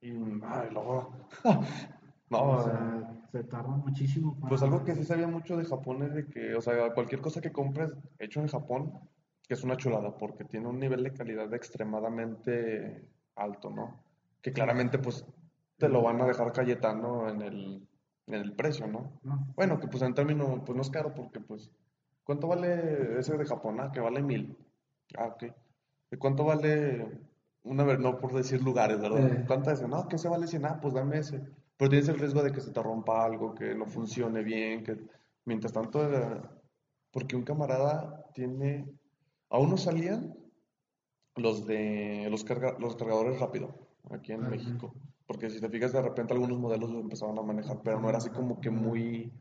Y, 0.00 0.10
ay, 0.42 0.68
luego... 0.72 1.12
No, 2.28 2.42
O 2.42 2.62
sea, 2.64 3.16
se 3.30 3.44
tarda 3.44 3.68
muchísimo 3.68 4.34
para... 4.34 4.48
Pues 4.48 4.60
algo 4.60 4.84
que 4.84 4.96
sí 4.96 5.04
sabía 5.04 5.28
mucho 5.28 5.56
de 5.56 5.64
Japón 5.64 6.02
es 6.02 6.12
de 6.12 6.26
que, 6.26 6.56
o 6.56 6.60
sea, 6.60 6.92
cualquier 6.92 7.20
cosa 7.20 7.40
que 7.40 7.52
compres 7.52 7.92
hecho 8.18 8.40
en 8.40 8.48
Japón, 8.48 8.98
que 9.46 9.54
es 9.54 9.62
una 9.62 9.76
chulada, 9.76 10.16
porque 10.18 10.42
tiene 10.44 10.66
un 10.66 10.80
nivel 10.80 11.04
de 11.04 11.12
calidad 11.12 11.54
extremadamente 11.54 13.08
alto, 13.36 13.70
¿no? 13.70 14.00
Que 14.42 14.52
claramente, 14.52 14.98
pues, 14.98 15.24
te 15.78 15.88
lo 15.88 16.02
van 16.02 16.20
a 16.20 16.26
dejar 16.26 16.52
Cayetano 16.52 17.28
en 17.28 17.42
el, 17.42 17.88
en 18.26 18.34
el 18.34 18.52
precio, 18.54 18.88
¿no? 18.88 19.20
No, 19.22 19.46
Bueno, 19.54 19.78
que 19.78 19.86
pues 19.86 20.02
en 20.02 20.14
términos, 20.14 20.62
pues 20.66 20.74
no 20.74 20.82
es 20.82 20.90
caro, 20.90 21.14
porque 21.14 21.38
pues, 21.38 21.70
¿cuánto 22.26 22.48
vale 22.48 23.18
ese 23.20 23.36
de 23.38 23.46
Japón? 23.46 23.78
Ah, 23.80 23.90
que 23.92 24.00
vale 24.00 24.22
mil. 24.22 24.56
Ah, 25.16 25.28
ok. 25.28 25.44
¿Y 26.10 26.16
cuánto 26.16 26.44
vale 26.44 27.20
una 27.62 27.84
vez, 27.84 27.98
no 27.98 28.18
por 28.18 28.32
decir 28.34 28.62
lugares, 28.62 29.00
¿verdad? 29.00 29.26
Eh. 29.26 29.44
¿Cuánto 29.46 29.70
es? 29.70 29.80
No, 29.88 30.06
que 30.08 30.16
ese 30.16 30.28
vale 30.28 30.46
100, 30.46 30.66
ah, 30.66 30.78
pues 30.80 30.92
dame 30.94 31.18
ese. 31.18 31.40
Pero 31.76 31.88
tienes 31.90 32.08
el 32.08 32.18
riesgo 32.18 32.42
de 32.42 32.52
que 32.52 32.60
se 32.60 32.70
te 32.72 32.82
rompa 32.82 33.24
algo, 33.24 33.54
que 33.54 33.74
no 33.74 33.86
funcione 33.86 34.42
bien, 34.42 34.84
que 34.84 34.98
mientras 35.44 35.72
tanto, 35.72 36.04
eh, 36.12 36.40
porque 37.10 37.36
un 37.36 37.42
camarada 37.42 38.24
tiene, 38.34 38.86
aún 39.50 39.70
no 39.70 39.76
salían 39.76 40.34
los 41.36 41.66
de 41.66 42.28
los, 42.30 42.44
carga- 42.46 42.78
los 42.78 42.96
cargadores 42.96 43.38
rápido 43.40 43.74
aquí 44.10 44.32
en 44.32 44.40
Ajá. 44.42 44.50
México. 44.50 44.94
Porque 45.26 45.50
si 45.50 45.60
te 45.60 45.68
fijas, 45.68 45.92
de 45.92 46.00
repente 46.02 46.32
algunos 46.34 46.58
modelos 46.58 46.88
los 46.88 47.02
empezaban 47.02 47.36
a 47.38 47.42
manejar, 47.42 47.80
pero 47.82 48.00
no 48.00 48.08
era 48.08 48.18
así 48.18 48.30
como 48.30 48.60
que 48.60 48.70
muy, 48.70 49.32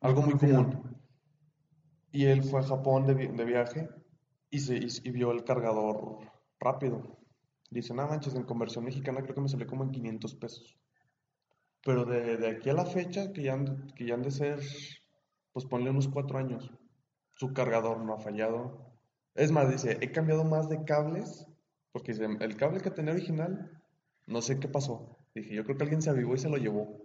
algo 0.00 0.22
muy 0.22 0.34
común. 0.34 0.99
Y 2.12 2.26
él 2.26 2.42
fue 2.42 2.60
a 2.60 2.64
Japón 2.64 3.06
de, 3.06 3.14
de 3.14 3.44
viaje 3.44 3.88
y, 4.50 4.58
se, 4.58 4.76
y, 4.76 4.88
y 5.04 5.10
vio 5.10 5.30
el 5.32 5.44
cargador 5.44 6.18
rápido. 6.58 7.18
Dice, 7.70 7.94
no 7.94 8.06
manches, 8.06 8.34
en 8.34 8.42
conversión 8.42 8.84
mexicana 8.84 9.22
creo 9.22 9.34
que 9.34 9.40
me 9.40 9.48
salió 9.48 9.66
como 9.66 9.84
en 9.84 9.92
500 9.92 10.34
pesos. 10.34 10.76
Pero 11.82 12.04
de, 12.04 12.36
de 12.36 12.48
aquí 12.48 12.68
a 12.68 12.74
la 12.74 12.84
fecha, 12.84 13.32
que 13.32 13.42
ya, 13.42 13.54
han, 13.54 13.86
que 13.94 14.06
ya 14.06 14.14
han 14.14 14.22
de 14.22 14.30
ser, 14.30 14.60
pues 15.52 15.64
ponle 15.66 15.90
unos 15.90 16.08
cuatro 16.08 16.38
años, 16.38 16.70
su 17.36 17.52
cargador 17.52 18.00
no 18.00 18.14
ha 18.14 18.18
fallado. 18.18 18.92
Es 19.34 19.52
más, 19.52 19.70
dice, 19.70 19.98
he 20.00 20.10
cambiado 20.10 20.44
más 20.44 20.68
de 20.68 20.84
cables, 20.84 21.46
porque 21.92 22.12
dice, 22.12 22.26
el 22.40 22.56
cable 22.56 22.80
que 22.80 22.90
tenía 22.90 23.12
original, 23.12 23.80
no 24.26 24.42
sé 24.42 24.58
qué 24.58 24.68
pasó. 24.68 25.16
Dije, 25.34 25.54
yo 25.54 25.64
creo 25.64 25.76
que 25.76 25.84
alguien 25.84 26.02
se 26.02 26.10
avivó 26.10 26.34
y 26.34 26.38
se 26.38 26.50
lo 26.50 26.56
llevó. 26.56 26.99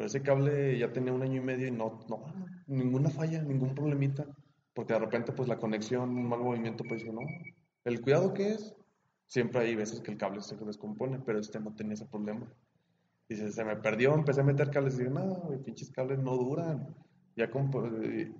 Pero 0.00 0.08
ese 0.08 0.22
cable 0.22 0.78
ya 0.78 0.90
tenía 0.94 1.12
un 1.12 1.20
año 1.20 1.42
y 1.42 1.44
medio 1.44 1.68
y 1.68 1.70
no, 1.70 2.00
no, 2.08 2.24
ninguna 2.66 3.10
falla, 3.10 3.42
ningún 3.42 3.74
problemita. 3.74 4.24
Porque 4.72 4.94
de 4.94 4.98
repente, 4.98 5.30
pues 5.32 5.46
la 5.46 5.58
conexión, 5.58 6.08
un 6.08 6.26
mal 6.26 6.40
movimiento, 6.40 6.84
pues 6.88 7.02
dice, 7.02 7.12
no. 7.12 7.20
El 7.84 8.00
cuidado 8.00 8.32
que 8.32 8.48
es, 8.48 8.74
siempre 9.26 9.60
hay 9.60 9.76
veces 9.76 10.00
que 10.00 10.10
el 10.10 10.16
cable 10.16 10.40
se 10.40 10.56
descompone, 10.56 11.18
pero 11.18 11.38
este 11.38 11.60
no 11.60 11.74
tenía 11.74 11.92
ese 11.92 12.06
problema. 12.06 12.50
Dice, 13.28 13.52
se 13.52 13.62
me 13.62 13.76
perdió, 13.76 14.14
empecé 14.14 14.40
a 14.40 14.44
meter 14.44 14.70
cables 14.70 14.94
y 14.94 15.00
dije, 15.00 15.10
no, 15.10 15.50
pinches 15.66 15.90
cables 15.90 16.18
no 16.18 16.34
duran. 16.34 16.96
Ya 17.36 17.50
y, 17.52 18.34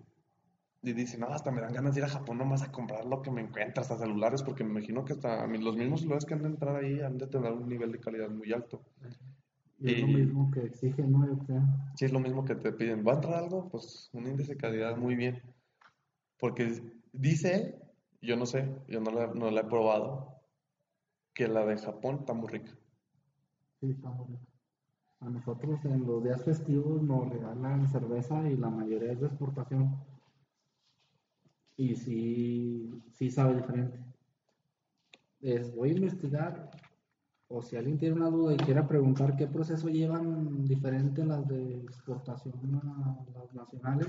y 0.82 0.92
dicen, 0.94 1.20
no, 1.20 1.26
hasta 1.26 1.50
me 1.50 1.60
dan 1.60 1.74
ganas 1.74 1.94
de 1.94 2.00
ir 2.00 2.06
a 2.06 2.08
Japón 2.08 2.38
nomás 2.38 2.62
a 2.62 2.72
comprar 2.72 3.04
lo 3.04 3.20
que 3.20 3.30
me 3.30 3.42
encuentra, 3.42 3.82
hasta 3.82 3.98
celulares, 3.98 4.42
porque 4.42 4.64
me 4.64 4.70
imagino 4.70 5.04
que 5.04 5.12
hasta 5.12 5.46
los 5.46 5.76
mismos 5.76 6.00
celulares 6.00 6.24
que 6.24 6.32
han 6.32 6.42
de 6.42 6.48
entrar 6.48 6.76
ahí 6.76 7.00
han 7.00 7.18
de 7.18 7.26
tener 7.26 7.52
un 7.52 7.68
nivel 7.68 7.92
de 7.92 8.00
calidad 8.00 8.30
muy 8.30 8.50
alto. 8.50 8.80
Es 9.82 10.00
lo 10.00 10.06
Y- 10.06 10.14
mismo 10.14 10.50
que 10.50 10.60
exigen, 10.64 11.12
¿no? 11.12 11.38
Creo. 11.46 11.62
Sí, 11.94 12.04
es 12.04 12.12
lo 12.12 12.20
mismo 12.20 12.44
que 12.44 12.54
te 12.54 12.72
piden. 12.72 13.06
¿Va 13.06 13.12
a 13.12 13.14
entrar 13.16 13.34
algo? 13.34 13.68
Pues 13.68 14.10
un 14.12 14.26
índice 14.26 14.52
de 14.54 14.58
calidad 14.58 14.96
muy 14.96 15.14
bien. 15.16 15.42
Porque 16.38 16.82
dice 17.12 17.54
él, 17.54 17.74
yo 18.22 18.36
no 18.36 18.46
sé, 18.46 18.68
yo 18.88 19.00
no 19.00 19.10
la, 19.10 19.26
no 19.28 19.50
la 19.50 19.62
he 19.62 19.64
probado, 19.64 20.40
que 21.34 21.48
la 21.48 21.64
de 21.64 21.78
Japón 21.78 22.16
está 22.20 22.32
muy 22.34 22.48
rica. 22.48 22.72
Sí, 23.80 23.90
está 23.90 24.10
muy 24.10 24.26
rico. 24.26 24.46
A 25.20 25.28
nosotros 25.28 25.84
en 25.84 26.06
los 26.06 26.22
días 26.24 26.42
festivos 26.44 27.02
nos 27.02 27.28
regalan 27.28 27.88
cerveza 27.88 28.48
y 28.48 28.56
la 28.56 28.70
mayoría 28.70 29.12
es 29.12 29.20
de 29.20 29.26
exportación. 29.26 29.96
Y 31.76 31.94
sí, 31.96 33.02
sí 33.12 33.30
sabe 33.30 33.56
diferente. 33.56 33.98
Es, 35.40 35.74
voy 35.74 35.90
a 35.90 35.94
investigar, 35.94 36.70
o 37.52 37.62
si 37.62 37.76
alguien 37.76 37.98
tiene 37.98 38.14
una 38.14 38.30
duda 38.30 38.54
y 38.54 38.56
quiera 38.58 38.86
preguntar 38.86 39.36
qué 39.36 39.48
proceso 39.48 39.88
llevan 39.88 40.66
diferente 40.68 41.24
las 41.24 41.46
de 41.48 41.80
exportación 41.80 42.80
a 42.84 43.38
las 43.38 43.52
nacionales, 43.52 44.06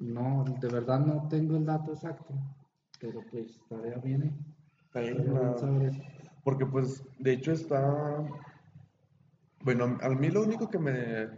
no, 0.00 0.44
de 0.60 0.68
verdad 0.68 0.98
no 0.98 1.28
tengo 1.28 1.56
el 1.56 1.64
dato 1.64 1.92
exacto, 1.92 2.34
pero 2.98 3.22
pues 3.30 3.60
tarea 3.68 3.98
viene. 3.98 4.32
La-. 4.92 5.54
Porque 6.42 6.66
pues, 6.66 7.04
de 7.18 7.32
hecho 7.34 7.52
está... 7.52 8.18
Bueno, 9.62 9.96
a 10.00 10.08
mí 10.08 10.28
lo 10.30 10.42
único 10.42 10.68
que 10.68 10.78
me... 10.78 11.28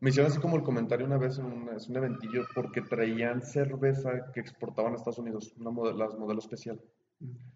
Me 0.00 0.08
hicieron 0.08 0.32
así 0.32 0.40
como 0.40 0.56
el 0.56 0.62
comentario 0.62 1.06
una 1.06 1.18
vez 1.18 1.38
en 1.38 1.44
un 1.44 1.96
eventillo 1.96 2.46
porque 2.54 2.80
traían 2.80 3.42
cerveza 3.42 4.32
que 4.32 4.40
exportaban 4.40 4.94
a 4.94 4.96
Estados 4.96 5.18
Unidos, 5.18 5.54
una 5.58 5.92
las 5.92 6.18
modelo 6.18 6.40
especial. 6.40 6.80
Mm. 7.20 7.49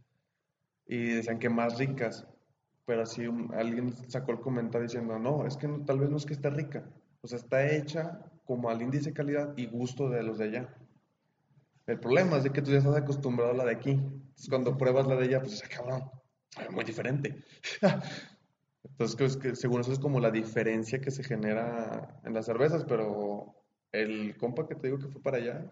Y 0.87 1.15
decían 1.15 1.39
que 1.39 1.49
más 1.51 1.79
ricas, 1.79 2.27
pero 2.87 3.03
así 3.03 3.25
alguien 3.55 3.93
sacó 4.11 4.33
el 4.33 4.41
comentario 4.41 4.87
diciendo, 4.89 5.19
no, 5.19 5.47
es 5.47 5.57
que 5.57 5.69
no- 5.69 5.85
tal 5.85 6.01
vez 6.01 6.11
no 6.11 6.17
es 6.19 6.27
que 6.27 6.35
esté 6.35 6.51
rica, 6.51 6.85
o 7.23 7.27
sea, 7.29 7.39
está 7.39 7.71
hecha 7.71 8.21
como 8.45 8.69
al 8.71 8.83
índice 8.83 9.13
calidad 9.15 9.55
y 9.57 9.67
gusto 9.67 10.11
de 10.11 10.23
los 10.23 10.39
de 10.39 10.45
allá. 10.45 10.75
El 11.87 12.01
problema 12.01 12.37
es 12.39 12.45
de 12.45 12.51
que 12.51 12.63
tú 12.63 12.71
ya 12.71 12.79
estás 12.79 12.97
acostumbrado 12.97 13.53
a 13.53 13.55
la 13.55 13.65
de 13.65 13.73
aquí, 13.73 13.91
entonces 13.91 14.49
cuando 14.49 14.77
pruebas 14.77 15.07
la 15.07 15.17
de 15.17 15.25
allá, 15.25 15.41
pues 15.41 15.63
"Ah, 15.65 15.69
cabrón, 15.75 16.11
sabe 16.51 16.71
muy 16.71 16.85
diferente. 16.85 17.45
Entonces, 18.85 19.37
que 19.39 19.57
según 19.57 19.81
eso 19.81 19.93
es 19.93 19.99
como 19.99 20.21
la 20.21 20.31
diferencia 20.31 21.01
que 21.01 21.11
se 21.11 21.25
genera 21.25 22.21
en 22.25 22.35
las 22.35 22.47
cervezas, 22.47 22.85
pero 22.87 23.65
el 23.93 24.37
compa 24.37 24.67
que 24.69 24.75
te 24.77 24.89
digo 24.89 24.99
que 24.99 25.09
fue 25.09 25.23
para 25.23 25.39
allá, 25.39 25.71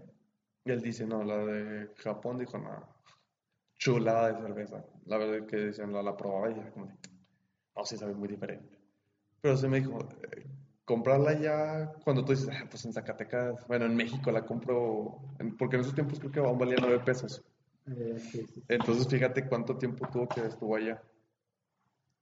él 0.64 0.82
dice, 0.82 1.06
no, 1.06 1.24
la 1.24 1.38
de 1.44 1.90
Japón 1.96 2.38
dijo, 2.38 2.58
no, 2.58 2.91
chulada 3.82 4.32
de 4.32 4.40
cerveza. 4.46 4.84
La 5.06 5.16
verdad 5.18 5.36
es 5.38 5.46
que 5.46 5.56
decían, 5.56 5.92
la, 5.92 6.02
la 6.02 6.16
probaba 6.16 6.50
y 6.50 6.70
como, 6.70 6.86
no, 6.86 7.84
sí 7.84 7.96
sabe 7.96 8.14
muy 8.14 8.28
diferente. 8.28 8.78
Pero 9.40 9.56
se 9.56 9.66
me 9.68 9.80
dijo, 9.80 9.98
eh, 10.30 10.46
comprarla 10.84 11.32
ya 11.40 11.92
cuando 12.04 12.24
tú 12.24 12.30
dices, 12.32 12.48
"Ah, 12.52 12.64
pues 12.70 12.84
en 12.84 12.92
Zacatecas, 12.92 13.66
bueno, 13.66 13.86
en 13.86 13.96
México 13.96 14.30
la 14.30 14.44
compro, 14.46 15.20
en- 15.40 15.56
porque 15.56 15.76
en 15.76 15.82
esos 15.82 15.94
tiempos 15.94 16.20
creo 16.20 16.30
que 16.30 16.38
aún 16.38 16.58
valía 16.58 16.76
9 16.80 17.00
pesos. 17.00 17.42
Eh, 17.88 18.14
sí, 18.20 18.46
sí, 18.46 18.46
sí. 18.54 18.62
Entonces 18.68 19.08
fíjate 19.08 19.48
cuánto 19.48 19.76
tiempo 19.76 20.06
tuvo 20.12 20.28
que 20.28 20.46
estuvo 20.46 20.76
allá. 20.76 21.02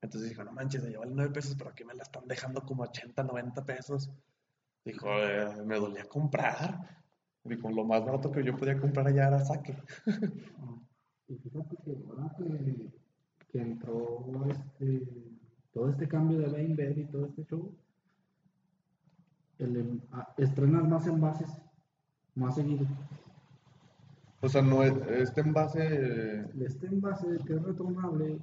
Entonces 0.00 0.30
dijo, 0.30 0.42
no 0.44 0.52
manches, 0.52 0.82
allá 0.84 0.98
vale 0.98 1.12
9 1.14 1.30
pesos, 1.30 1.54
pero 1.58 1.68
aquí 1.70 1.84
me 1.84 1.92
la 1.94 2.04
están 2.04 2.26
dejando 2.26 2.62
como 2.62 2.84
80, 2.84 3.22
90 3.22 3.62
pesos. 3.66 4.10
Dijo, 4.82 5.06
"Eh, 5.10 5.62
me 5.66 5.76
dolía 5.78 6.06
comprar. 6.08 7.02
Dijo, 7.44 7.68
lo 7.70 7.84
más 7.84 8.02
barato 8.02 8.30
que 8.32 8.42
yo 8.42 8.56
podía 8.56 8.78
comprar 8.80 9.06
allá 9.08 9.26
era 9.28 9.44
saque. 9.44 9.76
Y 11.30 11.36
fíjate 11.36 11.76
que 11.84 11.96
ahora 12.08 12.34
que, 12.36 12.90
que 13.52 13.60
entró 13.62 14.44
este, 14.50 15.06
todo 15.72 15.88
este 15.88 16.08
cambio 16.08 16.40
de 16.40 16.48
Beinbed 16.48 16.96
y 16.96 17.04
todo 17.06 17.26
este 17.26 17.44
show, 17.44 17.72
el, 19.58 19.76
em- 19.76 20.00
ah, 20.10 20.34
estrenas 20.38 20.88
más 20.88 21.06
envases, 21.06 21.48
más 22.34 22.56
seguido. 22.56 22.84
O 24.40 24.48
sea, 24.48 24.60
no 24.62 24.82
es, 24.82 24.92
este 25.08 25.42
envase, 25.42 26.46
Este 26.60 26.86
envase 26.88 27.38
que 27.46 27.54
es 27.54 27.62
retornable, 27.62 28.40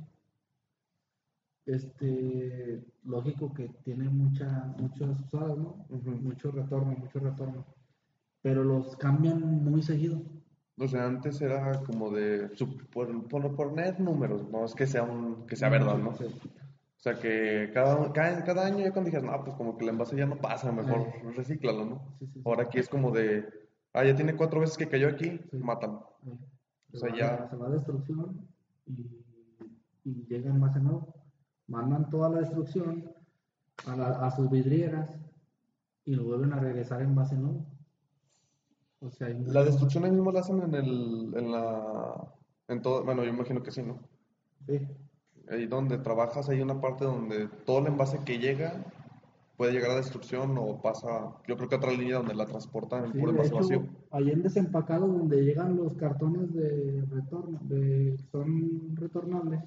este, 1.65 2.85
lógico 3.03 3.53
que 3.53 3.67
tiene 3.83 4.07
mucha, 4.07 4.73
muchas 4.79 5.19
usadas, 5.19 5.57
¿no? 5.57 5.85
Ujú. 5.89 6.11
Mucho 6.11 6.51
retorno, 6.51 6.93
mucho 6.93 7.19
retorno. 7.19 7.65
Pero 8.41 8.63
los 8.63 8.95
cambian 8.95 9.41
muy 9.65 9.81
seguido. 9.81 10.21
O 10.79 10.87
sea, 10.87 11.05
antes 11.05 11.41
era 11.41 11.79
como 11.85 12.09
de, 12.11 12.49
por, 12.93 13.27
por 13.27 13.55
poner 13.55 13.99
números, 13.99 14.49
no 14.51 14.65
es 14.65 14.73
que 14.75 14.85
sea 14.87 15.03
un, 15.03 15.45
que 15.47 15.55
sea 15.55 15.69
verdad, 15.69 15.97
¿no? 15.97 16.15
Sí. 16.15 16.25
O 16.25 16.99
sea, 16.99 17.19
que 17.19 17.69
cada, 17.73 18.11
cada, 18.11 18.43
cada 18.43 18.65
año 18.65 18.79
ya 18.79 18.91
cuando 18.91 19.09
dijeras, 19.11 19.23
no, 19.25 19.43
pues 19.43 19.55
como 19.55 19.77
que 19.77 19.83
el 19.85 19.89
envase 19.91 20.15
ya 20.15 20.25
no 20.25 20.37
pasa, 20.37 20.71
mejor 20.71 21.05
Sí. 21.13 21.27
recíclalo, 21.37 21.85
¿no? 21.85 22.15
Sí. 22.19 22.41
Ahora 22.45 22.63
aquí 22.63 22.79
es 22.79 22.89
como 22.89 23.11
de, 23.11 23.47
ah, 23.93 24.03
ya 24.03 24.15
tiene 24.15 24.35
cuatro 24.35 24.59
veces 24.61 24.77
que 24.77 24.87
cayó 24.89 25.07
aquí, 25.09 25.39
mátalo. 25.53 26.15
O 26.25 26.37
se 26.91 26.99
sea, 26.99 27.09
va, 27.09 27.17
ya- 27.17 27.47
se 27.49 27.55
va 27.55 27.67
a 27.67 27.71
destrucción 27.71 28.47
y, 28.87 29.07
y 30.05 30.25
llega 30.27 30.49
en 30.49 30.59
base 30.59 30.79
nuevo. 30.79 31.13
Mandan 31.67 32.09
toda 32.09 32.29
la 32.29 32.39
destrucción 32.39 33.11
a, 33.85 33.95
la- 33.95 34.25
a 34.25 34.31
sus 34.31 34.49
vidrieras 34.49 35.09
y 36.05 36.15
lo 36.15 36.23
vuelven 36.23 36.53
a 36.53 36.59
regresar 36.59 37.01
en 37.01 37.13
base 37.15 37.35
nuevo. 37.35 37.65
O 39.01 39.11
sea, 39.11 39.27
hay 39.27 39.35
La 39.45 39.63
destrucción 39.63 40.05
ahí 40.05 40.11
mismo 40.11 40.31
la 40.31 40.39
hacen 40.39 40.61
en 40.61 40.73
el, 40.73 41.33
en 41.35 41.51
la, 41.51 42.33
en 42.67 42.81
todo, 42.81 43.03
bueno, 43.03 43.23
yo 43.23 43.29
imagino 43.29 43.61
que 43.61 43.71
sí, 43.71 43.83
¿no? 43.83 43.99
sí, 44.65 44.79
Ahí 45.49 45.65
donde 45.67 45.97
trabajas 45.99 46.49
hay 46.49 46.61
una 46.61 46.81
parte 46.81 47.05
donde 47.05 47.47
todo 47.65 47.79
el 47.79 47.87
envase 47.87 48.19
que 48.25 48.37
llega 48.39 48.83
puede 49.55 49.71
llegar 49.71 49.91
a 49.91 49.95
destrucción 49.95 50.57
o 50.57 50.81
pasa, 50.81 51.35
yo 51.47 51.57
creo 51.57 51.69
que 51.69 51.75
otra 51.75 51.91
línea 51.91 52.17
donde 52.17 52.35
la 52.35 52.45
transportan 52.45 53.05
en 53.05 53.13
sí, 53.13 53.19
puro 53.19 53.31
de 53.31 53.37
envase 53.37 53.55
hecho, 53.55 53.55
vacío. 53.55 53.87
ahí 54.11 54.29
en 54.29 54.43
desempacado 54.43 55.07
donde 55.07 55.43
llegan 55.43 55.75
los 55.75 55.95
cartones 55.95 56.53
de 56.53 57.05
retorno, 57.09 57.59
de, 57.63 58.17
son 58.31 58.95
retornables, 58.95 59.63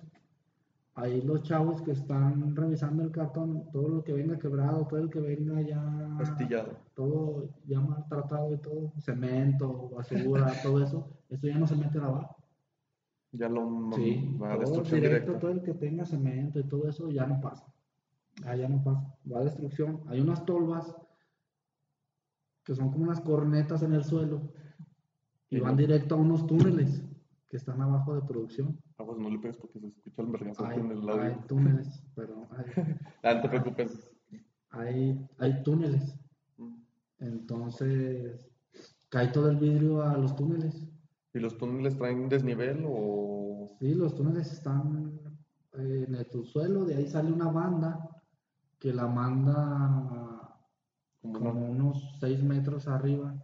ahí 0.95 1.22
los 1.22 1.43
chavos 1.43 1.80
que 1.82 1.93
están 1.93 2.55
revisando 2.57 3.03
el 3.03 3.11
cartón, 3.11 3.70
todo 3.72 3.88
lo 3.88 4.05
que 4.05 4.12
venga 4.12 4.38
quebrado, 4.38 4.86
todo 4.86 5.01
el 5.01 5.09
que 5.11 5.20
venga 5.20 5.61
ya 5.62 6.16
Astillado. 6.18 6.76
todo 6.95 7.49
ya 7.66 7.80
maltratado 7.80 8.53
y 8.55 8.59
todo, 8.59 8.93
cemento, 8.99 9.88
basura, 9.91 10.53
todo 10.62 10.82
eso, 10.82 11.09
eso 11.28 11.47
ya 11.47 11.59
no 11.59 11.66
se 11.66 11.76
mete 11.76 11.99
a 11.99 12.03
lavar. 12.03 12.28
Ya 13.32 13.49
lo 13.49 13.91
Sí, 13.95 14.36
la 14.41 14.51
todo 14.51 14.61
destrucción 14.61 15.01
directo, 15.01 15.26
directa. 15.26 15.38
todo 15.41 15.51
el 15.53 15.62
que 15.62 15.74
tenga 15.74 16.05
cemento 16.05 16.59
y 16.59 16.64
todo 16.64 16.88
eso 16.88 17.09
ya 17.11 17.26
no 17.26 17.41
pasa. 17.41 17.64
Ah, 18.45 18.57
ya 18.57 18.68
no 18.68 18.82
pasa. 18.82 19.14
Va 19.32 19.38
a 19.38 19.45
destrucción. 19.45 20.01
Hay 20.09 20.20
unas 20.20 20.45
tolvas 20.45 20.95
que 22.64 22.74
son 22.74 22.91
como 22.91 23.05
unas 23.05 23.20
cornetas 23.20 23.82
en 23.82 23.95
el 23.95 24.05
suelo 24.05 24.53
y 25.49 25.57
Y 25.59 25.61
van 25.61 25.72
no- 25.76 25.80
directo 25.80 26.14
a 26.14 26.18
unos 26.18 26.47
túneles 26.47 27.05
que 27.49 27.57
están 27.57 27.80
abajo 27.80 28.14
de 28.14 28.22
producción. 28.22 28.78
Ah, 29.01 29.07
pues 29.07 29.18
no 29.18 29.30
le 29.30 29.38
pegues 29.38 29.57
porque 29.57 29.80
se 29.80 29.86
escucha 29.86 30.22
el 30.22 30.28
vergazo 30.28 30.66
Hay, 30.66 30.78
en 30.78 30.90
el 30.90 31.09
hay 31.09 31.32
audio. 31.32 31.44
túneles, 31.48 32.03
pero 32.14 32.46
hay, 32.51 32.64
Ah, 33.22 33.34
no 33.34 33.40
te 33.40 33.48
preocupes. 33.48 34.11
hay, 34.70 35.26
hay 35.38 35.62
túneles. 35.62 36.18
Mm. 36.59 36.74
Entonces, 37.20 38.51
cae 39.09 39.28
todo 39.28 39.48
el 39.48 39.57
vidrio 39.57 40.03
a 40.03 40.18
los 40.18 40.36
túneles. 40.36 40.86
¿Y 41.32 41.38
los 41.38 41.57
túneles 41.57 41.96
traen 41.96 42.28
desnivel 42.28 42.84
o...? 42.86 43.70
Sí, 43.80 43.94
los 43.94 44.14
túneles 44.14 44.53
están 44.53 45.18
en 45.72 46.14
el 46.14 46.26
subsuelo, 46.26 46.84
de 46.84 46.96
ahí 46.96 47.07
sale 47.07 47.32
una 47.32 47.51
banda 47.51 48.07
que 48.78 48.92
la 48.92 49.07
manda 49.07 50.59
Como 51.22 51.70
unos 51.70 52.18
6 52.20 52.42
metros 52.42 52.86
arriba 52.88 53.34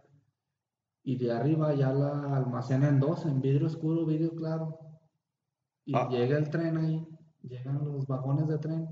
y 1.03 1.17
de 1.17 1.31
arriba 1.31 1.73
ya 1.73 1.93
la 1.93 2.35
almacena 2.35 2.89
en 2.89 2.99
dos, 2.99 3.25
en 3.25 3.41
vidrio 3.41 3.67
oscuro, 3.67 4.05
vidrio 4.05 4.35
claro. 4.35 4.86
Y 5.87 5.95
Ah. 5.95 6.07
llega 6.11 6.37
el 6.37 6.49
tren 6.49 6.77
ahí, 6.77 7.07
llegan 7.43 7.83
los 7.83 8.05
vagones 8.07 8.45
de 8.49 8.57
tren 8.57 8.89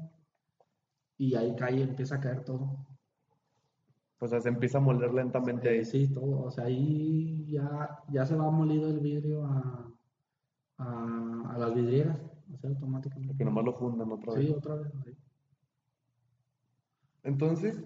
y 1.17 1.35
ahí 1.35 1.53
cae, 1.57 1.81
empieza 1.81 2.15
a 2.15 2.19
caer 2.21 2.43
todo. 2.45 2.87
O 4.19 4.27
sea, 4.27 4.39
se 4.39 4.47
empieza 4.47 4.77
a 4.77 4.81
moldear 4.81 5.13
lentamente 5.13 5.67
ahí. 5.69 5.83
Sí, 5.83 6.07
todo, 6.07 6.43
o 6.43 6.49
sea, 6.51 6.63
ahí 6.63 7.51
ya, 7.51 7.99
ya 8.09 8.25
se 8.25 8.35
va 8.37 8.49
molido 8.49 8.89
el 8.89 9.01
vidrio 9.01 9.43
a, 9.45 9.91
a, 10.77 11.51
a 11.53 11.57
las 11.57 11.75
vidrieras, 11.75 12.17
o 12.53 12.57
sea, 12.57 12.69
automáticamente. 12.69 13.35
Que 13.37 13.43
nomás 13.43 13.65
lo 13.65 13.73
fundan 13.73 14.09
otra 14.13 14.31
Sí, 14.31 14.39
vez. 14.47 14.51
otra 14.55 14.75
vez. 14.75 14.93
sí. 15.03 15.11
Entonces, 17.23 17.83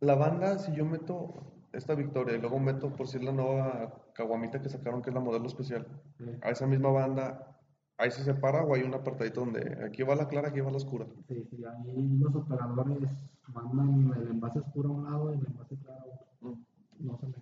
la 0.00 0.16
banda, 0.16 0.58
si 0.58 0.74
yo 0.74 0.84
meto 0.84 1.52
esta 1.72 1.94
victoria 1.94 2.36
y 2.36 2.40
luego 2.40 2.58
meto 2.58 2.94
por 2.96 3.06
si 3.06 3.18
es 3.18 3.22
la 3.24 3.32
nueva 3.32 3.94
caguamita 4.14 4.60
que 4.60 4.68
sacaron, 4.68 5.02
que 5.02 5.10
es 5.10 5.14
la 5.14 5.20
modelo 5.20 5.46
especial, 5.46 5.86
Sí. 6.18 6.24
a 6.42 6.50
esa 6.50 6.66
misma 6.66 6.90
banda, 6.90 7.53
¿ahí 7.96 8.10
se 8.10 8.24
separa 8.24 8.62
o 8.64 8.74
hay 8.74 8.82
un 8.82 8.94
apartadito 8.94 9.40
donde 9.40 9.84
aquí 9.84 10.02
va 10.02 10.14
la 10.14 10.28
clara, 10.28 10.48
aquí 10.48 10.60
va 10.60 10.70
la 10.70 10.76
oscura? 10.76 11.06
Sí, 11.28 11.44
sí, 11.50 11.64
ahí 11.64 12.18
los 12.18 12.34
operadores 12.34 13.08
mandan 13.48 14.12
el 14.16 14.28
envase 14.28 14.58
oscuro 14.58 14.90
a 14.90 14.92
un 14.92 15.04
lado 15.04 15.34
y 15.34 15.38
el 15.38 15.46
envase 15.46 15.76
claro 15.76 16.12
a 16.12 16.46
otro. 16.46 16.58
No 16.98 17.18
se 17.18 17.26
me... 17.26 17.34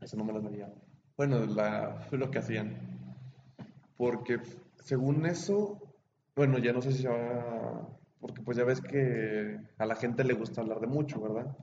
Eso 0.00 0.16
no 0.16 0.24
me 0.24 0.32
lo 0.32 0.42
sabía. 0.42 0.72
Bueno, 1.16 1.46
la, 1.46 2.04
fue 2.08 2.18
lo 2.18 2.30
que 2.30 2.38
hacían. 2.38 2.76
Porque 3.96 4.40
según 4.82 5.26
eso, 5.26 5.80
bueno, 6.34 6.58
ya 6.58 6.72
no 6.72 6.82
sé 6.82 6.92
si 6.92 7.04
va, 7.04 7.88
porque 8.20 8.42
pues 8.42 8.56
ya 8.56 8.64
ves 8.64 8.80
que 8.80 9.60
a 9.78 9.86
la 9.86 9.94
gente 9.94 10.24
le 10.24 10.34
gusta 10.34 10.60
hablar 10.60 10.80
de 10.80 10.88
mucho, 10.88 11.20
¿verdad? 11.20 11.56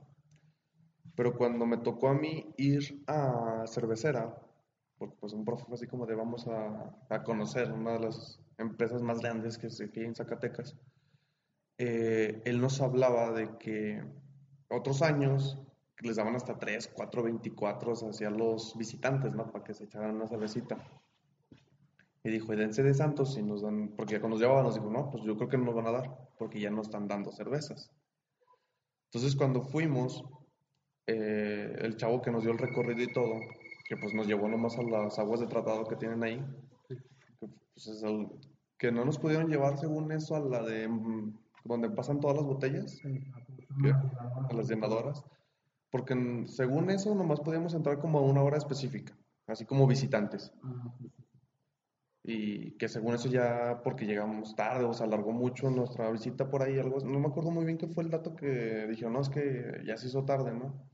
Pero 1.14 1.36
cuando 1.36 1.66
me 1.66 1.78
tocó 1.78 2.08
a 2.08 2.14
mí 2.14 2.54
ir 2.56 3.02
a 3.06 3.64
cervecera, 3.66 4.34
porque 5.00 5.16
pues 5.18 5.32
un 5.32 5.46
profe 5.46 5.64
fue 5.64 5.76
así 5.76 5.86
como 5.86 6.04
de 6.04 6.14
vamos 6.14 6.46
a, 6.46 6.94
a 7.08 7.22
conocer 7.22 7.72
una 7.72 7.92
de 7.94 8.00
las 8.00 8.38
empresas 8.58 9.00
más 9.00 9.20
grandes 9.20 9.56
que 9.56 9.70
se 9.70 9.84
hay 9.84 10.04
en 10.04 10.14
Zacatecas, 10.14 10.76
eh, 11.78 12.42
él 12.44 12.60
nos 12.60 12.82
hablaba 12.82 13.32
de 13.32 13.56
que 13.56 14.04
otros 14.68 15.00
años 15.00 15.58
les 16.02 16.16
daban 16.16 16.36
hasta 16.36 16.58
3, 16.58 16.88
4, 16.94 17.22
24 17.22 17.92
hacia 18.10 18.28
los 18.28 18.76
visitantes, 18.76 19.32
¿no? 19.32 19.50
Para 19.50 19.64
que 19.64 19.72
se 19.72 19.84
echaran 19.84 20.16
una 20.16 20.28
cervecita. 20.28 20.76
Y 22.22 22.30
dijo, 22.30 22.52
y 22.52 22.56
dense 22.56 22.82
de 22.82 22.92
santos 22.92 23.38
y 23.38 23.42
nos 23.42 23.62
dan, 23.62 23.94
porque 23.96 24.20
cuando 24.20 24.36
nos 24.36 24.42
llevaban 24.42 24.64
nos 24.64 24.74
dijo, 24.74 24.90
no, 24.90 25.10
pues 25.10 25.24
yo 25.24 25.34
creo 25.38 25.48
que 25.48 25.56
no 25.56 25.64
nos 25.64 25.74
van 25.76 25.86
a 25.86 25.92
dar, 25.92 26.28
porque 26.38 26.60
ya 26.60 26.70
no 26.70 26.82
están 26.82 27.08
dando 27.08 27.32
cervezas. 27.32 27.90
Entonces 29.06 29.34
cuando 29.34 29.62
fuimos, 29.62 30.22
eh, 31.06 31.74
el 31.78 31.96
chavo 31.96 32.20
que 32.20 32.30
nos 32.30 32.42
dio 32.42 32.52
el 32.52 32.58
recorrido 32.58 33.02
y 33.02 33.12
todo, 33.14 33.40
que 33.90 33.96
pues 33.96 34.14
nos 34.14 34.28
llevó 34.28 34.46
nomás 34.48 34.78
a 34.78 34.84
las 34.84 35.18
aguas 35.18 35.40
de 35.40 35.48
tratado 35.48 35.84
que 35.84 35.96
tienen 35.96 36.22
ahí, 36.22 36.36
que, 36.86 36.96
pues, 37.74 37.88
es 37.88 38.04
el- 38.04 38.28
que 38.78 38.92
no 38.92 39.04
nos 39.04 39.18
pudieron 39.18 39.48
llevar 39.50 39.78
según 39.78 40.12
eso 40.12 40.36
a 40.36 40.40
la 40.40 40.62
de 40.62 40.86
mm, 40.86 41.36
donde 41.64 41.90
pasan 41.90 42.20
todas 42.20 42.36
las 42.36 42.46
botellas, 42.46 43.00
¿Qué? 43.02 43.90
a 43.90 44.52
las 44.54 44.68
llenadoras, 44.68 45.24
porque 45.90 46.44
según 46.46 46.88
eso 46.90 47.12
nomás 47.16 47.40
podíamos 47.40 47.74
entrar 47.74 47.98
como 47.98 48.20
a 48.20 48.22
una 48.22 48.42
hora 48.44 48.58
específica, 48.58 49.18
así 49.48 49.66
como 49.66 49.88
visitantes. 49.88 50.52
Ah, 50.62 50.94
sí, 50.96 51.08
sí. 51.08 51.24
Y 52.22 52.70
que 52.78 52.88
según 52.88 53.14
eso 53.14 53.28
ya, 53.28 53.80
porque 53.82 54.06
llegamos 54.06 54.54
tarde 54.54 54.84
o 54.84 54.94
se 54.94 55.02
alargó 55.02 55.32
mucho 55.32 55.68
nuestra 55.68 56.12
visita 56.12 56.48
por 56.48 56.62
ahí, 56.62 56.78
algo, 56.78 57.00
no 57.00 57.18
me 57.18 57.26
acuerdo 57.26 57.50
muy 57.50 57.64
bien 57.64 57.76
qué 57.76 57.88
fue 57.88 58.04
el 58.04 58.10
dato 58.10 58.36
que 58.36 58.86
dijeron, 58.88 59.14
no, 59.14 59.20
es 59.20 59.30
que 59.30 59.82
ya 59.84 59.96
se 59.96 60.06
hizo 60.06 60.24
tarde, 60.24 60.52
¿no? 60.52 60.88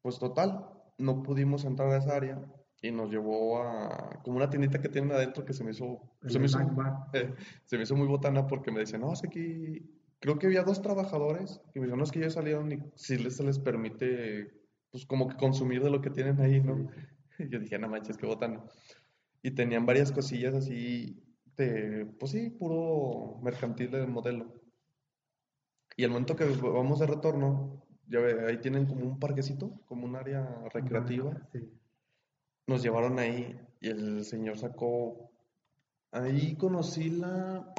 Pues 0.00 0.18
total, 0.20 0.69
no 1.00 1.22
pudimos 1.22 1.64
entrar 1.64 1.90
a 1.90 1.98
esa 1.98 2.16
área 2.16 2.40
y 2.82 2.90
nos 2.90 3.10
llevó 3.10 3.62
a 3.62 4.20
como 4.22 4.36
una 4.36 4.48
tiendita 4.48 4.80
que 4.80 4.88
tienen 4.88 5.12
adentro 5.12 5.44
que 5.44 5.52
se 5.52 5.64
me 5.64 5.72
hizo, 5.72 6.00
se 6.26 6.38
me 6.38 6.46
hizo, 6.46 6.58
eh, 7.12 7.34
se 7.66 7.76
me 7.76 7.82
hizo 7.82 7.96
muy 7.96 8.06
botana 8.06 8.46
porque 8.46 8.70
me 8.70 8.80
decían, 8.80 9.02
no, 9.02 9.12
es 9.12 9.20
que 9.20 9.28
aquí, 9.28 9.90
creo 10.18 10.38
que 10.38 10.46
había 10.46 10.62
dos 10.62 10.80
trabajadores 10.80 11.60
que 11.72 11.80
me 11.80 11.86
dijeron, 11.86 11.98
no, 11.98 12.04
es 12.04 12.12
que 12.12 12.20
ya 12.20 12.30
salieron 12.30 12.72
y 12.72 12.78
si 12.94 13.18
les, 13.18 13.36
se 13.36 13.44
les 13.44 13.58
permite, 13.58 14.50
pues 14.90 15.04
como 15.04 15.28
que 15.28 15.36
consumir 15.36 15.82
de 15.82 15.90
lo 15.90 16.00
que 16.00 16.10
tienen 16.10 16.40
ahí, 16.40 16.60
¿no? 16.60 16.90
Y 17.38 17.48
yo 17.50 17.58
dije, 17.58 17.78
no 17.78 17.88
manches, 17.88 18.16
qué 18.16 18.26
botana. 18.26 18.64
Y 19.42 19.50
tenían 19.52 19.86
varias 19.86 20.12
cosillas 20.12 20.54
así 20.54 21.22
de, 21.56 22.06
pues 22.18 22.32
sí, 22.32 22.50
puro 22.50 23.40
mercantil 23.42 23.90
de 23.90 24.06
modelo. 24.06 24.54
Y 25.96 26.04
el 26.04 26.10
momento 26.10 26.36
que 26.36 26.44
vamos 26.44 26.98
de 26.98 27.06
retorno, 27.06 27.86
ya 28.10 28.20
ve, 28.20 28.46
ahí 28.46 28.58
tienen 28.58 28.86
como 28.86 29.06
un 29.06 29.18
parquecito, 29.18 29.80
como 29.86 30.04
un 30.06 30.16
área 30.16 30.44
recreativa. 30.74 31.48
Sí. 31.52 31.60
Nos 32.66 32.82
llevaron 32.82 33.18
ahí 33.18 33.58
y 33.80 33.88
el 33.88 34.24
señor 34.24 34.58
sacó, 34.58 35.30
ahí 36.10 36.56
conocí 36.56 37.10
la, 37.10 37.72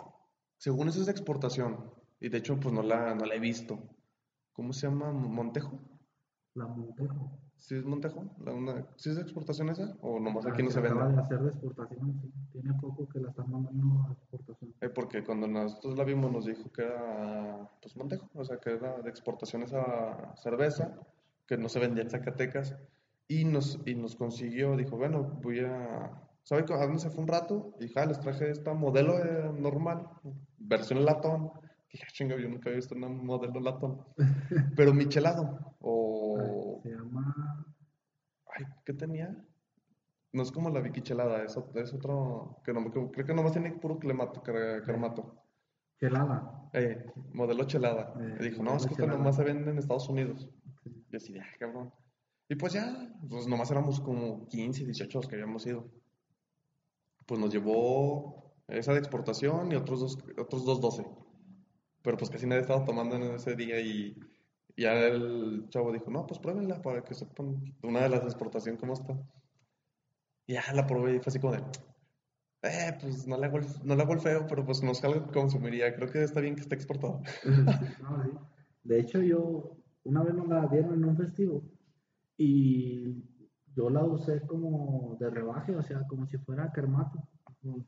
según 0.58 0.88
eso 0.88 1.02
es 1.02 1.06
de 1.06 1.12
exportación. 1.12 1.94
Y 2.20 2.30
de 2.30 2.38
hecho, 2.38 2.60
pues 2.60 2.74
no 2.74 2.82
la, 2.82 3.14
no 3.16 3.26
la 3.26 3.36
he 3.36 3.40
visto. 3.40 3.80
¿Cómo 4.54 4.74
se 4.74 4.88
llama? 4.88 5.12
¿Montejo? 5.12 5.80
La 6.54 6.68
Montejo. 6.68 7.32
¿Sí 7.62 7.76
es 7.76 7.86
Montejo? 7.86 8.26
¿La 8.44 8.54
una- 8.54 8.86
¿Sí 8.98 9.12
es 9.12 9.16
de 9.18 9.22
exportación 9.22 9.70
esa? 9.70 9.96
¿O 10.02 10.20
nomás 10.20 10.44
La 10.46 10.52
aquí 10.52 10.64
no 10.64 10.70
que 10.70 10.74
se 10.74 10.82
vende? 10.82 10.98
acaba 11.00 11.14
de 11.14 11.22
hacer 11.22 11.40
de 11.42 11.50
exportación, 11.50 12.20
sí. 12.20 12.32
Tiene 12.52 12.74
poco 12.82 13.08
que 13.08 13.20
la 13.20 13.30
están 13.30 13.52
mandando 13.52 14.04
a 14.10 14.12
exportación. 14.14 14.74
Eh, 14.82 14.90
porque 14.90 15.24
cuando 15.24 15.48
nosotros 15.48 15.96
la 15.96 16.04
vimos 16.04 16.32
nos 16.32 16.46
dijo 16.46 16.72
que 16.72 16.82
era 16.84 17.70
pues 17.82 17.96
Montejo, 17.96 18.28
o 18.34 18.44
sea 18.44 18.58
que 18.58 18.72
era 18.74 19.00
de 19.02 19.10
exportación 19.12 19.62
esa 19.62 20.34
cerveza, 20.38 20.92
que 21.46 21.56
no 21.58 21.70
se 21.70 21.80
vendía 21.80 22.04
en 22.04 22.10
Zacatecas, 22.10 22.76
y 23.28 23.46
nos, 23.46 23.80
y 23.86 23.94
nos 23.96 24.16
consiguió, 24.16 24.76
dijo, 24.76 24.98
bueno, 24.98 25.24
voy 25.42 25.60
a... 25.60 26.12
¿Sabe 26.44 26.64
a 26.68 26.78
dónde 26.86 26.98
se 27.00 27.12
fue 27.12 27.22
un 27.22 27.28
rato? 27.28 27.76
Y 27.80 27.84
dije, 27.84 28.00
ah, 28.00 28.06
les 28.08 28.20
traje 28.20 28.50
esta 28.50 28.74
modelo 28.74 29.20
eh, 29.24 29.52
normal, 29.56 30.08
versión 30.58 31.06
latón. 31.06 31.52
Dije, 31.94 32.06
"Ah, 32.08 32.12
chinga, 32.12 32.36
yo 32.38 32.50
nunca 32.50 32.70
había 32.70 32.78
visto 32.78 32.96
una 32.96 33.08
modelo 33.10 33.60
latón. 33.60 34.02
Pero 34.76 34.94
michelado, 34.94 35.76
o... 35.82 36.80
Se 36.82 36.90
llama. 36.90 37.51
Ay, 38.66 38.74
¿qué 38.86 38.94
tenía? 38.94 39.46
No 40.34 40.44
es 40.44 40.52
como 40.52 40.70
la 40.70 40.80
Vicky 40.80 41.02
Chelada, 41.02 41.44
es, 41.44 41.58
ot- 41.58 41.76
es 41.78 41.94
otro, 41.94 42.62
que 42.64 42.72
no, 42.74 42.84
que- 42.92 43.12
creo 43.12 43.26
que 43.26 43.34
nomás 43.34 43.52
tiene 43.52 43.72
puro 43.74 44.00
clemato, 44.00 44.42
cre- 44.42 44.84
cremato. 44.84 45.36
Gelada. 46.00 46.70
Eh, 46.74 47.06
modelo 47.34 47.66
chelada. 47.66 48.14
Eh, 48.20 48.38
y 48.40 48.44
dijo, 48.50 48.64
no, 48.64 48.76
es 48.78 48.88
que 48.88 48.96
chelada. 48.96 49.18
nomás 49.18 49.36
se 49.36 49.44
vende 49.44 49.70
en 49.70 49.78
Estados 49.78 50.08
Unidos. 50.10 50.50
Sí. 50.84 51.06
Y 51.12 51.16
así, 51.16 51.38
ah, 51.38 51.46
cabrón. 51.60 51.94
Y 52.50 52.56
pues 52.56 52.74
ya, 52.74 53.14
pues 53.30 53.48
nomás 53.48 53.70
éramos 53.72 54.00
como 54.02 54.48
15, 54.48 54.86
18 54.86 55.20
los 55.20 55.28
que 55.28 55.36
habíamos 55.36 55.66
ido. 55.68 55.92
Pues 57.26 57.40
nos 57.40 57.52
llevó 57.54 58.54
esa 58.68 58.94
de 58.94 59.00
exportación 59.00 59.72
y 59.72 59.76
otros 59.76 60.00
dos, 60.00 60.18
otros 60.38 60.66
dos 60.66 60.82
12. 60.82 61.06
Pero 62.02 62.18
pues 62.18 62.30
casi 62.32 62.48
nadie 62.48 62.62
estaba 62.62 62.84
tomando 62.84 63.16
en 63.16 63.24
ese 63.36 63.56
día 63.56 63.80
y 63.80 64.18
y 64.76 64.84
ya 64.84 64.94
el 64.94 65.68
chavo 65.70 65.92
dijo, 65.92 66.10
no, 66.12 66.26
pues 66.26 66.40
pruébenla 66.40 66.82
para 66.82 67.04
que 67.04 67.14
sepan 67.14 67.64
una 67.84 68.02
de 68.02 68.10
las 68.10 68.22
de 68.22 68.28
exportación 68.28 68.78
cómo 68.78 68.94
está. 68.94 69.18
Y 70.48 70.54
ya 70.54 70.64
la 70.74 70.88
probé 70.88 71.16
y 71.16 71.20
fue 71.20 71.30
así 71.30 71.40
como 71.40 71.54
de, 71.54 71.64
eh, 72.64 72.98
pues 73.00 73.28
no 73.28 73.38
le 73.38 73.48
hago 73.48 73.58
el, 73.58 73.66
no 73.84 73.96
le 73.96 74.04
hago 74.04 74.14
el 74.14 74.20
feo, 74.20 74.46
pero 74.48 74.66
pues 74.66 74.84
no 74.84 74.92
es 74.92 75.04
algo 75.04 75.26
que 75.26 75.32
consumiría. 75.32 75.94
Creo 75.96 76.10
que 76.10 76.24
está 76.24 76.42
bien 76.42 76.56
que 76.56 76.62
esté 76.62 76.76
exportado. 76.76 77.22
No, 78.02 78.24
sí. 78.24 78.32
De 78.84 79.00
hecho, 79.00 79.22
yo 79.22 79.78
una 80.04 80.24
vez 80.24 80.34
nos 80.34 80.48
la 80.48 80.68
dieron 80.68 80.94
en 80.94 81.06
un 81.06 81.18
festivo 81.18 81.64
y 82.38 83.24
yo 83.76 83.90
la 83.90 84.04
usé 84.04 84.42
como 84.42 85.16
de 85.20 85.30
rebaje, 85.30 85.76
o 85.76 85.84
sea, 85.84 86.06
como 86.08 86.26
si 86.28 86.38
fuera 86.38 86.72
kermato. 86.72 87.28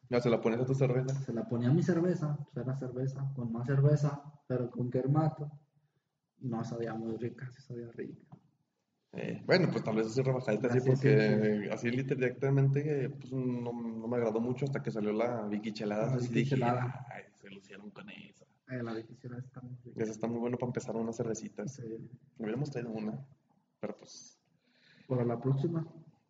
Ya 0.09 0.21
se 0.21 0.29
la 0.29 0.39
pones 0.39 0.59
a 0.59 0.65
tu 0.65 0.75
cerveza. 0.75 1.15
Se 1.21 1.33
la 1.33 1.47
ponía 1.47 1.69
a 1.69 1.73
mi 1.73 1.81
cerveza, 1.81 2.37
pues 2.53 2.65
era 2.65 2.75
cerveza, 2.75 3.31
con 3.35 3.51
más 3.51 3.65
cerveza, 3.65 4.21
pero 4.47 4.69
con 4.69 4.91
kermato. 4.91 5.51
No 6.43 6.63
sabía 6.63 6.93
muy 6.93 7.17
rica, 7.17 7.49
sí 7.51 7.61
sabía 7.61 7.89
rica. 7.91 8.21
Eh, 9.13 9.41
bueno, 9.45 9.69
pues 9.71 9.83
tal 9.83 9.95
vez 9.95 10.07
así 10.07 10.21
rebajadita, 10.21 10.67
así 10.67 10.77
Así, 10.79 10.85
sí, 10.85 10.91
porque 10.91 11.69
así 11.71 11.91
literalmente 11.91 13.09
pues, 13.09 13.31
no, 13.31 13.71
no 13.71 14.07
me 14.07 14.17
agradó 14.17 14.39
mucho 14.39 14.65
hasta 14.65 14.81
que 14.81 14.91
salió 14.91 15.11
la 15.13 15.47
Vicky 15.47 15.71
Chelada. 15.71 16.07
La 16.07 16.13
así 16.15 16.27
Vicky 16.27 16.39
dije, 16.39 16.49
Chelada. 16.55 17.05
ay, 17.11 17.23
se 17.39 17.49
lucieron 17.49 17.91
con 17.91 18.09
esa. 18.09 18.45
Eh, 18.69 18.81
la 18.81 18.93
de 18.93 19.05
quisiera 19.05 19.37
está 19.37 19.61
muy 19.61 19.75
rica. 19.85 20.03
Esa 20.03 20.11
está 20.11 20.27
muy 20.27 20.39
bueno 20.39 20.57
para 20.57 20.69
empezar 20.69 20.95
unas 20.95 21.15
cervecitas. 21.15 21.75
Sí. 21.75 22.09
Hubiéramos 22.39 22.71
traído 22.71 22.91
una, 22.91 23.23
pero 23.79 23.95
pues 23.97 24.39
Para 25.07 25.23
la 25.25 25.39
próxima. 25.39 25.85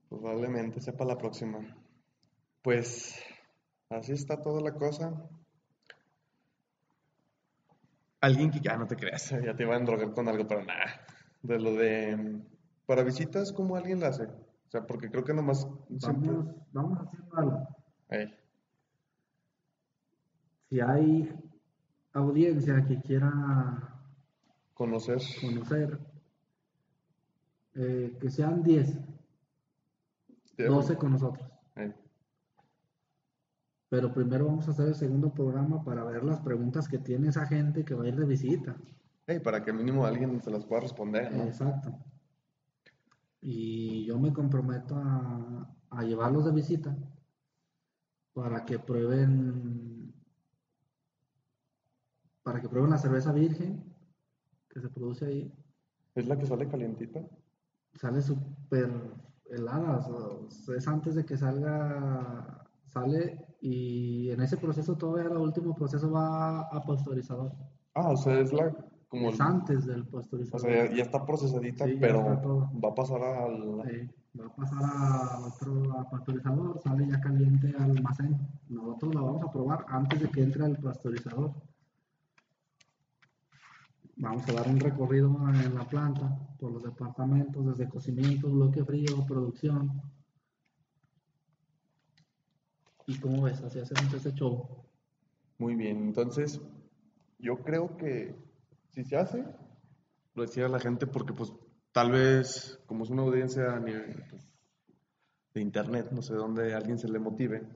probablemente 0.10 0.82
sea 0.82 0.96
para 0.96 1.12
la 1.12 1.18
próxima. 1.18 1.60
Pues 2.62 3.16
así 3.90 4.12
está 4.12 4.42
toda 4.42 4.62
la 4.62 4.74
cosa. 4.74 5.30
Alguien 8.24 8.52
que 8.52 8.62
ya 8.62 8.78
no 8.78 8.88
te 8.88 8.96
creas, 8.96 9.32
ya 9.46 9.54
te 9.54 9.64
iba 9.64 9.76
a 9.76 9.78
endrogar 9.78 10.14
con 10.14 10.30
algo, 10.30 10.48
pero 10.48 10.64
nada. 10.64 11.06
De 11.42 11.60
lo 11.60 11.74
de 11.74 12.42
para 12.86 13.04
visitas, 13.04 13.52
¿cómo 13.52 13.76
alguien 13.76 14.00
la 14.00 14.08
hace? 14.08 14.24
O 14.24 14.70
sea, 14.70 14.88
porque 14.88 15.10
creo 15.12 15.26
que 15.26 15.34
nomás 15.34 15.68
siempre. 16.00 16.32
Vamos, 16.32 16.56
vamos 16.72 17.00
haciendo 17.00 17.38
algo. 17.38 17.68
Si 20.70 20.80
hay 20.80 21.36
audiencia 22.14 22.86
que 22.86 23.02
quiera 23.02 23.30
conocer. 24.74 25.20
conocer, 25.42 26.00
eh, 27.76 28.18
que 28.22 28.30
sean 28.30 28.64
10, 28.64 29.00
12 30.58 30.96
con 30.96 31.12
nosotros. 31.12 31.53
Pero 33.94 34.12
primero 34.12 34.48
vamos 34.48 34.68
a 34.68 34.72
hacer 34.72 34.88
el 34.88 34.96
segundo 34.96 35.32
programa 35.32 35.84
para 35.84 36.04
ver 36.04 36.24
las 36.24 36.42
preguntas 36.42 36.88
que 36.88 36.98
tiene 36.98 37.30
esa 37.30 37.46
gente 37.46 37.86
que 37.86 37.94
va 37.94 38.06
a 38.06 38.08
ir 38.08 38.16
de 38.16 38.26
visita. 38.26 38.76
ey, 39.28 39.40
para 39.40 39.64
que 39.64 39.72
mínimo 39.72 40.04
alguien 40.04 40.42
se 40.42 40.50
las 40.50 40.66
pueda 40.66 40.82
responder, 40.82 41.32
¿no? 41.32 41.44
Exacto. 41.44 41.94
Y 43.40 44.04
yo 44.06 44.18
me 44.18 44.34
comprometo 44.34 44.96
a, 44.96 45.72
a 45.92 46.02
llevarlos 46.02 46.44
de 46.44 46.54
visita 46.54 46.98
para 48.34 48.66
que 48.66 48.80
prueben 48.80 50.12
para 52.42 52.62
que 52.62 52.70
prueben 52.70 52.90
la 52.90 52.98
cerveza 52.98 53.32
virgen 53.32 53.94
que 54.72 54.82
se 54.82 54.90
produce 54.90 55.28
ahí. 55.28 55.54
Es 56.16 56.28
la 56.28 56.36
que 56.40 56.48
sale 56.48 56.68
calientita. 56.68 57.22
Sale 57.94 58.24
súper 58.24 58.90
helada, 59.52 59.98
o 59.98 60.50
sea, 60.50 60.78
es 60.78 60.88
antes 60.88 61.14
de 61.14 61.26
que 61.26 61.38
salga, 61.38 62.63
sale 62.94 63.46
y 63.62 64.30
en 64.30 64.42
ese 64.42 64.58
proceso 64.58 64.96
todavía 64.96 65.30
el 65.32 65.38
último 65.38 65.74
proceso 65.76 66.12
va 66.12 66.62
a 66.62 66.82
pasteurizador. 66.84 67.52
Ah, 67.96 68.10
o 68.12 68.18
sea, 68.18 68.40
es 68.40 68.54
la 68.54 68.72
como 69.10 69.30
es 69.30 69.36
el- 69.36 69.42
antes 69.42 69.86
del 69.86 70.02
o 70.02 70.06
pasteurizador. 70.12 70.62
sea, 70.62 70.86
ya, 70.90 70.96
ya 70.96 71.04
está 71.04 71.26
procesadita, 71.26 71.86
Sí, 71.86 71.98
pero 72.00 72.24
va 72.84 72.90
a 72.90 72.96
pasar 72.96 73.22
al... 73.24 73.82
Sí, 73.88 74.10
va 74.40 74.46
a 74.48 74.56
pasar 74.56 74.84
a 74.84 75.40
otro 75.48 76.00
a 76.00 76.10
pasteurizador, 76.10 76.80
sale 76.82 77.08
ya 77.08 77.20
caliente 77.22 77.74
al 77.78 77.92
almacén. 77.92 78.38
Nosotros 78.70 79.14
la 79.16 79.22
vamos 79.22 79.44
a 79.44 79.52
probar 79.52 79.86
antes 79.90 80.20
de 80.22 80.30
que 80.30 80.44
entre 80.44 80.66
al 80.66 80.78
pasteurizador. 80.78 81.52
Vamos 84.18 84.48
a 84.48 84.54
dar 84.54 84.68
un 84.68 84.80
recorrido 84.80 85.28
en 85.50 85.76
la 85.76 85.84
planta 85.86 86.38
por 86.60 86.72
los 86.72 86.84
departamentos, 86.84 87.66
desde 87.66 87.90
cocimiento, 87.90 88.50
bloque 88.50 88.84
frío, 88.84 89.26
producción. 89.28 90.02
¿Y 93.08 93.20
cómo 93.20 93.44
ves? 93.44 93.62
Así 93.62 93.80
hacemos 93.80 94.14
ese 94.14 94.34
show. 94.34 94.68
Muy 95.58 95.76
bien, 95.76 95.98
entonces 95.98 96.62
yo 97.40 97.58
creo 97.64 97.96
que 97.98 98.36
si 98.90 99.04
se 99.04 99.18
hace, 99.18 99.44
lo 100.34 100.44
decía 100.44 100.68
la 100.68 100.80
gente 100.80 101.08
porque 101.08 101.34
pues 101.34 101.54
tal 101.92 102.12
vez 102.12 102.80
como 102.86 103.04
es 103.04 103.10
una 103.10 103.24
audiencia 103.24 103.82
pues, 104.30 104.48
de 105.54 105.62
internet, 105.62 106.10
no 106.12 106.22
sé 106.22 106.34
dónde 106.34 106.74
alguien 106.74 106.98
se 106.98 107.08
le 107.08 107.20
motive, 107.20 107.68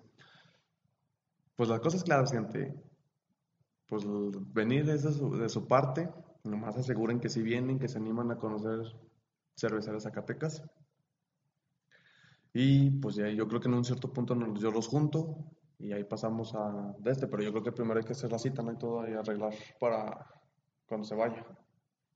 pues 1.56 1.70
las 1.70 1.80
cosas 1.80 2.04
claras, 2.04 2.32
gente, 2.32 2.74
pues 3.88 4.06
venir 4.54 4.86
su, 5.00 5.38
de 5.38 5.50
su 5.50 5.68
parte, 5.68 6.10
nomás 6.44 6.78
aseguren 6.78 7.20
que 7.20 7.30
si 7.30 7.42
vienen, 7.42 7.80
que 7.80 7.88
se 7.88 7.98
animan 7.98 8.32
a 8.32 8.38
conocer 8.38 8.80
cerveceras 9.56 10.04
Zacatecas. 10.04 10.64
Y 12.60 12.89
pues 12.89 13.14
ya 13.16 13.30
yo 13.30 13.47
creo 13.47 13.60
que 13.62 13.68
en 13.68 13.76
un 13.76 13.86
cierto 13.86 14.12
punto 14.12 14.34
nos- 14.34 14.60
yo 14.60 14.72
los 14.72 14.88
junto 14.88 15.36
y 15.78 15.91
ahí 15.91 16.03
pasamos 16.03 16.55
a 16.55 16.95
de 16.97 17.12
este, 17.12 17.28
pero 17.28 17.43
yo 17.43 17.51
creo 17.51 17.64
que 17.64 17.72
primero 17.72 17.99
hay 17.99 18.05
que 18.05 18.14
hacer 18.14 18.32
la 18.32 18.39
cita, 18.39 18.64
¿no? 18.64 18.72
Y 18.72 18.78
todo 18.78 19.08
y 19.08 19.14
arreglar 19.14 19.53
para 19.80 20.26
cuando 20.88 21.05
se 21.05 21.14
vaya. 21.14 21.45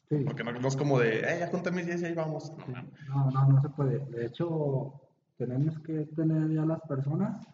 Sí. 0.10 0.24
Porque 0.26 0.44
no, 0.44 0.52
no 0.52 0.68
es 0.68 0.76
como 0.76 1.00
de, 1.00 1.20
eh, 1.20 1.38
ya 1.42 1.48
junté 1.48 1.70
mis 1.72 1.86
10 1.86 2.02
y 2.02 2.06
ahí 2.06 2.14
vamos. 2.16 2.52
Sí. 2.66 2.74
No, 3.08 3.30
no, 3.30 3.46
no 3.50 3.62
se 3.62 3.70
puede. 3.70 4.00
De 4.08 4.26
hecho, 4.26 5.00
tenemos 5.38 5.78
que 5.80 6.06
tener 6.16 6.50
ya 6.50 6.66
las 6.66 6.82
personas. 6.82 7.46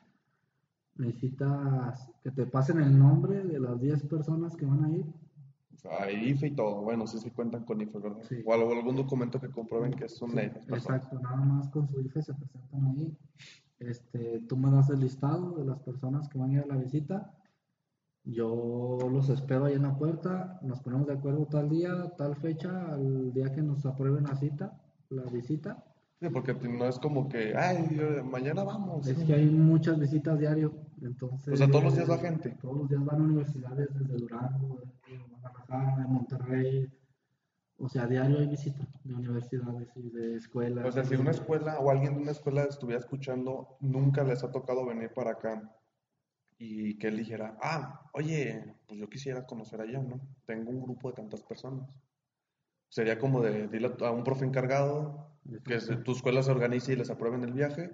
Necesitas 0.96 2.10
que 2.24 2.32
te 2.32 2.46
pasen 2.46 2.80
el 2.80 2.98
nombre 2.98 3.44
de 3.44 3.60
las 3.60 3.80
10 3.82 4.02
personas 4.04 4.56
que 4.56 4.66
van 4.66 4.86
a 4.86 4.90
ir. 4.92 5.06
O 5.78 5.80
sea, 5.80 6.04
hay 6.04 6.30
IFE 6.32 6.48
y 6.48 6.52
todo. 6.56 6.82
Bueno, 6.82 7.06
sí, 7.06 7.20
sí 7.20 7.30
cuentan 7.30 7.64
con 7.64 7.80
IFE, 7.80 8.00
¿verdad? 8.00 8.18
Sí. 8.28 8.38
O 8.46 8.54
algún 8.54 8.96
documento 8.96 9.40
que 9.40 9.50
comprueben 9.50 9.94
que 9.94 10.10
son 10.10 10.32
Sí, 10.32 10.36
personas. 10.38 10.68
exacto, 10.70 11.20
nada 11.20 11.36
más 11.38 11.70
con 11.70 11.88
su 11.88 12.02
IFE 12.02 12.22
se 12.24 12.34
presentan 12.34 12.86
ahí. 12.88 13.16
Este, 13.80 14.40
tú 14.50 14.58
me 14.58 14.72
das 14.72 14.90
el 14.90 15.00
listado 15.02 15.52
de 15.52 15.66
las 15.66 15.80
personas 15.80 16.28
que 16.30 16.40
van 16.40 16.50
a 16.50 16.54
ir 16.54 16.60
a 16.62 16.66
la 16.66 16.78
visita. 16.78 17.32
Yo 18.24 18.98
los 19.12 19.30
espero 19.30 19.66
ahí 19.66 19.76
en 19.76 19.84
la 19.84 19.96
puerta. 19.96 20.60
Nos 20.64 20.82
ponemos 20.82 21.06
de 21.08 21.14
acuerdo 21.14 21.46
tal 21.46 21.70
día, 21.70 22.12
tal 22.18 22.36
fecha, 22.36 22.92
al 22.94 23.32
día 23.34 23.54
que 23.54 23.62
nos 23.62 23.86
aprueben 23.86 24.24
la 24.24 24.36
cita, 24.36 24.82
la 25.10 25.24
visita. 25.26 25.84
Sí, 26.20 26.28
porque 26.30 26.56
no 26.56 26.86
es 26.86 26.98
como 26.98 27.30
que, 27.30 27.56
ay, 27.56 28.24
mañana 28.26 28.64
vamos. 28.64 29.06
Es 29.08 29.24
que 29.24 29.36
hay 29.36 29.46
muchas 29.46 30.00
visitas 30.00 30.40
diario, 30.40 30.74
entonces... 31.04 31.54
O 31.54 31.58
sea, 31.58 31.68
todos 31.68 31.84
los 31.84 31.96
días 31.96 32.10
va 32.10 32.18
gente. 32.18 32.58
Todos 32.60 32.76
los 32.78 32.90
días 32.90 33.06
van 33.06 33.22
a 33.22 33.24
universidades 33.24 33.88
desde 33.94 34.18
Durango, 34.18 34.80
de 34.80 35.18
Guadalajara, 35.68 36.02
de 36.02 36.08
Monterrey. 36.08 36.94
O 37.80 37.88
sea, 37.88 38.08
diario 38.08 38.40
hay 38.40 38.48
visitas 38.48 38.88
de 39.04 39.14
universidades 39.14 39.90
y 39.96 40.10
de 40.10 40.36
escuelas. 40.38 40.86
O 40.86 40.92
sea, 40.92 41.04
si 41.04 41.16
una 41.16 41.32
escuela 41.32 41.80
o 41.80 41.92
alguien 41.92 42.16
de 42.16 42.22
una 42.22 42.32
escuela 42.32 42.64
estuviera 42.64 43.00
escuchando, 43.00 43.78
nunca 43.82 44.24
les 44.24 44.44
ha 44.44 44.52
tocado 44.52 44.86
venir 44.86 45.12
para 45.14 45.32
acá 45.32 45.62
y 46.58 46.98
que 46.98 47.08
él 47.08 47.18
dijera, 47.18 47.58
ah, 47.62 48.10
oye, 48.14 48.76
pues 48.88 49.00
yo 49.00 49.08
quisiera 49.10 49.46
conocer 49.46 49.80
allá, 49.80 50.02
¿no? 50.02 50.20
Tengo 50.46 50.72
un 50.72 50.82
grupo 50.82 51.10
de 51.10 51.16
tantas 51.16 51.44
personas. 51.44 51.88
Sería 52.90 53.20
como 53.20 53.42
de, 53.42 53.68
dile 53.68 53.94
a 54.02 54.12
un 54.12 54.24
profe 54.24 54.46
encargado 54.46 55.38
que 55.64 55.78
tu 55.78 56.14
escuela 56.14 56.42
se 56.42 56.52
organice 56.52 56.94
y 56.94 56.96
les 56.96 57.10
aprueben 57.10 57.44
el 57.44 57.54
viaje, 57.54 57.94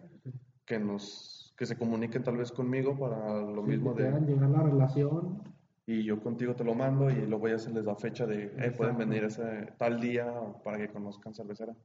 que 0.66 0.80
nos, 0.80 1.54
que 1.58 1.66
se 1.66 1.78
comuniquen 1.78 2.24
tal 2.24 2.38
vez 2.38 2.52
conmigo 2.52 2.98
para 2.98 3.42
lo 3.42 3.64
Sí, 3.64 3.72
mismo 3.72 3.94
que 3.96 4.04
de, 4.04 4.20
llegar 4.22 4.50
la 4.50 4.64
relación. 4.64 5.53
Y 5.86 6.04
yo 6.04 6.20
contigo 6.22 6.56
te 6.56 6.64
lo 6.64 6.76
mando 6.76 7.10
y 7.10 7.26
luego 7.26 7.48
ya 7.50 7.58
se 7.58 7.72
les 7.72 7.84
da 7.84 7.96
fecha 7.96 8.26
de, 8.26 8.54
eh, 8.58 8.72
pueden 8.72 8.98
venir 8.98 9.26
ese 9.26 9.74
tal 9.78 10.00
día 10.00 10.34
para 10.64 10.78
que 10.78 10.88
conozcan 10.88 11.34
cervecera. 11.34 11.76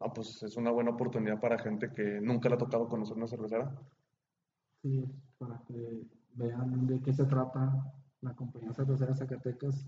Ah, 0.00 0.12
pues 0.12 0.42
es 0.42 0.56
una 0.56 0.70
buena 0.70 0.90
oportunidad 0.90 1.40
para 1.40 1.58
gente 1.58 1.90
que 1.90 2.20
nunca 2.20 2.48
le 2.48 2.54
ha 2.54 2.58
tocado 2.58 2.88
conocer 2.88 3.16
una 3.16 3.26
cervecera. 3.26 3.70
Sí, 4.82 5.04
para 5.38 5.62
que 5.66 6.02
vean 6.34 6.86
de 6.86 7.00
qué 7.00 7.12
se 7.12 7.24
trata 7.24 7.92
la 8.20 8.34
compañía 8.34 8.72
cervecera 8.72 9.14
Zacatecas, 9.14 9.86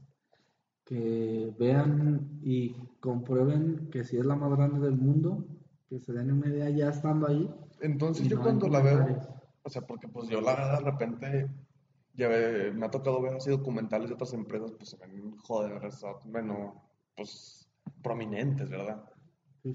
que 0.84 1.52
vean 1.58 2.40
y 2.42 2.74
comprueben 3.00 3.88
que 3.90 4.04
si 4.04 4.16
es 4.16 4.24
la 4.24 4.36
más 4.36 4.50
grande 4.50 4.80
del 4.80 4.96
mundo, 4.96 5.44
que 5.88 6.00
se 6.00 6.12
den 6.12 6.32
una 6.32 6.48
idea 6.48 6.70
ya 6.70 6.90
estando 6.90 7.28
ahí. 7.28 7.50
Entonces 7.80 8.28
yo 8.28 8.36
no 8.36 8.42
cuando 8.42 8.68
la 8.68 8.80
veo, 8.80 9.18
o 9.62 9.70
sea, 9.70 9.82
porque 9.86 10.08
pues 10.08 10.28
yo 10.28 10.40
la 10.40 10.54
verdad 10.54 10.78
de 10.78 10.90
repente 10.90 11.50
ya 12.18 12.28
ve- 12.28 12.72
me 12.72 12.86
ha 12.86 12.90
tocado 12.90 13.22
ver 13.22 13.34
así 13.34 13.50
documentales 13.50 14.08
de 14.08 14.14
otras 14.14 14.32
empresas, 14.34 14.72
pues 14.72 14.90
se 14.90 14.96
ven, 14.98 15.36
joder, 15.38 15.84
o 15.84 15.90
sea, 15.90 16.10
bueno, 16.24 16.90
pues 17.16 17.70
prominentes, 18.02 18.68
¿verdad? 18.70 19.04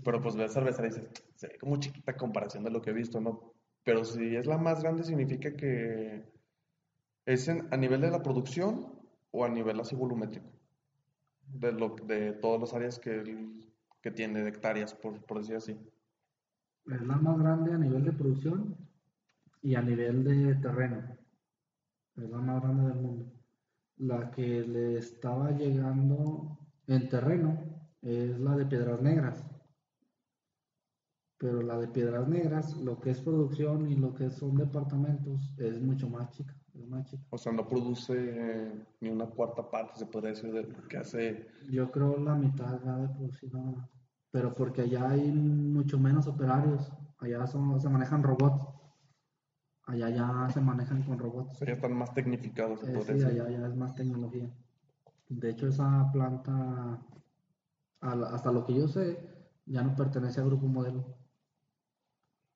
Pero 0.04 0.22
pues 0.22 0.36
ves 0.36 0.54
cervecera 0.54 0.88
y 0.88 0.92
dices, 0.92 1.10
se 1.36 1.48
ve 1.48 1.58
como 1.58 1.78
chiquita 1.78 2.16
comparación 2.18 2.64
de 2.64 2.70
lo 2.72 2.82
que 2.82 2.92
he 2.92 2.94
visto, 2.94 3.20
¿no? 3.22 3.54
Pero 3.84 4.04
si 4.06 4.36
es 4.36 4.46
la 4.46 4.58
más 4.58 4.82
grande 4.84 5.04
significa 5.04 5.56
que 5.56 6.24
es 7.26 7.48
en- 7.48 7.74
a 7.74 7.78
nivel 7.78 8.02
de 8.02 8.12
la 8.12 8.22
producción 8.22 9.00
o 9.32 9.46
a 9.46 9.50
nivel 9.50 9.80
así 9.80 9.96
volumétrico, 9.96 10.48
de, 11.48 11.72
lo, 11.72 11.96
de 11.96 12.34
todas 12.34 12.60
las 12.62 12.74
áreas 12.74 13.00
que, 13.00 13.12
el- 13.22 13.72
que 14.02 14.12
tiene, 14.12 14.42
de 14.44 14.50
hectáreas, 14.50 14.94
por, 14.94 15.24
por 15.26 15.40
decir 15.40 15.56
así. 15.56 15.78
Es 16.88 17.02
la 17.02 17.16
más 17.16 17.40
grande 17.40 17.74
a 17.74 17.78
nivel 17.78 18.04
de 18.04 18.12
producción 18.12 18.76
y 19.62 19.76
a 19.76 19.82
nivel 19.82 20.24
de 20.26 20.56
terreno. 20.56 21.18
Es 22.16 22.30
la 22.30 22.38
más 22.38 22.62
grande 22.62 22.90
del 22.90 23.02
mundo. 23.02 23.26
La 23.98 24.32
que 24.32 24.62
le 24.62 24.98
estaba 24.98 25.52
llegando 25.52 26.58
en 26.88 27.10
terreno 27.10 27.58
es 28.02 28.40
la 28.40 28.56
de 28.56 28.66
Piedras 28.66 29.02
Negras. 29.02 29.46
Pero 31.38 31.62
la 31.62 31.78
de 31.78 31.88
Piedras 31.88 32.28
Negras, 32.28 32.78
lo 32.78 33.00
que 33.00 33.10
es 33.12 33.20
producción 33.20 33.88
y 33.90 33.96
lo 33.96 34.14
que 34.14 34.30
son 34.30 34.56
departamentos, 34.56 35.54
es 35.58 35.82
mucho 35.82 36.10
más 36.10 36.30
chica. 36.32 36.56
Es 36.74 36.88
más 36.88 37.06
chica. 37.10 37.24
O 37.32 37.38
sea, 37.38 37.52
no 37.52 37.68
produce 37.68 38.14
eh, 38.18 38.86
ni 39.02 39.10
una 39.10 39.26
cuarta 39.26 39.70
parte, 39.70 40.00
se 40.00 40.06
podría 40.06 40.32
decir, 40.32 40.52
de 40.52 40.64
lo 40.64 40.88
que 40.88 40.98
hace. 40.98 41.48
Yo 41.70 41.92
creo 41.92 42.18
la 42.18 42.36
mitad 42.36 42.80
va 42.86 42.98
de 43.00 43.10
producción 43.10 43.52
nada 43.54 43.72
más. 43.72 43.90
Pero 44.32 44.56
porque 44.56 44.82
allá 44.82 45.10
hay 45.10 45.32
mucho 45.32 46.00
menos 46.00 46.28
operarios. 46.28 46.92
Allá 47.20 47.46
son- 47.46 47.80
se 47.80 47.90
manejan 47.90 48.24
robots. 48.24 48.66
Allá 49.86 50.10
ya 50.10 50.50
se 50.50 50.62
manejan 50.62 51.04
con 51.04 51.20
robots. 51.20 51.60
ya 51.60 51.74
están 51.74 51.94
más 51.94 52.14
tecnificados, 52.14 52.82
Eh, 52.84 53.02
sí, 53.06 53.14
decir. 53.14 53.26
allá 53.28 53.50
ya 53.50 53.68
es 53.68 53.76
más 53.76 53.94
tecnología. 53.96 54.50
De 55.30 55.50
hecho, 55.50 55.68
esa 55.68 56.10
planta, 56.12 57.00
hasta 58.00 58.52
lo 58.52 58.66
que 58.66 58.76
yo 58.76 58.88
sé, 58.88 59.20
ya 59.66 59.84
no 59.84 59.96
pertenece 59.96 60.40
a 60.40 60.46
Grupo 60.46 60.68
Modelo. 60.68 61.04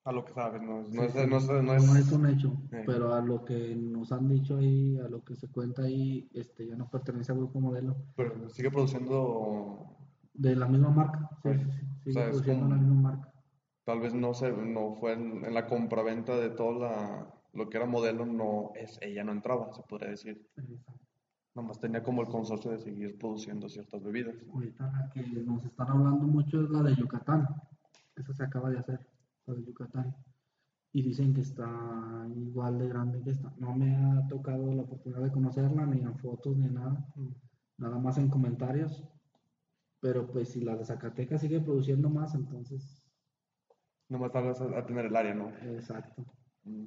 A 0.05 0.13
lo 0.13 0.23
que 0.23 0.32
sabes, 0.32 0.61
no, 0.61 0.80
es- 0.80 0.88
Sí, 0.88 0.95
no 0.97 1.03
es, 1.03 1.11
sí, 1.11 1.17
no 1.28 1.38
es, 1.38 1.47
no 1.47 1.61
no 1.63 1.73
es- 1.75 1.95
es 2.07 2.11
un 2.13 2.25
hecho, 2.28 2.53
Eh. 2.71 2.84
pero 2.86 3.13
a 3.13 3.19
lo 3.19 3.43
que 3.43 3.75
nos 3.75 4.13
han 4.13 4.30
dicho 4.30 4.55
ahí, 4.57 4.97
a 4.99 5.09
lo 5.09 5.21
que 5.25 5.36
se 5.36 5.49
cuenta 5.49 5.82
ahí, 5.82 6.30
este, 6.34 6.65
ya 6.65 6.78
no 6.78 6.89
pertenece 6.89 7.34
a 7.34 7.36
Grupo 7.36 7.59
Modelo. 7.59 7.97
pero 8.15 8.47
sigue 8.49 8.71
produciendo, 8.71 9.93
De 10.34 10.55
la 10.55 10.67
misma 10.67 10.91
marca, 10.91 11.30
sí, 11.41 11.49
Right. 11.49 11.61
sí, 11.71 11.80
O 11.82 12.03
sigue 12.03 12.13
sea, 12.13 12.25
produciendo 12.30 12.63
como- 12.65 12.75
la 12.75 12.82
misma 12.82 13.01
marca. 13.01 13.34
Tal 13.88 14.01
vez 14.01 14.13
no 14.13 14.33
se, 14.33 14.51
no 14.51 14.95
fue 14.95 15.13
en, 15.13 15.45
en 15.45 15.53
la 15.53 15.65
compraventa 15.65 16.35
de 16.35 16.49
toda 16.49 16.77
la, 16.77 17.33
lo 17.53 17.69
que 17.69 17.77
era 17.77 17.85
modelo, 17.85 18.25
no 18.25 18.73
es, 18.75 18.99
ella 19.01 19.23
no 19.23 19.31
entraba, 19.31 19.71
se 19.71 19.81
podría 19.83 20.09
decir. 20.09 20.45
Nomás 21.55 21.79
tenía 21.79 22.03
como 22.03 22.21
el 22.21 22.27
consorcio 22.27 22.71
de 22.71 22.79
seguir 22.79 23.17
produciendo 23.17 23.69
ciertas 23.69 24.03
bebidas. 24.03 24.35
Ahorita 24.53 24.91
la 24.91 25.09
que 25.13 25.21
nos 25.21 25.63
están 25.63 25.88
hablando 25.88 26.27
mucho 26.27 26.61
es 26.61 26.69
la 26.69 26.83
de 26.83 26.95
Yucatán. 26.95 27.47
Esa 28.17 28.33
se 28.33 28.43
acaba 28.43 28.69
de 28.69 28.79
hacer, 28.79 28.99
la 29.45 29.53
de 29.53 29.63
Yucatán. 29.63 30.13
Y 30.91 31.01
dicen 31.01 31.33
que 31.33 31.41
está 31.41 32.27
igual 32.35 32.79
de 32.79 32.89
grande 32.89 33.21
que 33.21 33.29
esta. 33.29 33.53
No 33.57 33.73
me 33.73 33.95
ha 33.95 34.27
tocado 34.27 34.73
la 34.73 34.81
oportunidad 34.81 35.21
de 35.21 35.31
conocerla, 35.31 35.85
ni 35.85 36.01
en 36.01 36.17
fotos, 36.17 36.57
ni 36.57 36.67
nada. 36.67 37.07
Nada 37.77 37.97
más 37.99 38.17
en 38.17 38.29
comentarios. 38.29 39.01
Pero 40.01 40.27
pues 40.27 40.49
si 40.49 40.59
la 40.59 40.75
de 40.75 40.83
Zacatecas 40.83 41.39
sigue 41.39 41.61
produciendo 41.61 42.09
más, 42.09 42.35
entonces... 42.35 42.97
Nomás 44.10 44.32
vez 44.34 44.60
a, 44.62 44.80
a 44.80 44.86
tener 44.86 45.05
el 45.05 45.16
área, 45.16 45.34
¿no? 45.34 45.49
Exacto. 45.78 46.24
Mm. 46.64 46.86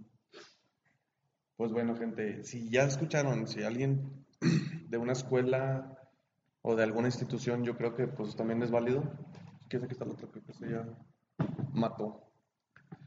Pues 1.56 1.72
bueno, 1.72 1.94
gente, 1.96 2.42
si 2.44 2.70
ya 2.70 2.84
escucharon, 2.84 3.46
si 3.46 3.62
alguien 3.62 4.24
de 4.88 4.98
una 4.98 5.12
escuela 5.12 5.98
o 6.62 6.74
de 6.74 6.82
alguna 6.84 7.08
institución, 7.08 7.64
yo 7.64 7.76
creo 7.76 7.94
que 7.94 8.06
pues 8.08 8.34
también 8.36 8.62
es 8.62 8.70
válido. 8.70 9.02
¿Qué 9.68 9.76
es 9.76 9.82
que 9.86 9.92
está 9.92 10.04
el 10.04 10.12
otro? 10.12 10.30
Creo 10.30 10.44
que 10.44 10.52
se 10.54 10.70
ya 10.70 10.84
mató. 11.72 12.32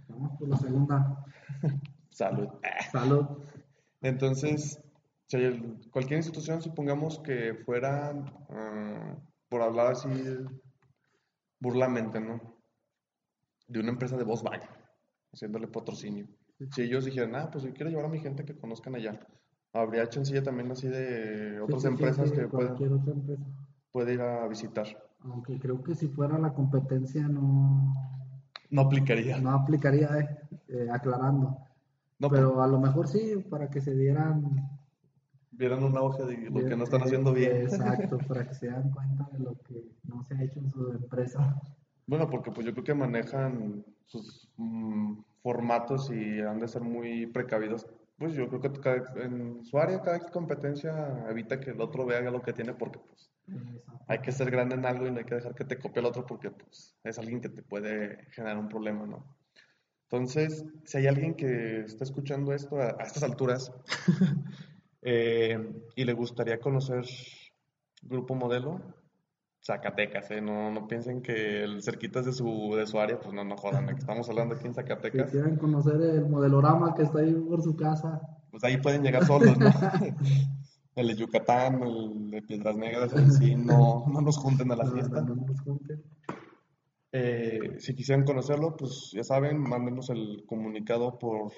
Vamos 0.07 0.38
por 0.39 0.47
la 0.49 0.57
segunda. 0.57 1.26
Salud. 2.11 2.49
Salud. 2.91 3.26
Entonces, 4.01 4.80
Si 5.28 5.38
el- 5.38 5.89
cualquier 5.91 6.18
institución, 6.20 6.61
supongamos 6.61 7.20
que 7.20 7.55
fuera, 7.66 8.11
ah, 8.49 9.18
por 9.49 9.61
hablar 9.61 9.88
así 9.93 10.09
burlamente, 11.59 12.20
¿no? 12.20 12.53
De 13.68 13.80
una 13.80 13.89
empresa 13.89 14.18
de 14.18 14.24
Volkswagen, 14.24 14.70
haciéndole 15.32 15.68
patrocinio. 15.68 16.28
Si 16.72 16.82
ellos 16.84 17.05
dijeran, 17.05 17.36
ah, 17.36 17.49
pues 17.51 17.64
yo 17.64 17.74
quiero 17.74 17.89
llevar 17.89 18.05
a 18.05 18.09
mi 18.09 18.20
gente 18.20 18.45
que 18.45 18.55
conozcan 18.57 18.95
allá. 18.95 19.20
Habría 19.74 20.07
chancilla 20.07 20.43
también 20.43 20.72
así 20.72 20.88
de 20.88 21.59
otras 21.61 21.82
Sí, 21.82 21.88
sí, 21.89 21.95
sí, 21.97 22.03
empresas 22.03 22.30
sí, 22.30 22.36
que 22.36 22.47
pueden, 22.47 22.68
cualquier 22.76 22.93
otra 22.93 23.14
empresa. 23.14 23.43
puede 23.91 24.14
ir 24.14 24.22
a 24.22 24.47
visitar. 24.47 24.86
Aunque 25.22 25.57
creo 25.59 25.82
que 25.84 25.95
si 25.95 26.07
fuera 26.09 26.38
la 26.38 26.53
competencia 26.53 27.28
no, 27.28 27.95
No 28.70 28.82
aplicaría. 28.82 29.39
no 29.39 29.51
aplicaría, 29.51 30.09
eh, 30.20 30.38
eh, 30.68 30.88
aclarando. 30.91 31.57
No, 32.20 32.30
Pero 32.30 32.61
a 32.61 32.68
lo 32.68 32.80
mejor 32.80 33.07
sí, 33.07 33.43
para 33.49 33.70
que 33.70 33.82
se 33.82 33.95
dieran... 33.95 34.70
vieran 35.51 35.84
un 35.84 35.97
auge 35.97 36.24
de 36.24 36.49
lo 36.49 36.64
que 36.68 36.76
no 36.76 36.84
están 36.84 37.01
eh, 37.01 37.03
haciendo 37.05 37.34
bien. 37.34 37.64
Exacto, 37.64 38.18
para 38.28 38.47
que 38.47 38.53
se 38.53 38.70
den 38.70 38.91
cuenta 38.91 39.28
de 39.32 39.39
lo 39.39 39.55
que 39.64 39.91
no 40.03 40.24
se 40.24 40.36
ha 40.36 40.43
hecho 40.43 40.59
en 40.59 40.70
su 40.70 40.91
empresa. 40.91 41.59
Bueno, 42.06 42.30
porque 42.30 42.51
pues 42.51 42.66
yo 42.66 42.74
creo 42.74 42.84
que 42.84 42.93
manejan 42.93 43.86
sus 44.06 44.49
mm, 44.58 45.20
formatos 45.41 46.12
y 46.12 46.39
han 46.41 46.60
de 46.60 46.68
ser 46.68 46.82
muy 46.82 47.28
precavidos. 47.28 47.88
Pues 48.18 48.34
yo 48.34 48.47
creo 48.47 48.62
que 48.62 48.72
cada- 48.80 49.24
en 49.24 49.64
su 49.66 49.78
área 49.78 50.01
cada 50.01 50.20
competencia 50.30 51.26
evita 51.30 51.60
que 51.60 51.72
el 51.72 51.82
otro 51.82 52.06
vea 52.06 52.22
lo 52.30 52.41
que 52.41 52.54
tiene 52.54 52.74
porque 52.74 52.99
pues 52.99 53.32
hay 54.08 54.20
que 54.20 54.32
ser 54.32 54.51
grande 54.51 54.76
en 54.76 54.86
algo 54.86 55.08
y 55.08 55.12
no 55.12 55.20
hay 55.20 55.26
que 55.26 55.36
dejar 55.36 55.56
que 55.56 55.66
te 55.66 55.80
copie 55.80 55.99
el 56.01 56.06
otro 56.06 56.26
porque 56.26 56.51
pues 56.51 56.95
es 57.04 57.18
alguien 57.20 57.41
que 57.41 57.49
te 57.49 57.64
puede 57.64 58.26
generar 58.32 58.58
un 58.58 58.70
problema, 58.70 59.06
¿no? 59.06 59.36
Entonces, 60.10 60.66
si 60.86 60.97
hay 60.99 61.08
alguien 61.08 61.36
que 61.36 61.82
está 61.82 62.04
escuchando 62.04 62.54
esto 62.54 62.80
a, 62.80 62.95
a 62.99 63.04
estas 63.04 63.24
alturas 63.24 63.72
eh, 65.01 65.60
y 65.95 66.06
le 66.06 66.14
gustaría 66.14 66.60
conocer 66.60 67.06
Grupo 68.04 68.36
Modelo, 68.36 68.82
Zacatecas, 69.66 70.30
¿eh? 70.32 70.41
No, 70.41 70.72
no 70.72 70.88
piensen 70.88 71.22
que 71.22 71.64
el 71.64 71.82
cerquitas 71.82 72.26
de 72.26 72.34
su, 72.34 72.76
de 72.76 72.86
su 72.86 72.99
área, 72.99 73.20
pues 73.20 73.34
no, 73.34 73.43
no 73.43 73.55
jodan, 73.55 73.89
¿eh? 73.89 73.93
que 73.93 73.99
estamos 73.99 74.28
hablando 74.30 74.55
aquí 74.55 74.68
en 74.68 74.74
Si 74.74 74.82
Zacatecas, 74.82 75.32
quieren 75.32 75.55
conocer 75.55 76.01
el 76.01 76.28
modelorama 76.28 76.93
que 76.93 77.03
está 77.03 77.20
ahí 77.20 77.34
por 77.34 77.61
su 77.61 77.76
casa, 77.76 78.22
pues 78.51 78.64
ahí 78.66 78.78
pueden 78.78 79.03
llegar 79.03 79.26
solos, 79.26 79.57
¿no? 79.57 79.70
El 80.95 81.07
de 81.07 81.16
Yucatán, 81.16 81.82
el 81.82 82.30
de 82.30 82.43
Piedras 82.43 82.76
Negras, 82.76 83.16
ahí 83.16 83.28
sí, 83.32 83.55
no, 83.55 84.05
no 84.14 84.22
nos 84.22 84.38
junten 84.38 84.72
a 84.72 84.76
la 84.76 84.86
fiesta. 84.91 85.22
no 85.22 85.34
nos 85.34 85.59
junten. 85.61 86.03
Eh, 87.11 87.78
si 87.80 87.95
quisieran 87.95 88.26
conocerlo, 88.26 88.78
pues 88.78 89.09
ya 89.11 89.24
saben, 89.24 89.59
mándenos 89.59 90.11
el 90.11 90.43
comunicado 90.45 91.18
por... 91.18 91.51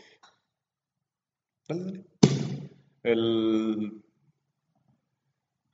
El... 3.03 4.05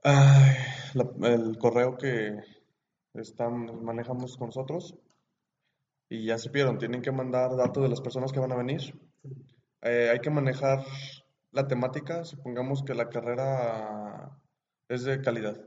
ay, 0.03 0.55
la- 0.93 1.27
el 1.29 1.57
correo 1.57 1.97
que 1.97 2.39
están, 3.13 3.83
manejamos 3.83 4.37
con 4.37 4.47
nosotros. 4.47 4.97
Y 6.09 6.25
ya 6.25 6.37
supieron, 6.37 6.77
tienen 6.77 7.01
que 7.01 7.11
mandar 7.11 7.55
datos 7.55 7.83
de 7.83 7.89
las 7.89 8.01
personas 8.01 8.31
que 8.33 8.39
van 8.39 8.51
a 8.51 8.57
venir. 8.57 8.81
Eh, 9.81 10.09
hay 10.11 10.19
que 10.19 10.29
manejar 10.29 10.83
la 11.51 11.67
temática, 11.67 12.23
supongamos 12.25 12.83
que 12.83 12.93
la 12.93 13.09
carrera 13.09 14.37
es 14.89 15.03
de 15.03 15.21
calidad. 15.21 15.59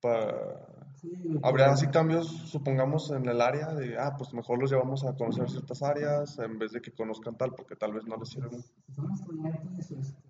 Pa- 0.00 0.74
Sí, 1.00 1.08
pero- 1.40 1.64
así 1.72 1.86
cambios, 1.86 2.26
supongamos, 2.50 3.12
en 3.12 3.28
el 3.28 3.40
área 3.40 3.68
de, 3.72 3.96
ah, 3.98 4.16
pues 4.18 4.34
mejor 4.34 4.58
los 4.60 4.68
llevamos 4.68 5.04
a 5.04 5.14
conocer 5.14 5.48
ciertas 5.48 5.80
áreas 5.84 6.36
en 6.40 6.58
vez 6.58 6.72
de 6.72 6.80
que 6.80 6.90
conozcan 6.90 7.36
tal, 7.36 7.54
porque 7.54 7.76
tal 7.76 7.92
vez 7.92 8.04
no 8.06 8.16
les 8.16 8.28
sirven. 8.30 8.60
Si 8.60 8.92
son 8.92 9.12
estudiantes 9.12 9.92
este, 9.92 10.20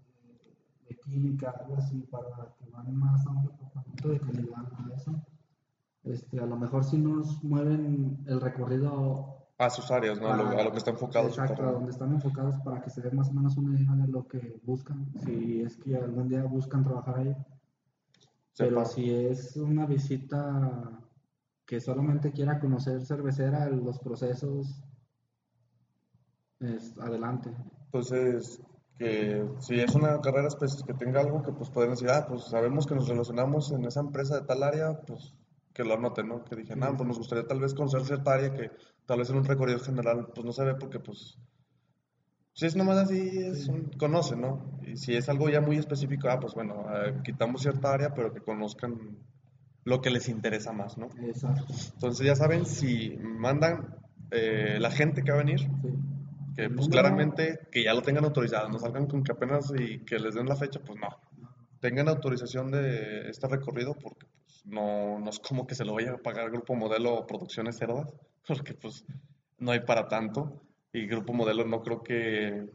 de 0.89 0.97
química, 0.97 1.55
algo 1.61 1.77
así, 1.77 2.01
para 2.11 2.55
que 2.59 2.71
van 2.71 2.95
más 2.97 3.27
a 3.27 3.31
un 3.31 3.43
departamento 3.45 4.09
de 4.09 4.21
calidad 4.21 4.73
a 4.77 4.95
eso, 4.95 5.23
este, 6.05 6.41
a 6.41 6.47
lo 6.47 6.57
mejor 6.57 6.85
si 6.85 6.99
nos 6.99 7.43
mueven 7.45 8.25
el 8.27 8.41
recorrido 8.41 9.47
A 9.59 9.69
sus 9.69 9.91
áreas, 9.91 10.21
¿no? 10.21 10.29
A 10.33 10.37
lo, 10.37 10.49
a 10.49 10.63
lo 10.63 10.73
que 10.73 10.79
está 10.79 10.91
enfocado 10.93 11.29
su 11.31 11.41
exacto, 11.41 11.63
a 11.63 11.73
donde 11.73 11.91
están 11.91 12.13
enfocados 12.13 12.61
para 12.65 12.81
que 12.81 12.91
se 12.91 13.03
dé 13.03 13.11
más 13.11 13.29
o 13.29 13.33
menos 13.33 13.57
una 13.57 13.79
idea 13.79 13.95
de 13.95 14.09
lo 14.09 14.27
que 14.27 14.61
buscan, 14.65 15.13
si 15.25 15.63
es 15.63 15.77
que 15.77 15.97
algún 15.97 16.29
día 16.29 16.45
buscan 16.45 16.83
trabajar 16.85 17.19
ahí. 17.19 17.37
Pero 18.57 18.85
Sepa. 18.85 18.85
si 18.87 19.11
es 19.11 19.57
una 19.57 19.87
visita 19.87 21.01
que 21.67 21.81
solamente 21.81 22.33
quiera 22.33 22.59
conocer 22.59 23.05
cervecera, 23.05 23.69
los 23.69 23.99
procesos, 23.99 24.83
es 26.61 26.97
adelante. 26.99 27.55
Entonces, 27.85 28.61
que 28.99 29.47
si 29.61 29.79
es 29.81 29.95
una 29.95 30.21
carrera 30.21 30.49
espe- 30.49 30.85
que 30.85 30.95
tenga 30.95 31.21
algo 31.21 31.43
que 31.43 31.53
pues 31.53 31.71
pueden 31.71 31.91
decir, 31.93 32.11
ah, 32.11 32.27
pues 32.29 32.45
sabemos 32.45 32.87
que 32.87 32.95
nos 32.97 33.09
relacionamos 33.09 33.71
en 33.73 33.85
esa 33.85 34.01
empresa 34.01 34.41
de 34.41 34.47
tal 34.47 34.63
área, 34.63 35.01
pues 35.07 35.35
que 35.73 35.85
lo 35.85 35.95
anoten, 35.95 36.29
¿no? 36.29 36.45
Que 36.45 36.57
digan, 36.57 36.83
ah, 36.83 36.93
pues 36.97 37.07
nos 37.07 37.19
gustaría 37.19 37.47
tal 37.47 37.61
vez 37.61 37.75
conocer 37.75 38.05
cierta 38.05 38.33
área 38.35 38.53
que 38.53 38.71
tal 39.07 39.19
vez 39.21 39.31
en 39.31 39.37
un 39.37 39.45
recorrido 39.45 39.79
general 39.79 40.27
pues 40.35 40.45
no 40.45 40.53
se 40.53 40.65
ve 40.65 40.75
porque 40.75 40.99
pues 40.99 41.39
si 42.55 42.67
es 42.67 42.75
nomás 42.75 42.99
así, 42.99 43.39
es 43.39 43.69
un- 43.69 43.91
conoce, 43.99 44.35
¿no? 44.37 44.81
Y 44.83 44.97
si 44.97 45.15
es 45.15 45.29
algo 45.29 45.49
ya 45.49 45.61
muy 45.61 45.77
específico, 45.77 46.29
ah, 46.29 46.41
pues 46.41 46.55
bueno, 46.55 46.85
eh, 46.93 47.15
quitamos 47.23 47.63
cierta 47.63 47.93
área, 47.93 48.13
pero 48.15 48.33
que 48.33 48.41
conozcan 48.41 48.99
lo 49.85 50.01
que 50.01 50.11
les 50.11 50.29
interesa 50.29 50.73
más, 50.73 50.99
¿no? 50.99 51.09
Exacto. 51.23 51.65
Entonces 51.95 52.27
ya 52.27 52.35
saben, 52.35 52.67
si 52.67 53.17
mandan 53.17 53.95
eh, 54.33 54.79
la 54.81 54.91
gente 54.91 55.23
que 55.23 55.31
va 55.31 55.39
a 55.39 55.45
venir, 55.45 55.61
Sí. 55.61 55.89
Que 56.59 56.69
pues 56.71 56.89
claramente 56.89 57.69
que 57.71 57.85
ya 57.85 57.95
lo 57.95 58.03
tengan 58.03 58.25
autorizado, 58.25 58.69
no 58.69 58.81
salgan 58.81 59.07
con 59.07 59.23
que 59.23 59.31
apenas 59.31 59.73
y 59.79 60.01
que 60.01 60.19
les 60.19 60.35
den 60.35 60.49
la 60.49 60.57
fecha, 60.57 60.81
pues 60.81 60.99
no. 60.99 61.07
Tengan 61.79 62.09
autorización 62.09 62.73
de 62.73 63.29
este 63.31 63.47
recorrido 63.47 63.95
porque 63.95 64.27
pues, 64.45 64.67
no, 64.67 65.21
no 65.21 65.31
es 65.31 65.39
como 65.39 65.69
que 65.69 65.77
se 65.77 65.85
lo 65.85 65.95
vaya 65.95 66.15
a 66.15 66.19
pagar 66.19 66.51
Grupo 66.51 66.75
Modelo 66.75 67.15
o 67.15 67.27
Producciones 67.29 67.79
Cerdas, 67.79 68.13
porque 68.49 68.75
pues 68.75 69.05
no 69.59 69.71
hay 69.71 69.81
para 69.81 70.09
tanto. 70.09 70.61
Y 70.93 71.07
Grupo 71.07 71.33
Modelo 71.33 71.65
no 71.65 71.81
creo 71.81 72.03
que 72.03 72.67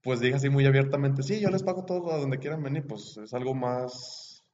pues 0.00 0.20
diga 0.20 0.36
así 0.36 0.48
muy 0.48 0.66
abiertamente, 0.66 1.24
sí, 1.24 1.40
yo 1.40 1.50
les 1.50 1.64
pago 1.64 1.84
todo 1.84 2.12
a 2.12 2.18
donde 2.18 2.38
quieran 2.38 2.62
venir, 2.62 2.86
pues 2.86 3.16
es 3.16 3.34
algo 3.34 3.54
más 3.54 4.44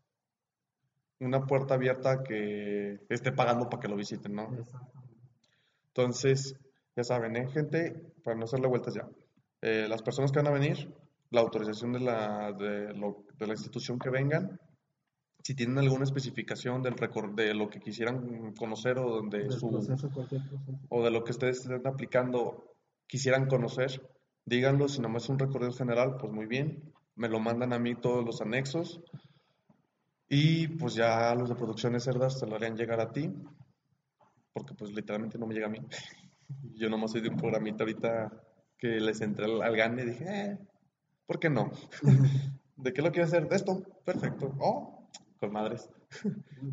una 1.20 1.44
puerta 1.44 1.74
abierta 1.74 2.22
que 2.22 3.00
esté 3.10 3.32
pagando 3.32 3.68
para 3.68 3.82
que 3.82 3.88
lo 3.88 3.96
visiten, 3.96 4.34
¿no? 4.34 4.48
Entonces, 5.88 6.56
ya 6.96 7.04
saben, 7.04 7.36
¿eh, 7.36 7.48
gente? 7.48 8.12
Para 8.22 8.36
no 8.36 8.44
hacerle 8.44 8.68
vueltas 8.68 8.94
ya. 8.94 9.08
Eh, 9.62 9.86
las 9.88 10.02
personas 10.02 10.30
que 10.32 10.38
van 10.38 10.48
a 10.48 10.58
venir, 10.58 10.94
la 11.30 11.40
autorización 11.40 11.92
de 11.92 12.00
la, 12.00 12.52
de, 12.52 12.94
lo- 12.94 13.24
de 13.38 13.46
la 13.46 13.52
institución 13.54 13.98
que 13.98 14.10
vengan, 14.10 14.60
si 15.42 15.54
tienen 15.54 15.78
alguna 15.78 16.04
especificación 16.04 16.82
del 16.82 16.94
recor- 16.96 17.34
de 17.34 17.52
lo 17.54 17.68
que 17.68 17.80
quisieran 17.80 18.54
conocer 18.54 18.98
o 18.98 19.22
de 19.22 19.50
su 19.50 19.70
proceso, 19.70 20.10
cualquier 20.10 20.42
proceso. 20.48 20.78
o 20.88 21.02
de 21.04 21.10
lo 21.10 21.22
que 21.24 21.32
ustedes 21.32 21.60
estén 21.60 21.86
aplicando 21.86 22.72
quisieran 23.06 23.46
conocer, 23.46 24.00
díganlo, 24.46 24.88
si 24.88 25.00
nomás 25.00 25.24
es 25.24 25.28
un 25.30 25.38
recorrido 25.38 25.72
general, 25.72 26.16
pues 26.18 26.32
muy 26.32 26.46
bien, 26.46 26.92
me 27.16 27.28
lo 27.28 27.40
mandan 27.40 27.72
a 27.72 27.78
mí 27.78 27.94
todos 27.94 28.24
los 28.24 28.40
anexos 28.40 29.00
y 30.28 30.68
pues 30.68 30.94
ya 30.94 31.34
los 31.34 31.48
de 31.48 31.54
producciones 31.54 32.04
cerdas 32.04 32.40
te 32.40 32.46
lo 32.46 32.56
harían 32.56 32.76
llegar 32.76 33.00
a 33.00 33.12
ti, 33.12 33.30
porque 34.52 34.74
pues 34.74 34.92
literalmente 34.92 35.38
no 35.38 35.46
me 35.46 35.54
llega 35.54 35.66
a 35.66 35.70
mí. 35.70 35.80
Yo 36.74 36.88
nomás 36.90 37.12
soy 37.12 37.20
de 37.20 37.28
un 37.28 37.36
programita 37.36 37.84
ahorita 37.84 38.30
que 38.78 38.88
les 39.00 39.20
entré 39.20 39.44
al, 39.46 39.76
gane 39.76 40.02
y 40.02 40.06
dije, 40.06 40.24
eh, 40.28 40.58
¿por 41.26 41.38
qué 41.38 41.48
no? 41.50 41.70
¿De 42.76 42.92
qué 42.92 43.02
lo 43.02 43.10
quiero 43.12 43.26
hacer? 43.26 43.48
De 43.48 43.56
esto, 43.56 43.82
perfecto. 44.04 44.52
Oh, 44.58 45.08
con 45.40 45.52
madres. 45.52 45.88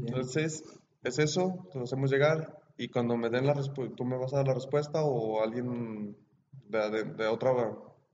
Entonces, 0.06 0.64
es 1.04 1.20
eso, 1.20 1.68
te 1.72 1.78
lo 1.78 1.84
hacemos 1.86 2.12
llegar 2.12 2.60
y 2.78 2.88
cuando 2.90 3.16
me 3.18 3.30
den 3.30 3.46
la 3.46 3.54
respuesta, 3.54 3.96
tú 3.96 4.06
me 4.06 4.18
vas 4.18 4.34
a 4.34 4.38
dar 4.38 4.48
la 4.48 4.54
respuesta 4.56 5.04
o 5.04 5.44
alguien 5.44 6.16
de, 6.68 6.90
de, 6.90 7.04
de 7.04 7.28
otra, 7.28 7.52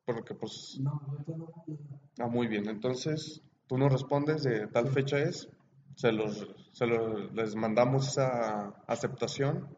porque 0.05 0.33
pues, 0.35 0.77
No, 0.81 0.91
a- 2.19 2.23
ah, 2.23 2.27
muy 2.27 2.47
bien, 2.47 2.67
entonces 2.67 3.41
tú 3.67 3.77
nos 3.77 3.91
respondes 3.91 4.43
de 4.43 4.67
tal 4.67 4.87
fecha 4.89 5.19
es, 5.19 5.49
se 5.95 6.11
los, 6.11 6.47
se 6.73 6.85
los- 6.87 7.31
les 7.33 7.55
mandamos 7.55 8.07
esa 8.09 8.69
aceptación 8.87 9.76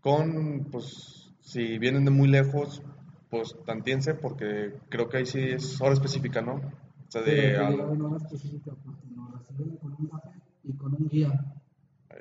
con, 0.00 0.64
pues, 0.70 1.30
si 1.40 1.78
vienen 1.78 2.04
de 2.04 2.10
muy 2.10 2.28
lejos, 2.28 2.82
pues 3.30 3.54
tantiense, 3.64 4.14
porque 4.14 4.74
creo 4.88 5.08
que 5.08 5.18
ahí 5.18 5.26
sí 5.26 5.40
es 5.40 5.80
hora 5.80 5.92
específica, 5.94 6.40
¿no? 6.42 6.54
O 6.54 7.10
sea, 7.10 7.22
de, 7.22 7.56
al- 7.56 7.80
hora 7.80 8.16
específica 8.16 8.72
porque 8.84 9.06
nos 9.14 9.32
reciben 9.48 9.76
con 9.76 9.92
un 9.98 10.06
café 10.08 10.30
y 10.64 10.72
con 10.74 10.94
un 10.94 11.08
guía. 11.08 11.54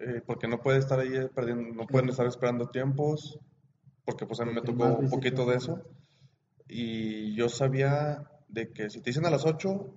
eh, 0.01 0.21
porque 0.25 0.47
no 0.47 0.61
puede 0.61 0.79
estar 0.79 0.99
ahí 0.99 1.13
eh, 1.15 1.29
perdiendo, 1.33 1.73
no 1.75 1.87
pueden 1.87 2.09
estar 2.09 2.25
esperando 2.27 2.67
tiempos, 2.69 3.37
porque 4.05 4.25
pues 4.25 4.39
a 4.39 4.45
mí 4.45 4.53
me 4.53 4.61
tocó 4.61 4.85
un 4.97 5.09
poquito 5.09 5.45
de 5.45 5.57
eso. 5.57 5.81
Y 6.67 7.33
yo 7.35 7.49
sabía 7.49 8.29
de 8.47 8.71
que 8.71 8.89
si 8.89 9.01
te 9.01 9.09
dicen 9.09 9.25
a 9.25 9.29
las 9.31 9.45
8, 9.45 9.93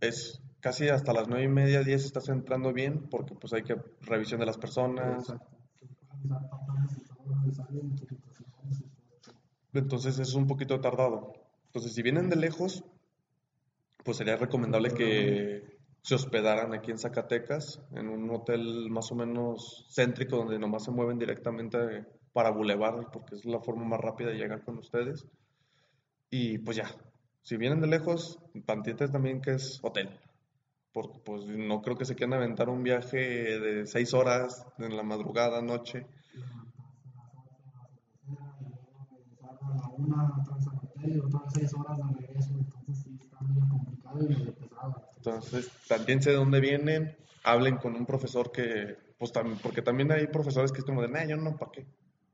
es 0.00 0.40
casi 0.60 0.88
hasta 0.88 1.12
las 1.12 1.28
9 1.28 1.44
y 1.44 1.48
media, 1.48 1.82
10 1.82 2.04
estás 2.04 2.28
entrando 2.28 2.72
bien, 2.72 3.08
porque 3.10 3.34
pues 3.34 3.52
hay 3.52 3.62
que 3.62 3.76
revisión 4.02 4.40
de 4.40 4.46
las 4.46 4.58
personas. 4.58 5.20
Exacto. 5.28 5.56
Entonces 9.72 10.18
es 10.18 10.34
un 10.34 10.46
poquito 10.46 10.80
tardado. 10.80 11.34
Entonces, 11.66 11.92
si 11.92 12.02
vienen 12.02 12.30
de 12.30 12.36
lejos, 12.36 12.84
pues 14.04 14.16
sería 14.18 14.36
recomendable 14.36 14.90
que 14.90 15.78
se 16.02 16.14
hospedaran 16.14 16.74
aquí 16.74 16.90
en 16.90 16.98
Zacatecas, 16.98 17.80
en 17.92 18.08
un 18.08 18.30
hotel 18.30 18.90
más 18.90 19.10
o 19.10 19.14
menos 19.14 19.86
céntrico 19.90 20.36
donde 20.36 20.58
nomás 20.58 20.84
se 20.84 20.90
mueven 20.90 21.18
directamente 21.18 22.04
para 22.32 22.50
Boulevard, 22.50 23.10
porque 23.10 23.34
es 23.34 23.44
la 23.44 23.60
forma 23.60 23.84
más 23.84 24.00
rápida 24.00 24.28
de 24.28 24.36
llegar 24.36 24.62
con 24.62 24.78
ustedes. 24.78 25.26
Y 26.30 26.58
pues 26.58 26.76
ya, 26.76 26.94
si 27.42 27.56
vienen 27.56 27.80
de 27.80 27.86
lejos, 27.86 28.38
Pantientes 28.66 29.10
también 29.10 29.40
que 29.40 29.52
es 29.54 29.80
hotel. 29.82 30.10
Porque 30.92 31.18
pues 31.24 31.46
no 31.46 31.80
creo 31.80 31.96
que 31.96 32.04
se 32.04 32.14
quieran 32.14 32.34
aventar 32.34 32.68
un 32.68 32.82
viaje 32.82 33.58
de 33.58 33.86
seis 33.86 34.14
horas 34.14 34.66
en 34.78 34.96
la 34.96 35.02
madrugada, 35.02 35.62
noche. 35.62 36.06
Entonces, 45.16 45.70
también 45.88 46.22
sé 46.22 46.30
de 46.30 46.36
dónde 46.36 46.60
vienen, 46.60 47.16
hablen 47.42 47.76
con 47.76 47.94
un 47.94 48.06
profesor 48.06 48.52
que, 48.52 48.96
pues 49.18 49.32
también, 49.32 49.58
porque 49.62 49.82
también 49.82 50.12
hay 50.12 50.26
profesores 50.26 50.72
que 50.72 50.78
es 50.78 50.84
como 50.84 51.02
de, 51.02 51.08
nah, 51.08 51.24
yo 51.24 51.36
no, 51.36 51.56
¿para 51.56 51.72
qué? 51.72 51.86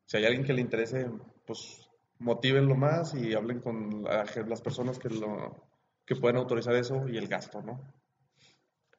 Si 0.06 0.16
hay 0.16 0.24
alguien 0.24 0.44
que 0.44 0.52
le 0.52 0.60
interese, 0.60 1.08
pues 1.46 1.88
motívenlo 2.18 2.74
más 2.74 3.14
y 3.14 3.34
hablen 3.34 3.60
con 3.60 4.04
las 4.04 4.60
personas 4.60 4.98
que, 4.98 5.08
lo, 5.08 5.68
que 6.04 6.16
pueden 6.16 6.36
autorizar 6.36 6.74
eso 6.74 7.08
y 7.08 7.16
el 7.16 7.28
gasto, 7.28 7.62
¿no? 7.62 7.80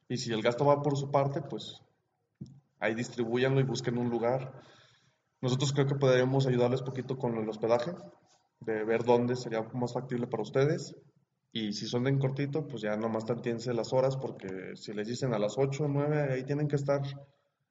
Y 0.08 0.16
si 0.16 0.32
el 0.32 0.42
gasto 0.42 0.64
va 0.64 0.82
por 0.82 0.96
su 0.96 1.10
parte, 1.10 1.40
pues 1.40 1.80
ahí 2.80 2.94
distribuyanlo 2.94 3.60
y 3.60 3.64
busquen 3.64 3.98
un 3.98 4.10
lugar. 4.10 4.52
Nosotros 5.40 5.72
creo 5.72 5.86
que 5.86 5.94
podríamos 5.94 6.46
ayudarles 6.46 6.82
poquito 6.82 7.16
con 7.16 7.36
el 7.36 7.48
hospedaje, 7.48 7.92
de 8.64 8.84
ver 8.84 9.04
dónde 9.04 9.36
sería 9.36 9.62
más 9.74 9.92
factible 9.92 10.26
para 10.26 10.42
ustedes. 10.42 10.94
Y 11.52 11.72
si 11.74 11.86
son 11.86 12.04
de 12.04 12.10
en 12.10 12.18
cortito, 12.18 12.66
pues 12.66 12.82
ya 12.82 12.96
nomás 12.96 13.26
tantiense 13.26 13.74
las 13.74 13.92
horas, 13.92 14.16
porque 14.16 14.74
si 14.74 14.92
les 14.92 15.06
dicen 15.06 15.34
a 15.34 15.38
las 15.38 15.58
8 15.58 15.84
o 15.84 15.88
9, 15.88 16.32
ahí 16.32 16.44
tienen 16.44 16.66
que 16.66 16.76
estar 16.76 17.02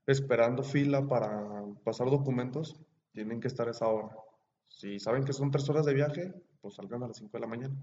esperando 0.06 0.64
fila 0.64 1.08
para 1.08 1.64
pasar 1.84 2.10
documentos, 2.10 2.80
tienen 3.12 3.40
que 3.40 3.48
estar 3.48 3.68
esa 3.70 3.88
hora. 3.88 4.16
Si 4.68 5.00
saben 5.00 5.24
que 5.24 5.34
son 5.34 5.50
tres 5.50 5.68
horas 5.70 5.86
de 5.86 5.94
viaje, 5.94 6.34
pues 6.62 6.76
salgan 6.76 7.04
a 7.04 7.08
las 7.08 7.18
5 7.18 7.32
de 7.34 7.40
la 7.40 7.48
mañana. 7.48 7.76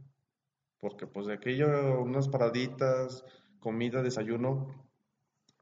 Porque 0.78 1.06
pues 1.06 1.26
de 1.26 1.34
aquello, 1.34 2.00
unas 2.00 2.28
paraditas, 2.28 3.24
comida, 3.58 4.02
desayuno, 4.02 4.88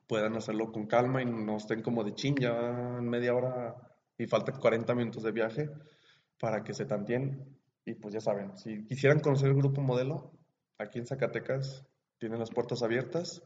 puedan 0.07 0.37
hacerlo 0.37 0.71
con 0.71 0.87
calma 0.87 1.23
y 1.23 1.25
no 1.25 1.57
estén 1.57 1.83
como 1.83 2.05
de 2.05 2.15
chin, 2.15 2.37
ya 2.37 2.99
en 2.99 3.09
media 3.09 3.35
hora 3.35 3.75
y 4.19 4.27
falta 4.27 4.53
40 4.53 4.95
minutos 4.95 5.23
de 5.23 5.33
viaje 5.33 5.71
para 6.39 6.63
que 6.63 6.75
se 6.75 6.87
tantien. 6.87 7.57
Y 7.85 7.95
pues 7.95 8.15
ya 8.15 8.21
saben, 8.21 8.57
si 8.57 8.85
quisieran 8.87 9.21
conocer 9.21 9.49
el 9.49 9.57
grupo 9.57 9.81
modelo, 9.81 10.33
aquí 10.79 10.99
en 10.99 11.07
Zacatecas 11.07 11.87
tienen 12.19 12.39
las 12.39 12.51
puertas 12.51 12.83
abiertas 12.83 13.43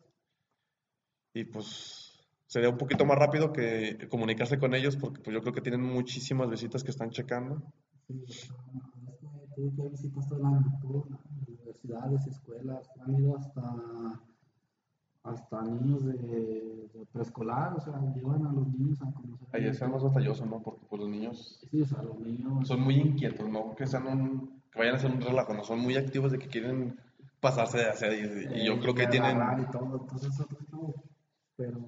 y 1.34 1.44
pues 1.44 2.18
sería 2.46 2.70
un 2.70 2.78
poquito 2.78 3.04
más 3.04 3.18
rápido 3.18 3.52
que 3.52 4.08
comunicarse 4.08 4.58
con 4.58 4.74
ellos 4.74 4.96
porque 4.96 5.20
pues 5.20 5.34
yo 5.34 5.40
creo 5.40 5.52
que 5.52 5.60
tienen 5.60 5.82
muchísimas 5.82 6.48
visitas 6.48 6.82
que 6.82 6.90
están 6.90 7.10
checando. 7.10 7.62
Sí, 8.06 8.24
tuve 9.54 9.74
que 9.76 9.88
visitar 9.90 10.26
todo 10.28 10.38
el 10.38 10.46
año, 10.46 11.06
universidades, 11.46 12.26
escuelas, 12.26 12.88
han 13.00 13.14
ido 13.14 13.36
hasta, 13.36 14.20
hasta 15.22 15.62
niños 15.62 16.04
de, 16.04 16.88
preescolar, 17.12 17.74
o 17.76 17.80
sea, 17.80 18.00
llevan 18.14 18.46
a 18.46 18.52
los 18.52 18.66
niños 18.68 19.00
a 19.02 19.12
conocer. 19.12 19.48
Ahí 19.52 19.66
es 19.66 19.80
más 19.88 20.02
batalloso, 20.02 20.46
¿no? 20.46 20.62
Porque 20.62 20.86
pues 20.88 21.00
los 21.00 21.10
niños... 21.10 21.60
Sí, 21.70 21.82
o 21.82 21.86
sea, 21.86 22.02
los 22.02 22.18
niños... 22.18 22.66
Son 22.66 22.80
muy 22.80 22.96
inquietos, 22.96 23.48
¿no? 23.48 23.74
Que 23.74 23.86
sean 23.86 24.06
un, 24.06 24.62
que 24.72 24.78
vayan 24.78 24.94
a 24.94 24.96
hacer 24.98 25.10
un 25.10 25.20
relajo, 25.20 25.54
¿no? 25.54 25.64
Son 25.64 25.80
muy 25.80 25.96
activos 25.96 26.32
de 26.32 26.38
que 26.38 26.48
quieren 26.48 26.98
pasarse 27.40 27.78
de 27.78 27.90
hacia 27.90 28.14
y, 28.14 28.60
y 28.60 28.66
yo 28.66 28.80
creo 28.80 28.94
que 28.94 29.06
tienen... 29.08 29.38
Y 29.60 29.70
todo, 29.70 30.00
entonces, 30.00 30.30
pero 31.56 31.78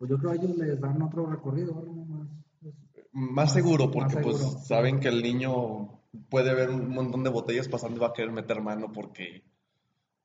pues 0.00 0.10
yo 0.10 0.18
creo 0.18 0.32
que 0.32 0.38
ellos 0.38 0.56
les 0.56 0.80
dan 0.80 1.02
otro 1.02 1.26
recorrido, 1.26 1.74
Más, 1.74 2.28
pues, 2.62 2.74
más, 3.12 3.52
seguro, 3.52 3.90
porque 3.90 4.16
pues 4.16 4.38
saben 4.66 4.98
que 4.98 5.08
el 5.08 5.22
niño 5.22 6.00
puede 6.30 6.54
ver 6.54 6.70
un 6.70 6.88
montón 6.88 7.22
de 7.22 7.28
botellas 7.28 7.68
pasando 7.68 7.98
y 7.98 8.00
va 8.00 8.08
a 8.08 8.12
querer 8.14 8.32
meter 8.32 8.62
mano 8.62 8.90
porque, 8.92 9.44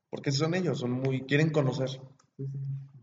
porque 0.09 0.31
son 0.31 0.55
ellos, 0.55 0.79
son 0.79 0.91
muy, 0.91 1.25
quieren 1.25 1.51
conocer. 1.51 1.89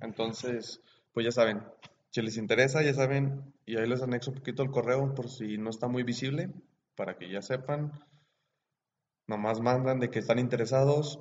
Entonces, 0.01 0.81
pues 1.13 1.25
ya 1.25 1.33
saben, 1.33 1.63
si 2.11 2.23
les 2.23 2.37
interesa, 2.37 2.83
ya 2.83 2.95
saben, 2.95 3.55
y 3.67 3.77
ahí 3.77 3.89
les 3.89 4.03
anexo 4.03 4.31
un 4.31 4.39
poquito 4.39 4.63
el 4.63 4.71
correo 4.71 5.15
por 5.15 5.29
si 5.29 5.59
no 5.59 5.71
está 5.71 5.89
muy 5.89 6.03
visible, 6.03 6.51
para 6.95 7.17
que 7.17 7.31
ya 7.31 7.43
sepan. 7.43 7.93
Nomás 9.27 9.61
mandan 9.61 10.01
de 10.01 10.11
que 10.11 10.19
están 10.19 10.39
interesados 10.39 11.21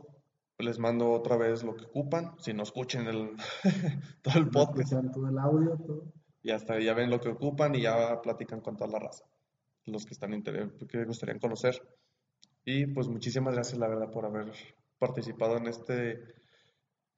les 0.61 0.79
mando 0.79 1.11
otra 1.11 1.37
vez 1.37 1.63
lo 1.63 1.75
que 1.75 1.85
ocupan, 1.85 2.35
si 2.39 2.53
no 2.53 2.63
escuchen 2.63 3.07
el, 3.07 3.35
todo 4.21 4.39
el 4.39 4.49
podcast. 4.49 4.93
Todo 5.13 5.29
el 5.29 5.37
audio, 5.37 5.77
todo. 5.77 6.13
Y 6.43 6.51
hasta 6.51 6.79
ya 6.79 6.93
ven 6.93 7.09
lo 7.09 7.19
que 7.19 7.29
ocupan 7.29 7.75
y 7.75 7.81
ya 7.81 8.21
platican 8.21 8.61
con 8.61 8.75
toda 8.75 8.89
la 8.89 8.99
raza, 8.99 9.25
los 9.85 10.05
que 10.05 10.13
están 10.13 10.41
que 10.41 10.97
les 10.97 11.07
gustaría 11.07 11.39
conocer. 11.39 11.81
Y 12.65 12.87
pues 12.87 13.07
muchísimas 13.07 13.53
gracias, 13.53 13.79
la 13.79 13.87
verdad, 13.87 14.09
por 14.11 14.25
haber 14.25 14.51
participado 14.97 15.57
en 15.57 15.67
esta 15.67 15.93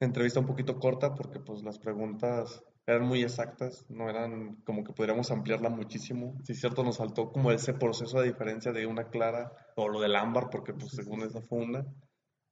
entrevista 0.06 0.40
un 0.40 0.48
poquito 0.48 0.80
corta, 0.80 1.16
porque 1.16 1.40
pues 1.40 1.64
las 1.64 1.80
preguntas 1.80 2.64
eran 2.86 3.08
muy 3.08 3.22
exactas, 3.24 3.86
no 3.90 4.10
eran 4.10 4.56
como 4.66 4.84
que 4.84 4.94
podríamos 4.94 5.32
ampliarla 5.32 5.70
muchísimo. 5.70 6.38
Sí, 6.44 6.54
cierto, 6.54 6.84
nos 6.84 6.98
faltó 6.98 7.32
como 7.32 7.52
ese 7.52 7.74
proceso 7.74 8.20
de 8.20 8.28
diferencia 8.28 8.72
de 8.72 8.86
una 8.86 9.06
clara 9.06 9.52
o 9.76 9.88
lo 9.88 10.02
del 10.02 10.16
ámbar, 10.16 10.50
porque 10.50 10.74
pues 10.74 10.92
según 10.92 11.22
esa 11.22 11.42
fue 11.42 11.60
una 11.60 11.86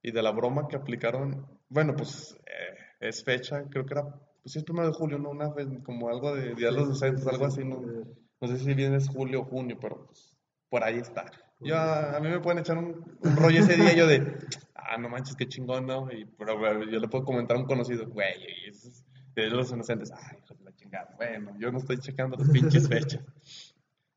y 0.02 0.12
de 0.12 0.24
la 0.24 0.32
broma 0.32 0.68
que 0.68 0.76
aplicaron, 0.76 1.46
bueno, 1.70 1.96
pues 1.96 2.36
eh, 2.46 2.78
es 3.00 3.24
fecha, 3.24 3.64
creo 3.70 3.86
que 3.86 3.94
era, 3.94 4.04
pues 4.42 4.56
es 4.56 4.64
primero 4.64 4.88
de 4.88 4.94
julio, 4.94 5.20
¿no? 5.20 5.30
Una 5.30 5.50
vez, 5.50 5.68
como 5.84 6.10
algo 6.10 6.34
de 6.34 6.56
Día 6.56 6.68
de 6.68 6.74
los 6.74 6.88
Docentes, 6.88 7.28
algo 7.28 7.46
así, 7.46 7.64
¿no? 7.64 7.82
No 8.40 8.48
sé 8.48 8.58
si 8.58 8.74
bien 8.74 8.96
es 8.96 9.10
julio 9.10 9.42
o 9.42 9.46
junio, 9.46 9.78
pero 9.80 10.06
pues 10.06 10.36
por 10.70 10.84
ahí 10.84 10.98
está. 10.98 11.26
Yo, 11.60 11.78
a, 11.78 12.20
mí 12.20 12.30
me 12.30 12.40
pueden 12.40 12.60
echar 12.60 12.78
un, 12.78 13.06
rollo 13.36 13.60
ese 13.60 13.76
día 13.76 13.94
yo 13.94 14.08
de, 14.08 14.36
ah, 14.90 14.98
no 14.98 15.10
manches, 15.10 15.36
qué 15.36 15.48
chingón, 15.48 15.86
¿no? 15.86 16.12
Y, 16.12 16.26
pero 16.26 16.84
yo 16.86 17.00
le 17.00 17.08
puedo 17.08 17.26
comentar 17.26 17.58
a 17.58 17.60
un 17.60 17.66
conocido, 17.66 18.08
güey, 18.08 18.68
es 18.68 19.06
de 19.36 19.50
los 19.50 19.72
inocentes, 19.72 20.12
ay, 20.12 20.38
hijo 20.44 20.54
de 20.56 20.64
la 20.66 20.76
chingada, 20.76 21.14
bueno, 21.18 21.54
yo 21.58 21.72
no 21.72 21.78
estoy 21.80 22.00
checando 22.00 22.38
las 22.38 22.50
pinches 22.50 22.88
fechas. 22.88 23.24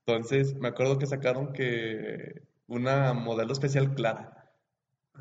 Entonces, 0.06 0.54
me 0.56 0.68
acuerdo 0.68 0.98
que 0.98 1.06
sacaron 1.06 1.52
que 1.52 2.42
una 2.66 3.14
modelo 3.14 3.52
especial 3.52 3.94
clara, 3.94 4.50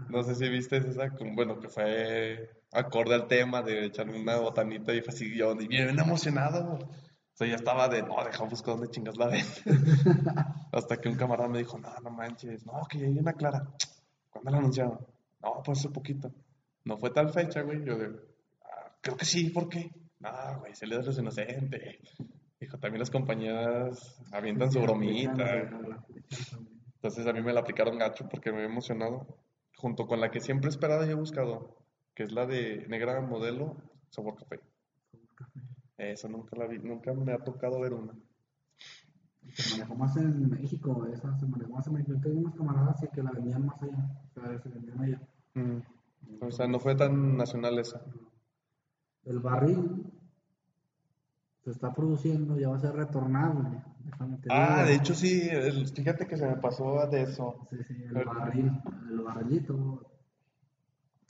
no 0.10 0.24
sé 0.24 0.36
si 0.36 0.50
viste 0.50 0.78
esa, 0.78 1.12
bueno, 1.34 1.60
que 1.60 1.70
fue 1.70 2.50
acorde 2.72 3.14
al 3.14 3.28
tema 3.28 3.62
de 3.62 3.86
echar 3.86 4.10
una 4.10 4.38
botanita 4.38 4.94
y 4.94 5.02
fue 5.02 5.14
así, 5.14 5.36
yo 5.36 5.56
bien 5.56 6.00
emocionado. 6.00 6.80
O 6.80 7.36
sea, 7.36 7.48
ya 7.48 7.56
estaba 7.56 7.88
de, 7.88 8.04
no, 8.04 8.24
deja 8.24 8.44
buscar 8.44 8.76
dónde 8.76 8.92
chingas 8.92 9.18
la 9.18 9.28
ven. 9.28 9.46
Hasta 10.72 10.98
que 10.98 11.10
un 11.10 11.16
camarada 11.16 11.50
me 11.50 11.60
dijo, 11.60 11.78
no, 11.78 11.90
no 12.04 12.10
manches, 12.12 12.66
no, 12.66 12.82
que 12.90 13.00
ya 13.00 13.08
hay 13.08 13.18
una 13.18 13.34
clara. 13.34 13.68
¿Cuándo 14.30 14.52
la 14.52 14.58
anunciaron? 14.58 15.13
No, 15.44 15.62
pues 15.64 15.80
hace 15.80 15.90
poquito. 15.90 16.32
No 16.86 16.98
fue 16.98 17.12
tal 17.12 17.30
fecha, 17.30 17.62
güey. 17.62 17.84
Yo 17.84 17.98
de, 17.98 18.16
ah, 18.64 18.96
creo 19.02 19.18
que 19.18 19.26
sí, 19.26 19.50
¿por 19.50 19.70
qué? 19.70 19.92
No, 20.20 20.60
güey, 20.60 20.74
se 20.74 20.88
le 20.88 20.96
da 20.96 21.04
los 21.04 21.18
inocentes. 21.18 22.00
Dijo, 22.60 22.78
también 22.80 23.00
las 23.00 23.12
compañías 23.12 24.24
avientan 24.32 24.72
su 24.72 24.82
bromita. 24.82 25.70
Entonces 26.96 27.28
a 27.28 27.34
mí 27.34 27.42
me 27.42 27.52
la 27.52 27.60
aplicaron 27.60 27.98
gacho 27.98 28.30
porque 28.30 28.52
me 28.52 28.60
había 28.60 28.70
emocionado 28.70 29.28
junto 29.76 30.08
con 30.08 30.22
la 30.22 30.32
que 30.32 30.40
siempre 30.40 30.70
he 30.70 30.70
esperado 30.70 31.06
y 31.06 31.10
he 31.10 31.14
buscado, 31.14 31.76
que 32.16 32.24
es 32.24 32.32
la 32.32 32.46
de 32.46 32.88
negra 32.88 33.20
modelo 33.20 33.76
sabor 34.10 34.36
café. 34.38 34.62
Esa 35.98 36.30
nunca 36.30 36.56
la 36.56 36.68
vi, 36.68 36.80
nunca 36.80 37.14
me 37.14 37.34
ha 37.34 37.38
tocado 37.40 37.82
ver 37.82 37.94
una. 37.94 38.14
Se 39.54 39.72
manejó 39.72 39.96
más 39.96 40.16
en 40.16 40.50
México, 40.50 41.06
esa 41.14 41.38
se 41.38 41.46
manejó 41.46 41.74
más 41.74 41.88
en 41.88 41.94
México. 41.94 42.18
Tengo 42.22 42.40
unos 42.40 42.56
camaradas 42.56 43.06
que 43.14 43.22
la 43.22 43.32
vendían 43.32 43.66
más 43.66 43.82
allá, 43.84 44.22
o 44.26 44.34
sea, 44.34 44.58
se 44.60 44.70
vendían 44.70 45.02
allá. 45.02 45.22
Mm. 45.54 45.80
O 46.42 46.52
sea, 46.52 46.68
no 46.68 46.80
fue 46.80 46.96
tan 46.96 47.38
nacional 47.38 47.80
esa. 47.80 48.02
El 49.26 49.40
barril 49.40 50.12
se 51.64 51.72
está 51.72 51.94
produciendo, 51.94 52.58
ya 52.58 52.70
va 52.70 52.76
a 52.76 52.80
ser 52.80 52.94
retornable. 52.94 53.82
Ah, 54.50 54.84
de 54.84 54.96
hecho 54.96 55.16
sí, 55.16 55.50
fíjate 55.96 56.28
que 56.28 56.38
se 56.38 56.46
me 56.46 56.58
pasó 56.58 57.08
de 57.08 57.22
eso. 57.22 57.68
Sí, 57.70 57.78
sí, 57.88 58.04
el 58.04 58.26
barril, 58.26 58.72
el 59.10 59.22
barrilito. 59.22 60.02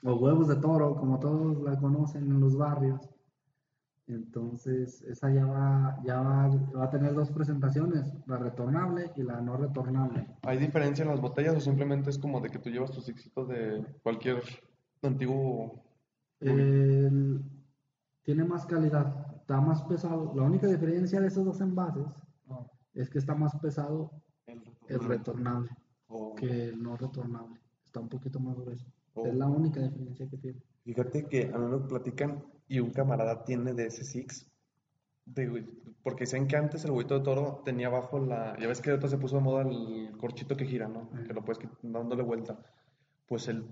Los 0.01 0.19
huevos 0.19 0.47
de 0.47 0.55
toro, 0.55 0.95
como 0.95 1.19
todos 1.19 1.61
la 1.61 1.79
conocen 1.79 2.23
en 2.23 2.39
los 2.39 2.57
barrios. 2.57 3.12
Entonces, 4.07 5.01
esa 5.03 5.31
ya 5.33 5.45
va, 5.45 5.97
ya 6.03 6.19
va, 6.19 6.49
va, 6.75 6.83
a 6.85 6.89
tener 6.89 7.13
dos 7.13 7.31
presentaciones, 7.31 8.13
la 8.27 8.37
retornable 8.37 9.11
y 9.15 9.23
la 9.23 9.39
no 9.39 9.55
retornable. 9.55 10.27
¿Hay 10.43 10.57
diferencia 10.57 11.03
en 11.03 11.09
las 11.09 11.21
botellas 11.21 11.55
o 11.55 11.61
simplemente 11.61 12.09
es 12.09 12.17
como 12.17 12.41
de 12.41 12.49
que 12.49 12.59
tú 12.59 12.69
llevas 12.69 12.91
tus 12.91 13.07
éxitos 13.07 13.47
de 13.47 13.85
cualquier 14.03 14.43
antiguo? 15.01 15.81
tiene 18.25 18.43
más 18.43 18.65
calidad 18.65 19.33
está 19.43 19.59
más 19.59 19.83
pesado. 19.83 20.33
La 20.35 20.43
única 20.43 20.67
diferencia 20.67 21.19
de 21.19 21.27
esos 21.27 21.43
dos 21.45 21.59
envases 21.59 22.07
es 22.93 23.09
que 23.09 23.19
está 23.19 23.35
más 23.35 23.53
pesado 23.57 24.11
el 24.87 24.99
retornable, 24.99 25.69
que 26.37 26.69
el 26.69 26.81
no 26.81 26.95
retornable. 26.95 27.59
Está 27.85 27.99
un 27.99 28.09
poquito 28.09 28.39
más 28.39 28.57
grueso. 28.57 28.85
Oh. 29.13 29.27
Es 29.27 29.35
la 29.35 29.47
única 29.47 29.81
diferencia 29.81 30.27
que 30.29 30.37
tiene. 30.37 30.61
Fíjate 30.83 31.27
que 31.27 31.51
a 31.53 31.57
mí 31.57 31.65
me 31.67 31.87
platican 31.87 32.43
y 32.67 32.79
un 32.79 32.91
camarada 32.91 33.43
tiene 33.45 33.73
de 33.73 33.87
ese 33.87 34.03
Six. 34.03 34.51
de, 35.25 35.65
porque 36.03 36.25
dicen 36.25 36.47
que 36.47 36.57
antes 36.57 36.83
el 36.83 36.91
huevito 36.91 37.17
de 37.17 37.23
toro 37.23 37.61
tenía 37.63 37.87
abajo 37.87 38.19
la. 38.19 38.57
Ya 38.59 38.67
ves 38.67 38.81
que 38.81 38.89
ahorita 38.89 39.07
se 39.07 39.17
puso 39.17 39.37
de 39.37 39.43
moda 39.43 39.61
el 39.61 40.17
corchito 40.17 40.57
que 40.57 40.65
gira, 40.65 40.87
¿no? 40.87 41.09
Que 41.25 41.33
lo 41.33 41.45
puedes 41.45 41.63
dándole 41.81 42.23
vuelta. 42.23 42.59
Pues 43.25 43.47
él 43.47 43.65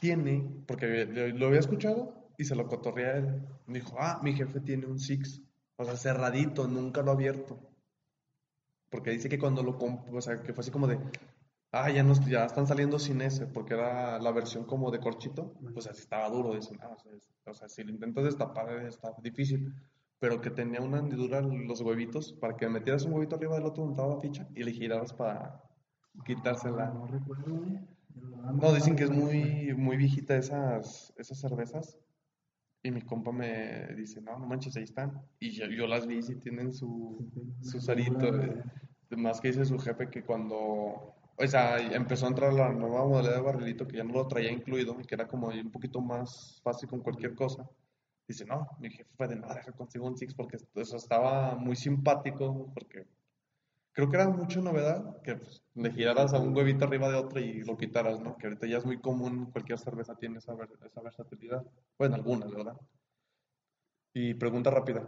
tiene, 0.00 0.64
porque 0.66 1.04
lo, 1.06 1.46
había 1.46 1.60
escuchado 1.60 2.30
y 2.38 2.44
se 2.44 2.56
lo 2.56 2.66
cotorrea 2.66 3.12
a 3.12 3.16
él. 3.18 3.42
Me 3.66 3.80
dijo, 3.80 3.96
ah, 3.98 4.20
mi 4.22 4.32
jefe 4.32 4.60
tiene 4.60 4.86
un 4.86 4.98
Six. 4.98 5.42
O 5.76 5.84
sea, 5.84 5.96
cerradito, 5.96 6.66
nunca 6.66 7.02
lo 7.02 7.10
ha 7.10 7.14
abierto. 7.14 7.58
Porque 8.90 9.10
dice 9.10 9.28
que 9.28 9.38
cuando 9.38 9.62
lo 9.62 9.76
o 9.76 10.20
sea, 10.20 10.42
que 10.42 10.54
fue 10.54 10.62
así 10.62 10.70
como 10.70 10.86
de, 10.86 10.98
ah, 11.74 11.90
ya, 11.90 12.02
nos, 12.02 12.24
ya 12.26 12.44
están 12.44 12.66
saliendo 12.66 12.98
sin 12.98 13.20
ese, 13.20 13.46
porque 13.46 13.74
era 13.74 14.18
la 14.18 14.32
versión 14.32 14.64
como 14.64 14.90
de 14.90 15.00
corchito, 15.00 15.54
pues 15.72 15.86
así 15.86 16.00
estaba 16.00 16.28
duro. 16.30 16.54
Dicen, 16.54 16.78
ah, 16.82 16.96
o 17.46 17.54
sea, 17.54 17.68
si 17.68 17.82
lo 17.84 17.90
intentas 17.90 18.24
destapar 18.24 18.86
está 18.86 19.12
difícil. 19.22 19.72
Pero 20.20 20.40
que 20.40 20.50
tenía 20.50 20.80
una 20.80 21.00
hendidura 21.00 21.38
en 21.40 21.66
los 21.68 21.80
huevitos 21.82 22.32
para 22.34 22.56
que 22.56 22.68
metieras 22.68 23.04
un 23.04 23.12
huevito 23.12 23.36
arriba 23.36 23.56
del 23.56 23.66
otro 23.66 23.90
estaba 23.90 24.14
la 24.14 24.20
ficha 24.20 24.48
y 24.54 24.62
le 24.62 24.72
giraras 24.72 25.12
para 25.12 25.60
quitársela. 26.24 26.86
Ah, 26.86 26.92
No 26.94 27.06
recuerdo, 27.06 27.64
eh. 27.66 27.80
No, 28.14 28.72
dicen 28.72 28.94
que 28.96 29.04
es 29.04 29.10
muy, 29.10 29.74
muy 29.76 29.96
viejita 29.96 30.36
esas, 30.36 31.12
esas 31.18 31.38
cervezas. 31.38 31.98
Y 32.82 32.90
mi 32.90 33.02
compa 33.02 33.32
me 33.32 33.88
dice, 33.96 34.20
no, 34.20 34.38
no 34.38 34.46
manches, 34.46 34.76
ahí 34.76 34.84
están. 34.84 35.20
Y 35.40 35.50
yo, 35.50 35.66
yo 35.66 35.86
las 35.86 36.06
vi 36.06 36.20
y 36.20 36.34
tienen 36.36 36.72
su, 36.72 37.30
su 37.60 37.80
sarito. 37.80 38.28
eh. 38.40 38.62
Más 39.16 39.40
que 39.40 39.48
dice 39.48 39.64
su 39.64 39.78
jefe 39.78 40.10
que 40.10 40.22
cuando, 40.24 41.14
o 41.36 41.46
sea, 41.46 41.78
empezó 41.94 42.26
a 42.26 42.28
entrar 42.28 42.52
la 42.52 42.72
nueva 42.72 43.04
modalidad 43.06 43.36
de 43.36 43.40
barrilito 43.42 43.86
que 43.86 43.96
ya 43.96 44.04
no 44.04 44.14
lo 44.14 44.28
traía 44.28 44.52
incluido 44.52 44.96
y 45.00 45.04
que 45.04 45.14
era 45.14 45.26
como 45.26 45.48
un 45.48 45.70
poquito 45.70 46.00
más 46.00 46.60
fácil 46.62 46.88
con 46.88 47.00
cualquier 47.00 47.34
cosa. 47.34 47.68
Dice, 48.26 48.44
no, 48.46 48.68
mi 48.80 48.90
jefe 48.90 49.10
fue 49.16 49.28
de 49.28 49.36
nada, 49.36 49.54
deja 49.54 49.72
consigo 49.72 50.06
un 50.06 50.16
Six 50.16 50.34
porque 50.34 50.58
eso 50.74 50.96
estaba 50.96 51.56
muy 51.56 51.76
simpático, 51.76 52.70
porque 52.72 53.06
creo 53.92 54.08
que 54.08 54.16
era 54.16 54.28
mucha 54.28 54.60
novedad 54.60 55.20
que 55.22 55.36
pues, 55.36 55.62
le 55.74 55.92
giraras 55.92 56.32
a 56.32 56.38
un 56.40 56.56
huevito 56.56 56.84
arriba 56.84 57.10
de 57.10 57.16
otro 57.16 57.40
y 57.40 57.62
lo 57.64 57.76
quitaras, 57.76 58.20
¿no? 58.20 58.36
Que 58.36 58.46
ahorita 58.46 58.66
ya 58.66 58.78
es 58.78 58.86
muy 58.86 59.00
común, 59.00 59.50
cualquier 59.52 59.78
cerveza 59.78 60.16
tiene 60.16 60.38
esa, 60.38 60.54
esa 60.86 61.00
versatilidad. 61.02 61.64
Bueno, 61.98 62.14
algunas, 62.14 62.50
¿verdad? 62.50 62.76
Y 64.14 64.34
pregunta 64.34 64.70
rápida. 64.70 65.06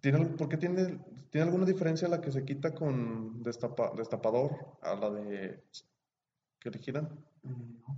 ¿Tiene, 0.00 0.24
¿por 0.26 0.48
qué 0.48 0.56
tiene, 0.56 0.98
tiene 1.30 1.46
alguna 1.46 1.64
diferencia 1.64 2.08
la 2.08 2.20
que 2.20 2.32
se 2.32 2.44
quita 2.44 2.74
con 2.74 3.42
destapa- 3.42 3.94
destapador 3.96 4.78
a 4.82 4.94
la 4.94 5.10
de 5.10 5.62
que 6.58 6.70
le 6.70 6.78
giran? 6.78 7.06
Eh, 7.44 7.48
no. 7.48 7.96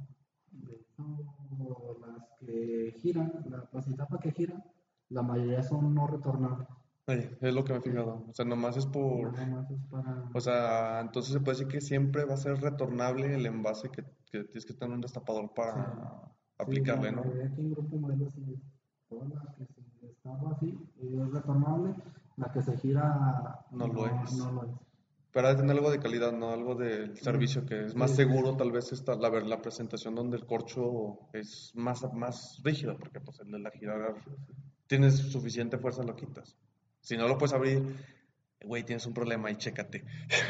De 0.50 0.74
hecho, 0.74 1.98
las 2.00 2.28
que 2.38 2.94
giran, 3.00 3.32
la 3.48 3.64
placitapa 3.70 4.18
que 4.18 4.32
gira, 4.32 4.64
la 5.08 5.22
mayoría 5.22 5.62
son 5.62 5.94
no 5.94 6.06
retornables. 6.06 6.68
Es 7.06 7.52
lo 7.52 7.64
que 7.64 7.72
me 7.72 7.78
he 7.80 7.82
fijado. 7.82 8.24
O 8.28 8.32
sea, 8.32 8.44
nomás 8.44 8.76
es 8.76 8.86
por... 8.86 9.32
Nada 9.32 9.46
más 9.46 9.70
es 9.70 9.80
para. 9.90 10.30
O 10.32 10.40
sea, 10.40 11.00
entonces 11.00 11.32
se 11.32 11.40
puede 11.40 11.58
decir 11.58 11.68
que 11.72 11.80
siempre 11.80 12.24
va 12.24 12.34
a 12.34 12.36
ser 12.38 12.60
retornable 12.60 13.34
el 13.34 13.44
envase 13.44 13.90
que, 13.90 14.04
que 14.30 14.44
tienes 14.44 14.64
que 14.64 14.74
tener 14.74 14.94
un 14.94 15.00
destapador 15.00 15.52
para 15.52 16.32
Sí. 16.58 16.64
aplicarle, 16.64 17.08
Sí, 17.10 17.14
la 17.16 17.22
¿no? 17.22 17.28
aquí 17.28 17.60
en 17.60 17.70
Grupo 17.72 17.96
Modelo 17.96 18.30
sí, 18.30 18.62
todas 19.08 19.28
las 19.30 19.54
que 19.56 19.66
se 19.66 19.81
destapa 20.24 20.52
así, 20.56 20.78
es 21.00 21.32
retornable, 21.32 21.94
la 22.36 22.52
que 22.52 22.62
se 22.62 22.76
gira 22.78 23.64
No 23.72 23.86
lo 23.88 24.06
es. 24.06 24.32
No 24.34 24.52
lo 24.52 24.64
es. 24.64 24.70
Pero 25.32 25.48
ha 25.48 25.50
de 25.54 25.56
tener 25.60 25.76
algo 25.76 25.90
de 25.90 25.98
calidad, 25.98 26.32
¿no? 26.32 26.50
Algo 26.50 26.74
del 26.74 27.16
servicio 27.16 27.64
que 27.64 27.86
es 27.86 27.94
más 27.96 28.10
Sí. 28.10 28.16
seguro, 28.18 28.54
tal 28.54 28.70
vez 28.70 28.92
está 28.92 29.14
la, 29.14 29.30
la 29.30 29.62
presentación 29.62 30.14
donde 30.14 30.36
el 30.36 30.44
corcho 30.46 31.20
es 31.32 31.72
más, 31.74 32.02
más 32.12 32.60
rígido, 32.62 32.98
porque 32.98 33.18
pues 33.20 33.40
el 33.40 33.50
de 33.50 33.58
la 33.58 33.70
girar 33.70 34.14
tienes 34.86 35.16
suficiente 35.16 35.78
fuerza, 35.78 36.02
lo 36.02 36.14
quitas. 36.14 36.54
Si 37.00 37.16
no 37.16 37.26
lo 37.28 37.38
puedes 37.38 37.54
abrir, 37.54 37.96
güey, 38.62 38.84
tienes 38.84 39.06
un 39.06 39.14
problema 39.14 39.50
y 39.50 39.56
chécate. 39.56 40.04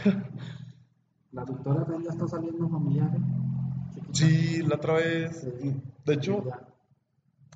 La 1.32 1.44
Bell 1.44 2.02
ya 2.02 2.10
está 2.10 2.28
saliendo 2.28 2.68
familiar. 2.68 3.08
¿eh? 3.16 4.00
Sí, 4.12 4.62
la 4.64 4.74
otra 4.74 4.94
vez, 4.94 5.46
de 6.04 6.14
hecho, 6.14 6.44
Ya. 6.44 6.60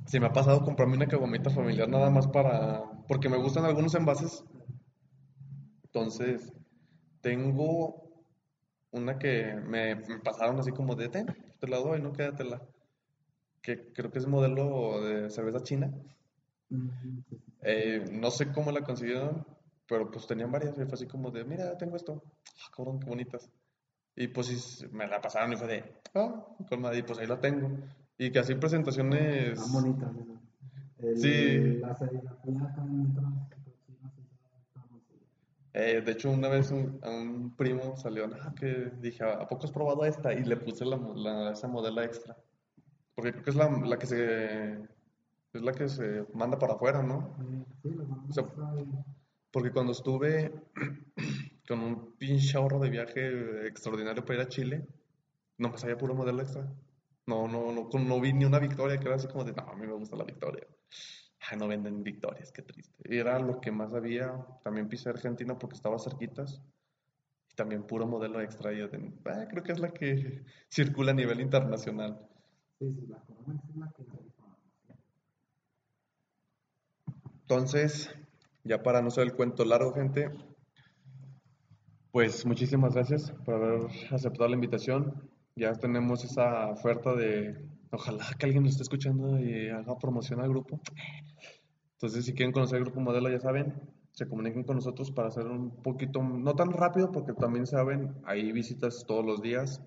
Se 0.07 0.21
me 0.21 0.27
ha 0.27 0.33
pasado 0.33 0.65
comprarme 0.65 0.97
una 0.97 1.09
caguamita 1.09 1.51
familiar 1.51 1.89
nada 1.89 2.11
más 2.11 2.27
para, 2.29 2.83
porque 3.09 3.29
me 3.29 3.37
gustan 3.37 3.65
algunos 3.65 3.95
envases. 3.95 4.45
Entonces, 5.85 6.53
tengo 7.21 8.25
una 8.93 9.19
que 9.19 9.55
me, 9.55 9.97
me 9.97 10.19
pasaron 10.21 10.59
así 10.59 10.71
como 10.71 10.95
de, 10.95 11.09
ten, 11.09 11.27
te 11.59 11.69
la 11.69 11.79
doy, 11.79 12.01
no 12.01 12.13
quédatela. 12.13 12.63
Que 13.63 13.93
creo 13.93 14.11
que 14.11 14.19
es 14.19 14.27
modelo 14.27 15.01
de 15.03 15.29
cerveza 15.31 15.63
china. 15.63 15.93
Eh, 17.63 18.05
no 18.13 18.31
sé 18.31 18.53
cómo 18.53 18.71
la 18.71 18.83
consiguieron, 18.83 19.45
pero 19.89 20.11
pues 20.11 20.27
tenían 20.27 20.53
varias. 20.53 20.79
Y 20.79 20.85
fue 20.85 20.95
así 20.95 21.07
como 21.07 21.31
de, 21.31 21.45
mira, 21.45 21.77
tengo 21.77 21.97
esto. 21.97 22.23
Ah, 22.65 22.71
cabrón, 22.77 23.01
qué 23.01 23.09
bonitas. 23.09 23.51
Y 24.15 24.29
pues 24.29 24.87
me 24.93 25.07
la 25.07 25.21
pasaron 25.21 25.53
y 25.53 25.57
fue 25.57 25.67
de, 25.67 26.01
ah, 26.15 26.47
con 26.69 26.81
madre, 26.81 26.99
y 26.99 27.03
pues 27.03 27.19
ahí 27.19 27.27
la 27.27 27.41
tengo. 27.41 27.71
Y 28.19 28.31
que 28.31 28.39
así 28.39 28.55
presentaciones. 28.55 29.59
Están 29.59 29.73
bonitas. 29.73 30.13
¿no? 30.13 30.41
El- 30.99 31.17
Sí. 31.19 31.79
La. 31.81 31.97
Eh, 35.79 36.01
de 36.01 36.13
hecho, 36.13 36.31
una 36.31 36.49
vez 36.49 36.71
un- 36.71 36.99
a 37.03 37.11
un 37.11 37.55
primo 37.55 37.97
salió, 37.99 38.25
"Ah, 38.41 38.55
que 38.59 38.91
dije, 38.99 39.23
¿a 39.25 39.47
poco 39.47 39.67
has 39.67 39.73
probado 39.73 40.05
esta? 40.07 40.33
Y 40.33 40.43
le 40.43 40.57
puse 40.57 40.87
la, 40.87 40.97
la- 40.97 41.53
esa 41.53 41.69
modela 41.69 42.03
extra. 42.05 42.35
Porque 43.15 43.33
creo 43.33 43.45
que 43.45 43.51
es 43.51 43.57
la, 43.57 43.69
la 43.71 43.99
que 43.99 44.07
se, 44.07 44.73
es 45.53 45.63
la 45.63 45.73
que 45.73 45.89
se 45.89 46.25
manda 46.33 46.59
para 46.59 46.75
afuera, 46.75 47.03
¿no? 47.03 47.37
Sí, 47.83 47.91
la 47.95 48.05
O 48.05 48.33
sea, 48.33 48.45
Porque 49.51 49.71
cuando 49.71 49.93
estuve 49.93 50.53
con 51.69 51.81
un 51.81 52.17
pinche 52.17 52.57
ahorro 52.57 52.79
de 52.79 52.91
viaje 52.91 53.67
extraordinario 53.67 54.25
para 54.25 54.41
ir 54.41 54.47
a 54.47 54.49
Chile, 54.49 54.87
no 55.59 55.71
me 55.71 55.79
sabía 55.79 55.99
puro 55.99 56.15
modelo 56.15 56.41
extra. 56.41 56.67
No, 57.27 57.47
no, 57.49 57.73
no, 57.73 57.89
no 57.99 58.21
vi 58.21 58.33
ni 58.33 58.45
una 58.45 58.59
victoria 58.59 58.99
que 58.99 59.07
era 59.07 59.17
así 59.17 59.27
como 59.29 59.45
de, 59.45 59.53
no, 59.53 59.63
a 59.63 59.75
mí 59.77 59.87
me 59.87 59.93
gusta 59.95 60.17
la 60.17 60.25
victoria. 60.25 60.67
Ay, 61.49 61.59
no 61.59 61.69
venden 61.69 62.03
victorias, 62.03 62.53
qué 62.53 62.63
triste. 62.63 62.97
Era 63.05 63.39
lo 63.39 63.61
que 63.61 63.71
más 63.73 63.93
había. 63.95 64.33
También 64.65 64.89
pisé 64.89 65.11
Argentina 65.11 65.59
porque 65.59 65.77
estaba 65.77 65.99
cerquitas. 65.99 66.63
Y 67.53 67.57
también 67.57 67.85
puro 67.87 68.07
modelo 68.07 68.41
extra. 68.43 68.73
Y 68.73 68.79
de, 68.89 69.13
"Ah, 69.27 69.47
creo 69.51 69.63
que 69.65 69.73
es 69.73 69.81
la 69.81 69.93
que 69.93 70.45
circula 70.71 71.13
a 71.13 71.15
nivel 71.15 71.41
internacional. 71.41 72.19
Sí, 72.79 72.93
sí, 72.93 73.07
la 73.09 73.21
corona 73.21 73.63
es 73.71 73.77
la 73.77 73.93
que 73.93 74.05
la 74.05 74.15
rifa. 74.15 74.45
Entonces, 77.41 78.11
ya 78.65 78.83
para 78.83 79.01
no 79.01 79.11
ser 79.11 79.25
el 79.25 79.33
cuento 79.35 79.65
largo, 79.65 79.95
gente, 79.95 80.29
pues 82.11 82.45
muchísimas 82.45 82.95
gracias 82.95 83.31
por 83.45 83.55
haber 83.55 83.89
aceptado 84.11 84.49
la 84.49 84.55
invitación. 84.57 85.31
Ya 85.59 85.73
tenemos 85.73 86.23
esa 86.23 86.69
oferta 86.69 87.15
de, 87.15 87.67
ojalá 87.91 88.27
que 88.39 88.45
alguien 88.45 88.63
nos 88.65 88.73
esté 88.73 88.83
escuchando 88.83 89.41
y 89.41 89.71
haga 89.71 89.99
promoción 89.99 90.41
al 90.41 90.51
grupo. 90.51 90.81
Entonces, 91.93 92.27
si 92.27 92.35
quieren 92.35 92.53
conocer 92.53 92.77
el 92.77 92.85
grupo 92.85 93.01
modelo, 93.01 93.31
ya 93.31 93.41
saben, 93.41 93.73
se 94.13 94.29
comuniquen 94.29 94.65
con 94.65 94.77
nosotros 94.77 95.11
para 95.11 95.29
hacer 95.29 95.47
un 95.47 95.83
poquito, 95.83 96.23
no 96.23 96.55
tan 96.55 96.73
rápido, 96.73 97.11
porque 97.11 97.33
también 97.33 97.67
saben, 97.67 98.17
hay 98.27 98.53
visitas 98.53 99.07
todos 99.07 99.25
los 99.25 99.41
días, 99.41 99.83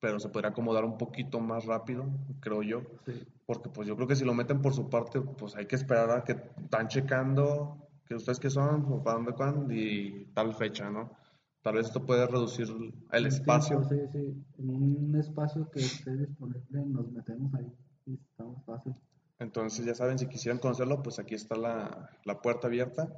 pero 0.00 0.18
se 0.18 0.28
podría 0.28 0.50
acomodar 0.50 0.84
un 0.84 0.98
poquito 0.98 1.38
más 1.38 1.66
rápido, 1.66 2.04
creo 2.40 2.64
yo. 2.64 2.82
Sí. 3.06 3.24
Porque 3.46 3.70
pues 3.70 3.86
yo 3.86 3.94
creo 3.94 4.08
que 4.08 4.16
si 4.16 4.24
lo 4.24 4.34
meten 4.34 4.60
por 4.60 4.74
su 4.74 4.90
parte, 4.90 5.20
pues 5.20 5.54
hay 5.54 5.66
que 5.66 5.76
esperar 5.76 6.10
a 6.10 6.24
que 6.24 6.32
están 6.32 6.88
checando 6.88 7.88
que 8.06 8.16
ustedes 8.16 8.40
qué 8.40 8.50
son, 8.50 8.86
o 8.90 9.04
para 9.04 9.18
dónde 9.18 9.34
cuándo 9.34 9.72
y 9.72 10.26
tal 10.34 10.52
fecha, 10.54 10.90
¿no? 10.90 11.21
Tal 11.62 11.74
vez 11.74 11.86
esto 11.86 12.04
puede 12.04 12.26
reducir 12.26 12.66
el 13.12 13.26
espacio. 13.26 13.84
Sí, 13.88 13.96
sí. 14.12 14.44
En 14.58 14.70
un 14.70 15.16
espacio 15.16 15.70
que 15.70 15.80
esté 15.80 16.16
disponible 16.16 16.84
nos 16.86 17.10
metemos 17.12 17.54
ahí. 17.54 17.72
Y 18.06 18.14
está 18.14 18.44
más 18.44 18.64
fácil. 18.64 18.94
Entonces 19.38 19.86
ya 19.86 19.94
saben, 19.94 20.18
si 20.18 20.28
quisieran 20.28 20.58
conocerlo, 20.58 21.02
pues 21.02 21.18
aquí 21.18 21.34
está 21.34 21.56
la, 21.56 22.10
la 22.24 22.40
puerta 22.42 22.66
abierta. 22.66 23.08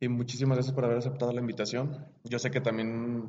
Y 0.00 0.08
muchísimas 0.08 0.56
gracias 0.56 0.74
por 0.74 0.84
haber 0.84 0.98
aceptado 0.98 1.32
la 1.32 1.40
invitación. 1.40 2.06
Yo 2.24 2.38
sé 2.38 2.50
que 2.50 2.60
también 2.60 3.28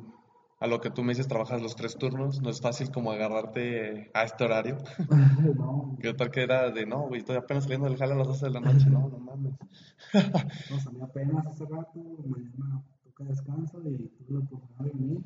a 0.60 0.66
lo 0.66 0.80
que 0.80 0.90
tú 0.90 1.02
me 1.02 1.12
dices 1.12 1.26
trabajas 1.26 1.62
los 1.62 1.74
tres 1.74 1.96
turnos, 1.96 2.42
no 2.42 2.50
es 2.50 2.60
fácil 2.60 2.90
como 2.90 3.10
agarrarte 3.10 4.10
a 4.12 4.24
este 4.24 4.44
horario. 4.44 4.76
no, 5.56 5.96
¿Qué 6.00 6.12
tal 6.14 6.30
que 6.30 6.42
era 6.42 6.70
de, 6.70 6.86
no, 6.86 7.08
güey, 7.08 7.20
estoy 7.20 7.36
apenas 7.36 7.64
saliendo 7.64 7.88
del 7.88 7.98
jale 7.98 8.12
a 8.12 8.16
las 8.16 8.28
12 8.28 8.46
de 8.46 8.52
la 8.52 8.60
noche? 8.60 8.86
No, 8.90 9.08
no 9.08 9.18
mames. 9.18 9.54
no 10.70 10.80
salí 10.80 11.00
apenas 11.00 11.46
hace 11.46 11.64
rato. 11.64 11.98
Mañana 12.26 12.82
descanso 13.24 13.80
y 13.88 14.08
tuve 14.08 14.38
la 14.38 14.44
oportunidad 14.44 14.84
de 14.84 14.90
venir. 14.98 15.22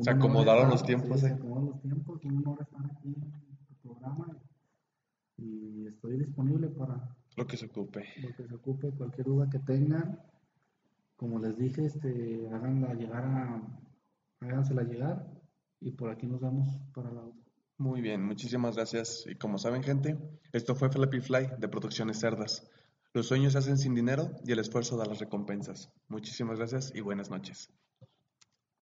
Se 0.00 0.10
acomodaron 0.10 0.64
estar- 0.64 0.70
los 0.72 0.82
tiempos, 0.84 1.20
sí, 1.20 1.26
eh. 1.26 1.28
Se 1.30 1.34
acomodaron 1.34 1.70
los 1.70 1.80
tiempos. 1.80 2.24
Un 2.24 2.36
honor 2.38 2.58
estar 2.62 2.84
aquí 2.84 3.08
en 3.14 3.32
tu 3.66 3.74
programa. 3.82 4.36
Y 5.38 5.86
estoy 5.86 6.18
disponible 6.18 6.68
para 6.68 7.16
Lo 7.36 7.46
que 7.46 7.56
se 7.56 7.66
ocupe. 7.66 8.04
lo 8.22 8.34
que 8.34 8.46
se 8.46 8.54
ocupe, 8.54 8.90
cualquier 8.92 9.26
duda 9.26 9.48
que 9.50 9.58
tengan. 9.58 10.18
Como 11.16 11.38
les 11.38 11.56
dije, 11.58 11.84
este, 11.86 12.48
háganla 12.52 12.94
llegar 12.94 13.24
a, 13.24 13.62
hágansela 14.40 14.82
llegar 14.82 15.26
y 15.80 15.90
por 15.92 16.10
aquí 16.10 16.26
nos 16.26 16.40
vemos 16.40 16.68
para 16.94 17.10
la 17.12 17.22
otra. 17.22 17.42
Muy 17.78 18.00
bien, 18.00 18.22
muchísimas 18.24 18.76
gracias. 18.76 19.24
Y 19.26 19.34
como 19.36 19.58
saben, 19.58 19.82
gente, 19.82 20.16
esto 20.52 20.74
fue 20.74 20.88
Flappy 20.90 21.20
Fly 21.20 21.48
de 21.58 21.68
Producciones 21.68 22.18
Cerdas. 22.20 22.66
Los 23.16 23.28
sueños 23.28 23.54
se 23.54 23.58
hacen 23.60 23.78
sin 23.78 23.94
dinero 23.94 24.30
y 24.44 24.52
el 24.52 24.58
esfuerzo 24.58 24.98
da 24.98 25.06
las 25.06 25.20
recompensas. 25.20 25.90
Muchísimas 26.06 26.58
gracias 26.58 26.92
y 26.94 27.00
buenas 27.00 27.30
noches. 27.30 27.70